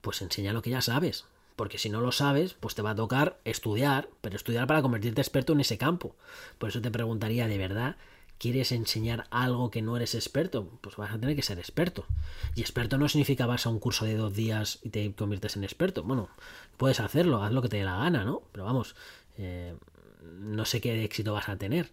[0.00, 1.26] pues enseña lo que ya sabes
[1.60, 5.20] porque si no lo sabes, pues te va a tocar estudiar, pero estudiar para convertirte
[5.20, 6.16] experto en ese campo.
[6.56, 7.96] Por eso te preguntaría, ¿de verdad
[8.38, 10.70] quieres enseñar algo que no eres experto?
[10.80, 12.06] Pues vas a tener que ser experto.
[12.54, 15.64] Y experto no significa vas a un curso de dos días y te conviertes en
[15.64, 16.02] experto.
[16.02, 16.30] Bueno,
[16.78, 18.40] puedes hacerlo, haz lo que te dé la gana, ¿no?
[18.52, 18.96] Pero vamos,
[19.36, 19.74] eh,
[20.22, 21.90] no sé qué éxito vas a tener.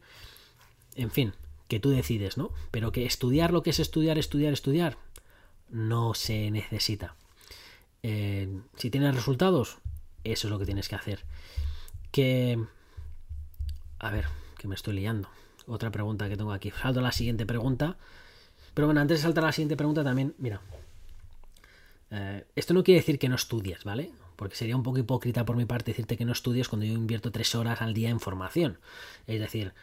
[0.95, 1.33] en fin,
[1.67, 2.51] que tú decides, ¿no?
[2.71, 4.97] Pero que estudiar lo que es estudiar, estudiar, estudiar,
[5.69, 7.17] no se necesita.
[8.09, 8.47] Eh,
[8.77, 9.79] si tienes resultados,
[10.23, 11.25] eso es lo que tienes que hacer.
[12.09, 12.57] Que...
[13.99, 14.27] A ver,
[14.57, 15.27] que me estoy liando.
[15.65, 16.71] Otra pregunta que tengo aquí.
[16.71, 17.97] Salto a la siguiente pregunta.
[18.73, 20.61] Pero bueno, antes de saltar a la siguiente pregunta también, mira.
[22.11, 24.13] Eh, esto no quiere decir que no estudies, ¿vale?
[24.37, 27.33] Porque sería un poco hipócrita por mi parte decirte que no estudies cuando yo invierto
[27.33, 28.79] tres horas al día en formación.
[29.25, 29.73] Es decir,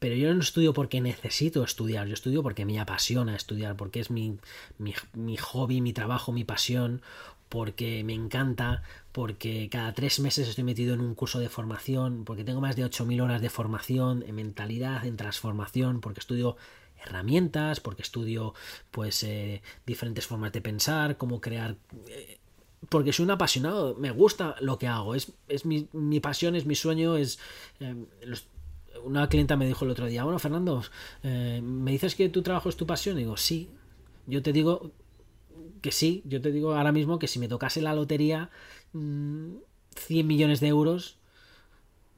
[0.00, 4.10] pero yo no estudio porque necesito estudiar, yo estudio porque me apasiona estudiar, porque es
[4.10, 4.38] mi,
[4.78, 7.02] mi, mi hobby, mi trabajo, mi pasión,
[7.50, 8.82] porque me encanta,
[9.12, 12.84] porque cada tres meses estoy metido en un curso de formación, porque tengo más de
[12.84, 16.56] 8.000 horas de formación en mentalidad, en transformación, porque estudio
[17.04, 18.54] herramientas, porque estudio
[18.92, 21.76] pues eh, diferentes formas de pensar, cómo crear...
[22.08, 22.38] Eh,
[22.88, 26.64] porque soy un apasionado, me gusta lo que hago, es, es mi, mi pasión, es
[26.66, 27.40] mi sueño, es...
[27.80, 27.96] Eh,
[29.04, 30.82] una clienta me dijo el otro día, bueno, Fernando,
[31.22, 33.16] ¿me dices que tu trabajo es tu pasión?
[33.16, 33.70] Y digo, sí,
[34.26, 34.92] yo te digo
[35.80, 38.50] que sí, yo te digo ahora mismo que si me tocase la lotería
[38.92, 41.18] 100 mm, millones de euros,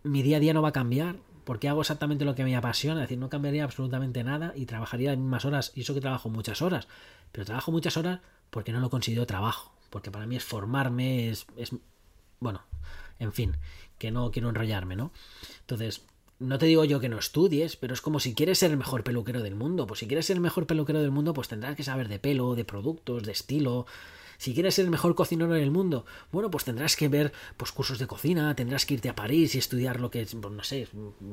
[0.03, 3.03] mi día a día no va a cambiar, porque hago exactamente lo que me apasiona,
[3.03, 6.29] es decir, no cambiaría absolutamente nada y trabajaría las mismas horas, y eso que trabajo
[6.29, 6.89] muchas horas,
[7.33, 11.47] pero trabajo muchas horas porque no lo considero trabajo, porque para mí es formarme, es,
[11.57, 11.75] es
[12.39, 12.63] bueno,
[13.19, 13.57] en fin,
[13.99, 15.13] que no quiero enrollarme, ¿no?
[15.61, 16.05] Entonces,
[16.43, 19.05] no te digo yo que no estudies, pero es como si quieres ser el mejor
[19.05, 19.86] peluquero del mundo.
[19.86, 22.55] Pues si quieres ser el mejor peluquero del mundo, pues tendrás que saber de pelo,
[22.55, 23.86] de productos, de estilo,
[24.43, 28.01] si quieres ser el mejor cocinero del mundo, bueno, pues tendrás que ver pues, cursos
[28.01, 30.88] de cocina, tendrás que irte a París y estudiar lo que es, pues, no sé,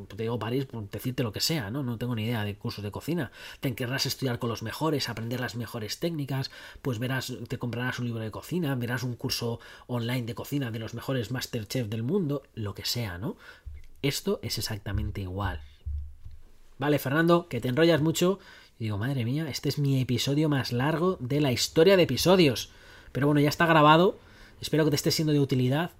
[0.10, 1.82] te digo París, pues, decirte lo que sea, ¿no?
[1.82, 3.32] No tengo ni idea de cursos de cocina.
[3.62, 6.52] Te querrás estudiar con los mejores, aprender las mejores técnicas,
[6.84, 10.78] pues verás, te comprarás un libro de cocina, verás un curso online de cocina de
[10.78, 13.38] los mejores Masterchef del mundo, lo que sea, ¿no?
[14.02, 15.62] Esto es exactamente igual.
[16.78, 18.40] Vale, Fernando, que te enrollas mucho.
[18.80, 22.72] Digo, madre mía, este es mi episodio más largo de la historia de episodios.
[23.12, 24.18] Pero bueno, ya está grabado.
[24.62, 25.92] Espero que te esté siendo de utilidad.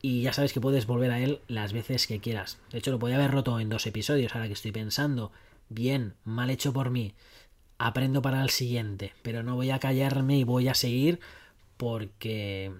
[0.00, 2.58] Y ya sabes que puedes volver a él las veces que quieras.
[2.70, 5.32] De hecho, lo podía haber roto en dos episodios, ahora que estoy pensando.
[5.68, 7.14] Bien, mal hecho por mí.
[7.78, 9.12] Aprendo para el siguiente.
[9.22, 11.18] Pero no voy a callarme y voy a seguir
[11.76, 12.72] porque.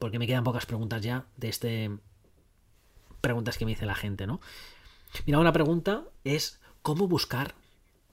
[0.00, 1.90] Porque me quedan pocas preguntas ya de este.
[3.24, 4.38] Preguntas que me dice la gente, ¿no?
[5.24, 7.54] Mira, una pregunta es: ¿cómo buscar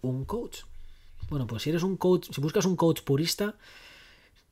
[0.01, 0.59] un coach?
[1.29, 3.55] Bueno, pues si eres un coach, si buscas un coach purista,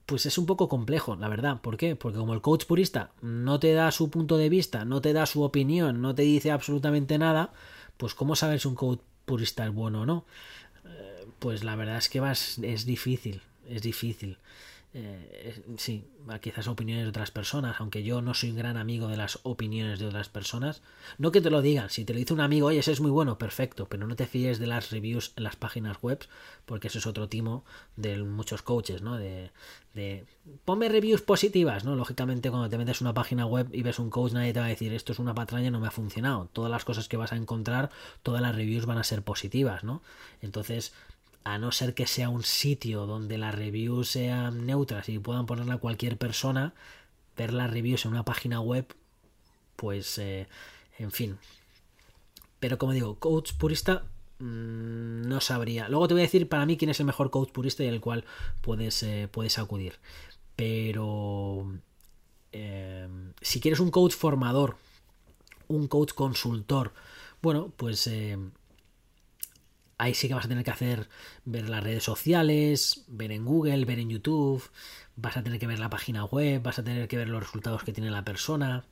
[0.05, 1.61] pues es un poco complejo, la verdad.
[1.61, 1.95] ¿Por qué?
[1.95, 5.25] Porque como el coach purista no te da su punto de vista, no te da
[5.25, 7.53] su opinión, no te dice absolutamente nada,
[7.95, 10.25] pues ¿cómo sabes si un coach purista es bueno o no?
[10.83, 14.37] Eh, pues la verdad es que vas, es difícil, es difícil.
[14.91, 16.07] Eh, sí,
[16.41, 19.99] quizás opiniones de otras personas, aunque yo no soy un gran amigo de las opiniones
[19.99, 20.81] de otras personas.
[21.19, 23.11] No que te lo digan, si te lo dice un amigo, oye, ese es muy
[23.11, 26.19] bueno, perfecto, pero no te fíes de las reviews en las páginas web,
[26.65, 27.63] porque eso es otro timo
[27.97, 29.17] de muchos coaches, ¿no?
[29.17, 29.51] De,
[29.93, 30.25] de
[30.65, 31.95] ponme reviews positivas, ¿no?
[31.95, 34.69] Lógicamente, cuando te metes una página web y ves un coach, nadie te va a
[34.69, 36.49] decir esto es una patraña, no me ha funcionado.
[36.51, 37.91] Todas las cosas que vas a encontrar,
[38.23, 40.01] todas las reviews van a ser positivas, ¿no?
[40.41, 40.93] Entonces,
[41.43, 45.77] a no ser que sea un sitio donde las reviews sean neutras y puedan ponerla
[45.77, 46.73] cualquier persona,
[47.37, 48.85] ver las reviews en una página web,
[49.75, 50.47] pues, eh,
[50.97, 51.37] en fin.
[52.59, 54.03] Pero como digo, coach purista
[54.39, 55.87] mm, no sabría.
[55.89, 58.01] Luego te voy a decir para mí quién es el mejor coach purista y el
[58.01, 58.25] cual
[58.61, 59.99] puedes, eh, puedes acudir.
[60.55, 61.71] Pero
[62.51, 63.07] eh,
[63.41, 64.75] si quieres un coach formador,
[65.67, 66.93] un coach consultor,
[67.41, 68.09] bueno, pues
[69.99, 71.09] ahí sí que vas a tener que hacer,
[71.45, 74.63] ver las redes sociales, ver en Google, ver en YouTube,
[75.15, 77.83] vas a tener que ver la página web, vas a tener que ver los resultados
[77.83, 78.85] que tiene la persona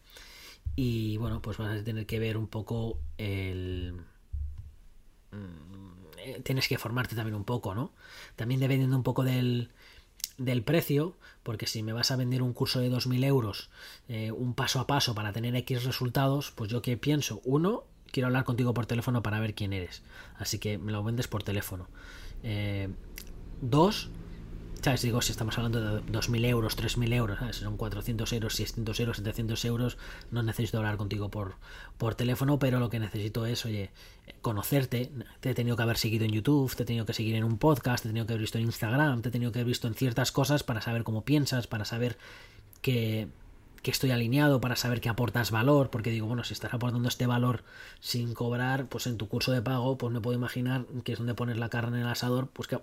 [0.75, 3.93] y bueno, pues vas a tener que ver un poco el...
[5.31, 7.93] Mm, tienes que formarte también un poco, ¿no?
[8.35, 9.71] También dependiendo un poco del,
[10.37, 13.69] del precio, porque si me vas a vender un curso de 2.000 euros,
[14.09, 18.27] eh, un paso a paso para tener X resultados, pues yo que pienso, uno, quiero
[18.27, 20.03] hablar contigo por teléfono para ver quién eres.
[20.37, 21.87] Así que me lo vendes por teléfono.
[22.43, 22.89] Eh,
[23.61, 24.09] dos,
[24.81, 25.01] ¿sabes?
[25.01, 27.57] Digo, si estamos hablando de 2.000 euros, 3.000 euros, ¿sabes?
[27.57, 29.97] son 400 euros, 600 euros, 700 euros,
[30.31, 31.55] no necesito hablar contigo por,
[31.97, 33.91] por teléfono, pero lo que necesito es, oye,
[34.41, 35.11] conocerte.
[35.39, 37.57] Te he tenido que haber seguido en YouTube, te he tenido que seguir en un
[37.57, 39.87] podcast, te he tenido que haber visto en Instagram, te he tenido que haber visto
[39.87, 42.17] en ciertas cosas para saber cómo piensas, para saber
[42.81, 43.27] que
[43.87, 47.25] que estoy alineado para saber que aportas valor, porque digo, bueno, si estás aportando este
[47.25, 47.63] valor
[48.01, 51.35] sin cobrar, pues en tu curso de pago, pues me puedo imaginar que es donde
[51.35, 52.81] pones la carne en el asador, pues que,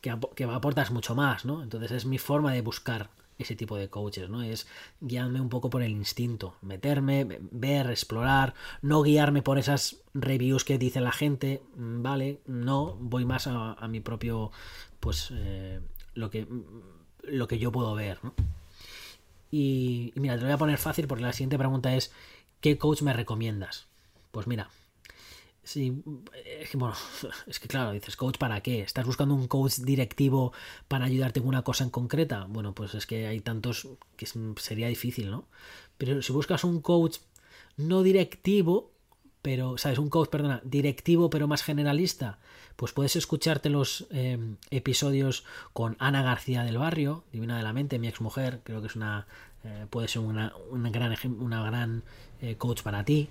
[0.00, 1.62] que, aportas mucho más, ¿no?
[1.62, 4.42] Entonces es mi forma de buscar ese tipo de coaches, ¿no?
[4.42, 4.66] Es
[5.02, 10.78] guiarme un poco por el instinto, meterme, ver, explorar, no guiarme por esas reviews que
[10.78, 12.40] dice la gente, mm, ¿vale?
[12.46, 14.52] No, voy más a, mi propio,
[15.00, 15.82] pues, eh,
[16.14, 16.48] lo, que,
[17.24, 18.32] lo que yo puedo ver, ¿no?
[19.50, 22.12] Y, y mira, te lo voy a poner fácil porque la siguiente pregunta es,
[22.60, 23.88] ¿qué coach me recomiendas?
[24.30, 24.70] Pues mira,
[25.62, 26.02] Sí,
[26.44, 26.94] es que, bueno,
[27.46, 28.80] es que claro, dices, coach para qué?
[28.80, 30.52] ¿Estás buscando un coach directivo
[30.88, 32.46] para ayudarte con una cosa en concreta?
[32.48, 33.86] Bueno, pues es que hay tantos
[34.16, 35.46] que sería difícil, ¿no?
[35.98, 37.18] Pero si buscas un coach
[37.76, 38.90] no directivo,
[39.42, 39.98] pero, ¿sabes?
[39.98, 42.38] Un coach, perdona, directivo pero más generalista,
[42.80, 45.44] pues puedes escucharte los em, episodios
[45.74, 48.96] con Ana García del Barrio, Divina de la Mente, mi ex mujer, creo que es
[48.96, 49.26] una,
[49.64, 52.02] eh, puede ser una, una gran, una gran
[52.40, 53.28] eh, coach para ti.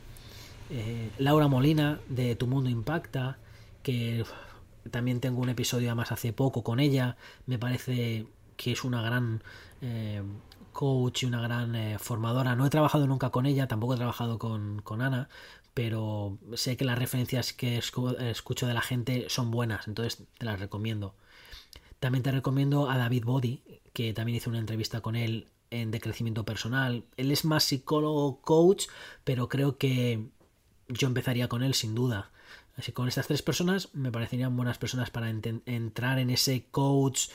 [0.70, 3.40] Eh, Laura Molina de Tu Mundo Impacta,
[3.82, 4.24] que
[4.92, 7.18] también tengo un episodio además hace poco con ella,
[7.48, 9.42] me parece que es una gran
[9.82, 10.22] eh,
[10.74, 12.56] coach y una gran formadora.
[12.56, 15.28] No he trabajado nunca con ella, tampoco he trabajado con, Ana,
[15.74, 20.60] pero sé que las referencias que escucho de la gente son buenas, entonces te las
[20.60, 21.16] recomiendo.
[22.00, 23.62] También te recomiendo a David Body,
[23.94, 27.04] que también hice una entrevista con él en de crecimiento personal.
[27.18, 28.86] Él es más psicólogo coach,
[29.24, 30.30] pero creo que
[30.88, 32.32] yo empezaría con él sin duda.
[32.78, 37.28] Así con estas tres personas me parecerían buenas personas para entrar en ese coach.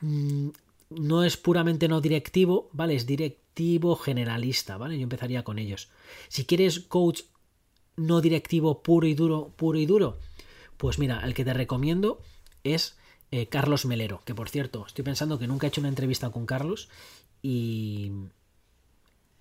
[0.00, 0.48] Mm,
[0.90, 2.96] no es puramente no directivo, ¿vale?
[2.96, 4.96] Es directivo generalista, ¿vale?
[4.96, 5.88] Yo empezaría con ellos.
[6.28, 7.22] Si quieres coach
[8.00, 10.18] no directivo puro y duro, puro y duro,
[10.76, 12.22] pues mira, el que te recomiendo
[12.64, 12.96] es
[13.30, 16.46] eh, Carlos Melero, que por cierto, estoy pensando que nunca he hecho una entrevista con
[16.46, 16.88] Carlos
[17.42, 18.10] y,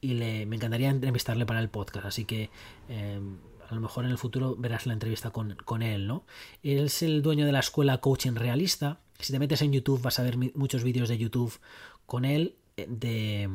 [0.01, 2.49] y le, me encantaría entrevistarle para el podcast, así que
[2.89, 3.37] em,
[3.69, 6.25] a lo mejor en el futuro verás la entrevista con, con, él, ¿no?
[6.61, 8.99] Él es el dueño de la escuela Coaching Realista.
[9.19, 11.57] Si te metes en YouTube vas a ver muchos vídeos de YouTube
[12.05, 13.49] con él eh, de,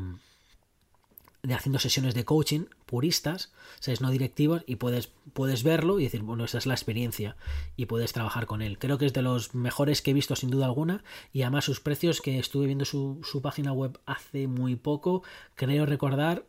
[1.43, 2.65] de haciendo sesiones de coaching
[2.95, 3.51] puristas,
[3.81, 4.01] ¿sabes?
[4.01, 7.37] no directivos, y puedes, puedes verlo y decir, bueno, esa es la experiencia,
[7.75, 8.79] y puedes trabajar con él.
[8.79, 11.03] Creo que es de los mejores que he visto sin duda alguna,
[11.33, 15.25] y además sus precios, que estuve viendo su, su página web hace muy poco,
[15.57, 16.47] creo recordar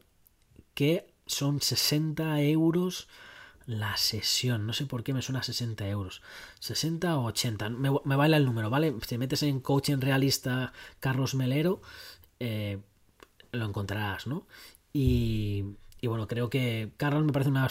[0.75, 3.07] que son 60 euros
[3.65, 4.67] la sesión.
[4.67, 6.21] No sé por qué me suena a 60 euros.
[6.59, 7.69] 60 o 80.
[7.69, 8.93] Me, me baila el número, ¿vale?
[9.07, 11.81] Si metes en coaching realista Carlos Melero,
[12.39, 12.77] eh,
[13.51, 14.45] lo encontrarás, ¿no?
[14.97, 15.63] Y,
[16.05, 17.67] y, bueno, creo que Carlos me parece una,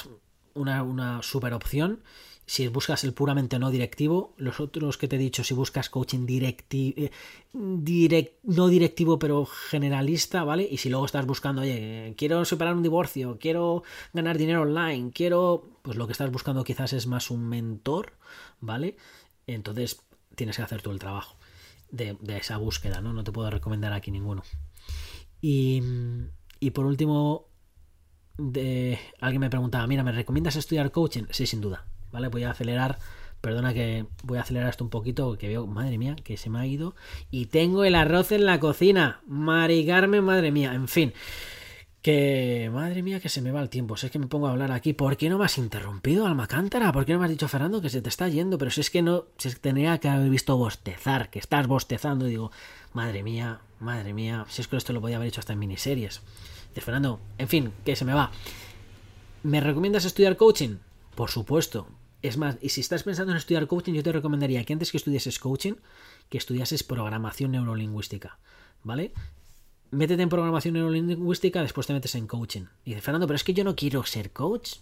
[0.55, 2.03] una, una super opción
[2.47, 6.27] si buscas el puramente no directivo, los otros que te he dicho, si buscas coaching
[6.27, 7.11] directi eh,
[8.43, 10.69] no directivo pero generalista, ¿vale?
[10.71, 13.83] Y si luego estás buscando, oye, quiero superar un divorcio, quiero
[14.13, 18.13] ganar dinero online, quiero, pues lo que estás buscando quizás es más un mentor,
[18.61, 18.97] ¿vale?
[19.47, 20.03] Entonces
[20.35, 21.37] tienes que hacer tú el trabajo
[21.91, 23.13] de, esa búsqueda, ¿no?
[23.15, 24.43] No te puedo recomendar aquí ninguno.
[25.41, 25.83] Y,
[26.61, 27.47] y por último,
[28.39, 31.25] de, alguien me preguntaba, mira, ¿me recomiendas estudiar coaching?
[31.31, 31.85] Sí, sin duda
[32.15, 32.29] ¿vale?
[32.29, 32.99] Voy a acelerar,
[33.41, 36.61] perdona que voy a acelerar esto un poquito, que veo, madre mía, que se me
[36.61, 36.95] ha ido.
[37.31, 39.21] Y tengo el arroz en la cocina.
[39.27, 41.13] Maricarme, madre mía, en fin.
[42.03, 43.97] Que, madre mía, que se me va el tiempo.
[43.97, 44.93] Si es que me pongo a hablar aquí.
[44.93, 46.93] ¿Por qué no me has interrumpido, Alma Cántara?
[46.93, 48.57] ¿Por qué no me has dicho, Fernando, que se te está yendo?
[48.57, 51.67] Pero si es que no, si es que tenía que haber visto bostezar, que estás
[51.67, 52.29] bostezando.
[52.29, 52.53] Y digo,
[52.93, 54.45] madre mía, madre mía.
[54.49, 56.23] Si es que esto lo podía haber hecho hasta en miniseries.
[56.75, 58.31] De Fernando, en fin, que se me va.
[59.43, 60.77] ¿Me recomiendas estudiar coaching?
[61.15, 61.87] Por supuesto,
[62.23, 64.97] es más, y si estás pensando en estudiar coaching, yo te recomendaría que antes que
[64.97, 65.75] estudiases coaching,
[66.29, 68.39] que estudiases programación neurolingüística,
[68.83, 69.13] ¿vale?
[69.91, 72.65] Métete en programación neurolingüística, después te metes en coaching.
[72.85, 74.77] Y dices, Fernando, pero es que yo no quiero ser coach.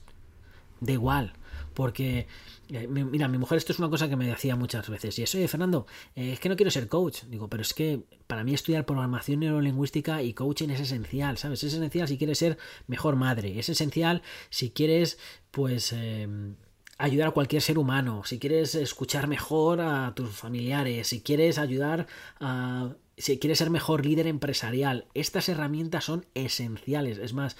[0.80, 1.34] Da igual,
[1.74, 2.26] porque,
[2.70, 5.34] eh, mira, mi mujer esto es una cosa que me decía muchas veces, y es,
[5.34, 7.24] oye, Fernando, eh, es que no quiero ser coach.
[7.24, 11.64] Digo, pero es que para mí estudiar programación neurolingüística y coaching es esencial, ¿sabes?
[11.64, 15.18] Es esencial si quieres ser mejor madre, es esencial si quieres,
[15.50, 15.92] pues...
[15.92, 16.56] Em,
[16.98, 22.06] ayudar a cualquier ser humano, si quieres escuchar mejor a tus familiares, si quieres ayudar
[22.38, 27.18] a si quieres ser mejor líder empresarial, estas herramientas son esenciales.
[27.18, 27.56] Es más,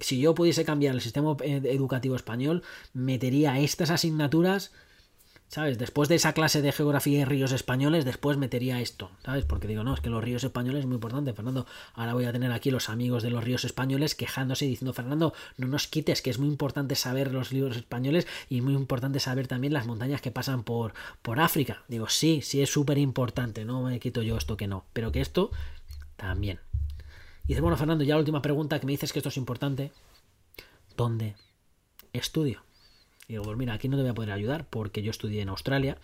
[0.00, 2.62] si yo pudiese cambiar el sistema educativo español,
[2.92, 4.72] metería estas asignaturas
[5.48, 5.78] ¿Sabes?
[5.78, 9.44] Después de esa clase de geografía y ríos españoles, después metería esto, ¿sabes?
[9.44, 11.66] Porque digo, no, es que los ríos españoles es muy importante, Fernando.
[11.94, 15.34] Ahora voy a tener aquí los amigos de los ríos españoles quejándose y diciendo, Fernando,
[15.56, 19.46] no nos quites, que es muy importante saber los ríos españoles y muy importante saber
[19.46, 21.84] también las montañas que pasan por, por África.
[21.86, 25.20] Digo, sí, sí es súper importante, no me quito yo esto que no, pero que
[25.20, 25.52] esto
[26.16, 26.58] también.
[27.44, 29.92] Y dice, bueno, Fernando, ya la última pregunta que me dices que esto es importante.
[30.96, 31.36] ¿Dónde
[32.12, 32.65] estudio?
[33.28, 35.48] Y digo, pues mira, aquí no te voy a poder ayudar porque yo estudié en
[35.48, 35.98] Australia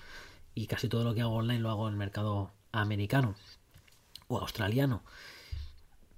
[0.55, 3.35] y casi todo lo que hago online lo hago en el mercado americano
[4.28, 5.03] o australiano.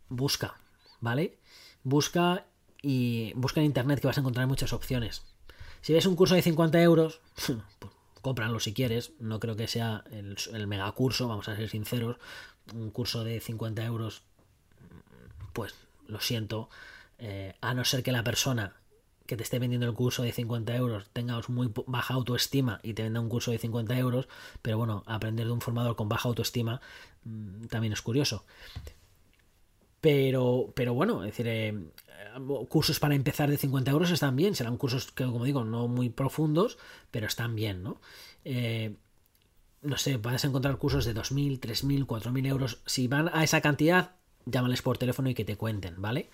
[0.08, 0.54] busca,
[1.00, 1.38] ¿vale?
[1.82, 2.46] Busca
[2.80, 5.22] y busca en internet que vas a encontrar muchas opciones.
[5.80, 7.20] Si ves un curso de 50 euros,
[7.78, 9.12] pues cómpralo si quieres.
[9.18, 12.16] No creo que sea el, el mega curso, vamos a ser sinceros.
[12.72, 14.22] Un curso de 50 euros,
[15.52, 15.74] pues
[16.06, 16.70] lo siento.
[17.18, 18.74] Eh, a no ser que la persona
[19.26, 23.02] que te esté vendiendo el curso de 50 euros tenga muy baja autoestima y te
[23.02, 24.28] venda un curso de 50 euros,
[24.60, 26.80] pero bueno, aprender de un formador con baja autoestima
[27.24, 28.44] mm, también es curioso.
[30.00, 31.74] Pero, pero bueno, es decir, eh,
[32.68, 36.10] cursos para empezar de 50 euros están bien, serán cursos que, como digo, no muy
[36.10, 36.76] profundos,
[37.10, 38.00] pero están bien, ¿no?
[38.44, 38.94] Eh,
[39.80, 42.82] no sé, puedes encontrar cursos de 2.000, 3.000, 4.000 euros.
[42.86, 44.12] Si van a esa cantidad,
[44.46, 46.30] llámales por teléfono y que te cuenten, ¿vale?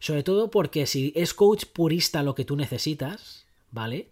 [0.00, 4.10] Sobre todo porque si es coach purista lo que tú necesitas, ¿vale?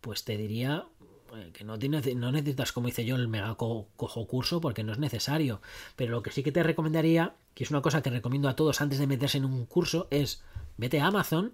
[0.00, 0.86] Pues te diría
[1.34, 4.98] eh, que no, no necesitas, como hice yo, el mega cojo curso porque no es
[4.98, 5.60] necesario.
[5.96, 8.80] Pero lo que sí que te recomendaría, que es una cosa que recomiendo a todos
[8.80, 10.42] antes de meterse en un curso, es
[10.76, 11.52] vete a Amazon,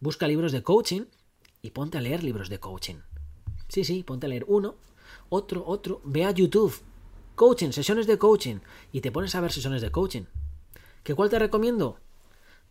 [0.00, 1.02] busca libros de coaching
[1.62, 2.96] y ponte a leer libros de coaching.
[3.68, 4.74] Sí, sí, ponte a leer uno,
[5.28, 6.00] otro, otro.
[6.04, 6.74] Ve a YouTube,
[7.34, 8.56] coaching, sesiones de coaching,
[8.92, 10.24] y te pones a ver sesiones de coaching.
[11.02, 11.98] ¿Qué cuál te recomiendo?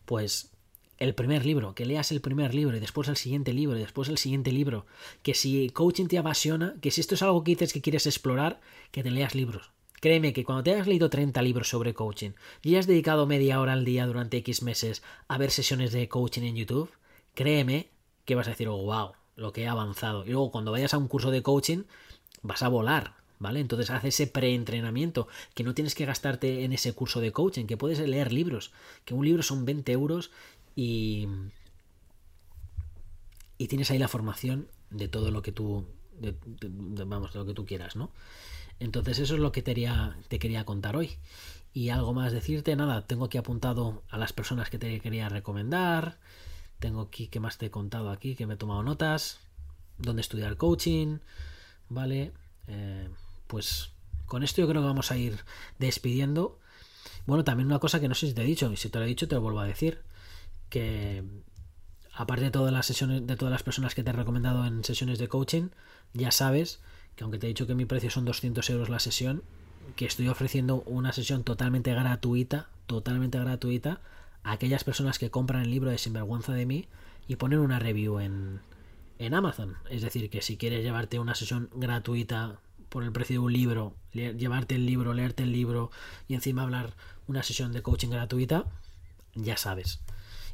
[0.06, 0.52] Pues
[0.98, 4.08] el primer libro, que leas el primer libro y después el siguiente libro y después
[4.08, 4.86] el siguiente libro,
[5.24, 8.62] que si coaching te apasiona, que si esto es algo que dices que quieres explorar,
[8.92, 9.72] que te leas libros.
[10.00, 13.74] Créeme que cuando te hayas leído 30 libros sobre coaching y hayas dedicado media hora
[13.74, 16.92] al día durante X meses a ver sesiones de coaching en YouTube,
[17.34, 17.90] créeme
[18.26, 20.26] que vas a decir, oh, wow, lo que he avanzado.
[20.26, 21.84] Y luego cuando vayas a un curso de coaching,
[22.44, 23.60] vas a volar, ¿vale?
[23.60, 27.76] Entonces haz ese preentrenamiento, que no tienes que gastarte en ese curso de coaching, que
[27.76, 28.72] puedes leer libros,
[29.04, 30.32] que un libro son 20 euros
[30.76, 31.28] y...
[33.58, 35.86] Y tienes ahí la formación de todo lo que tú,
[37.06, 38.12] vamos, de lo que tú quieras, ¿no?
[38.80, 41.18] Entonces eso es lo que te quería, te quería contar hoy.
[41.72, 46.18] Y algo más decirte, nada, tengo aquí apuntado a las personas que te quería recomendar.
[46.80, 48.36] Tengo aquí, ¿qué más te he contado aquí?
[48.36, 49.40] Que me he tomado notas.
[50.00, 51.20] Dónde estudiar coaching.
[51.90, 52.32] ¿Vale?
[52.68, 53.08] Eh,
[53.52, 53.92] pues
[54.28, 55.44] con esto yo creo que vamos a ir
[55.78, 56.58] despidiendo.
[57.26, 59.04] Bueno, también una cosa que no sé si te he dicho, y si te lo
[59.04, 60.04] he dicho te lo vuelvo a decir,
[60.70, 61.22] que
[62.14, 65.20] aparte de todas las sesiones, de todas las personas que te he recomendado en sesiones
[65.20, 65.68] de coaching,
[66.14, 66.80] ya sabes
[67.18, 69.44] que aunque te he dicho que mi precio son 200 euros la sesión,
[69.98, 74.00] que estoy ofreciendo una sesión totalmente gratuita, totalmente gratuita,
[74.44, 76.88] a aquellas personas que compran el libro de Sinvergüenza de mí
[77.28, 78.62] y ponen una review en,
[79.20, 79.76] en Amazon.
[79.90, 82.62] Es decir, que si quieres llevarte una sesión gratuita
[82.92, 85.92] por el precio de un libro, llevarte el libro, leerte el libro
[86.28, 86.94] y encima hablar
[87.26, 88.66] una sesión de coaching gratuita,
[89.34, 90.02] ya sabes.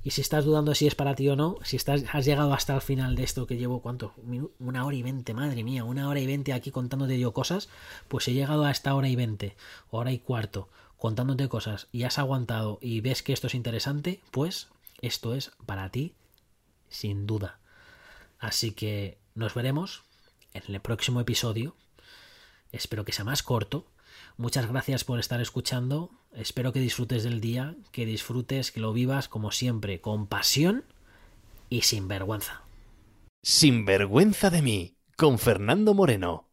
[0.04, 2.76] Y si estás dudando si es para ti o no, si estás, has llegado hasta
[2.76, 4.14] el final de esto que llevo, ¿cuánto?
[4.60, 7.70] Una hora y veinte, madre mía, una hora y veinte aquí contándote yo cosas,
[8.08, 9.58] pues he llegado a esta hora y veinte,
[9.90, 14.68] hora y cuarto, contándote cosas y has aguantado y ves que esto es interesante, pues
[15.02, 16.14] esto es para ti,
[16.88, 17.60] sin duda.
[18.38, 20.04] Así que nos veremos
[20.54, 21.76] en el próximo episodio
[22.72, 23.86] Espero que sea más corto.
[24.38, 26.12] Muchas gracias por estar escuchando.
[26.34, 30.84] Espero que disfrutes del día, que disfrutes, que lo vivas como siempre, con pasión
[31.70, 32.62] y sin vergüenza.
[33.44, 36.48] Sin vergüenza de mí, con Fernando Moreno.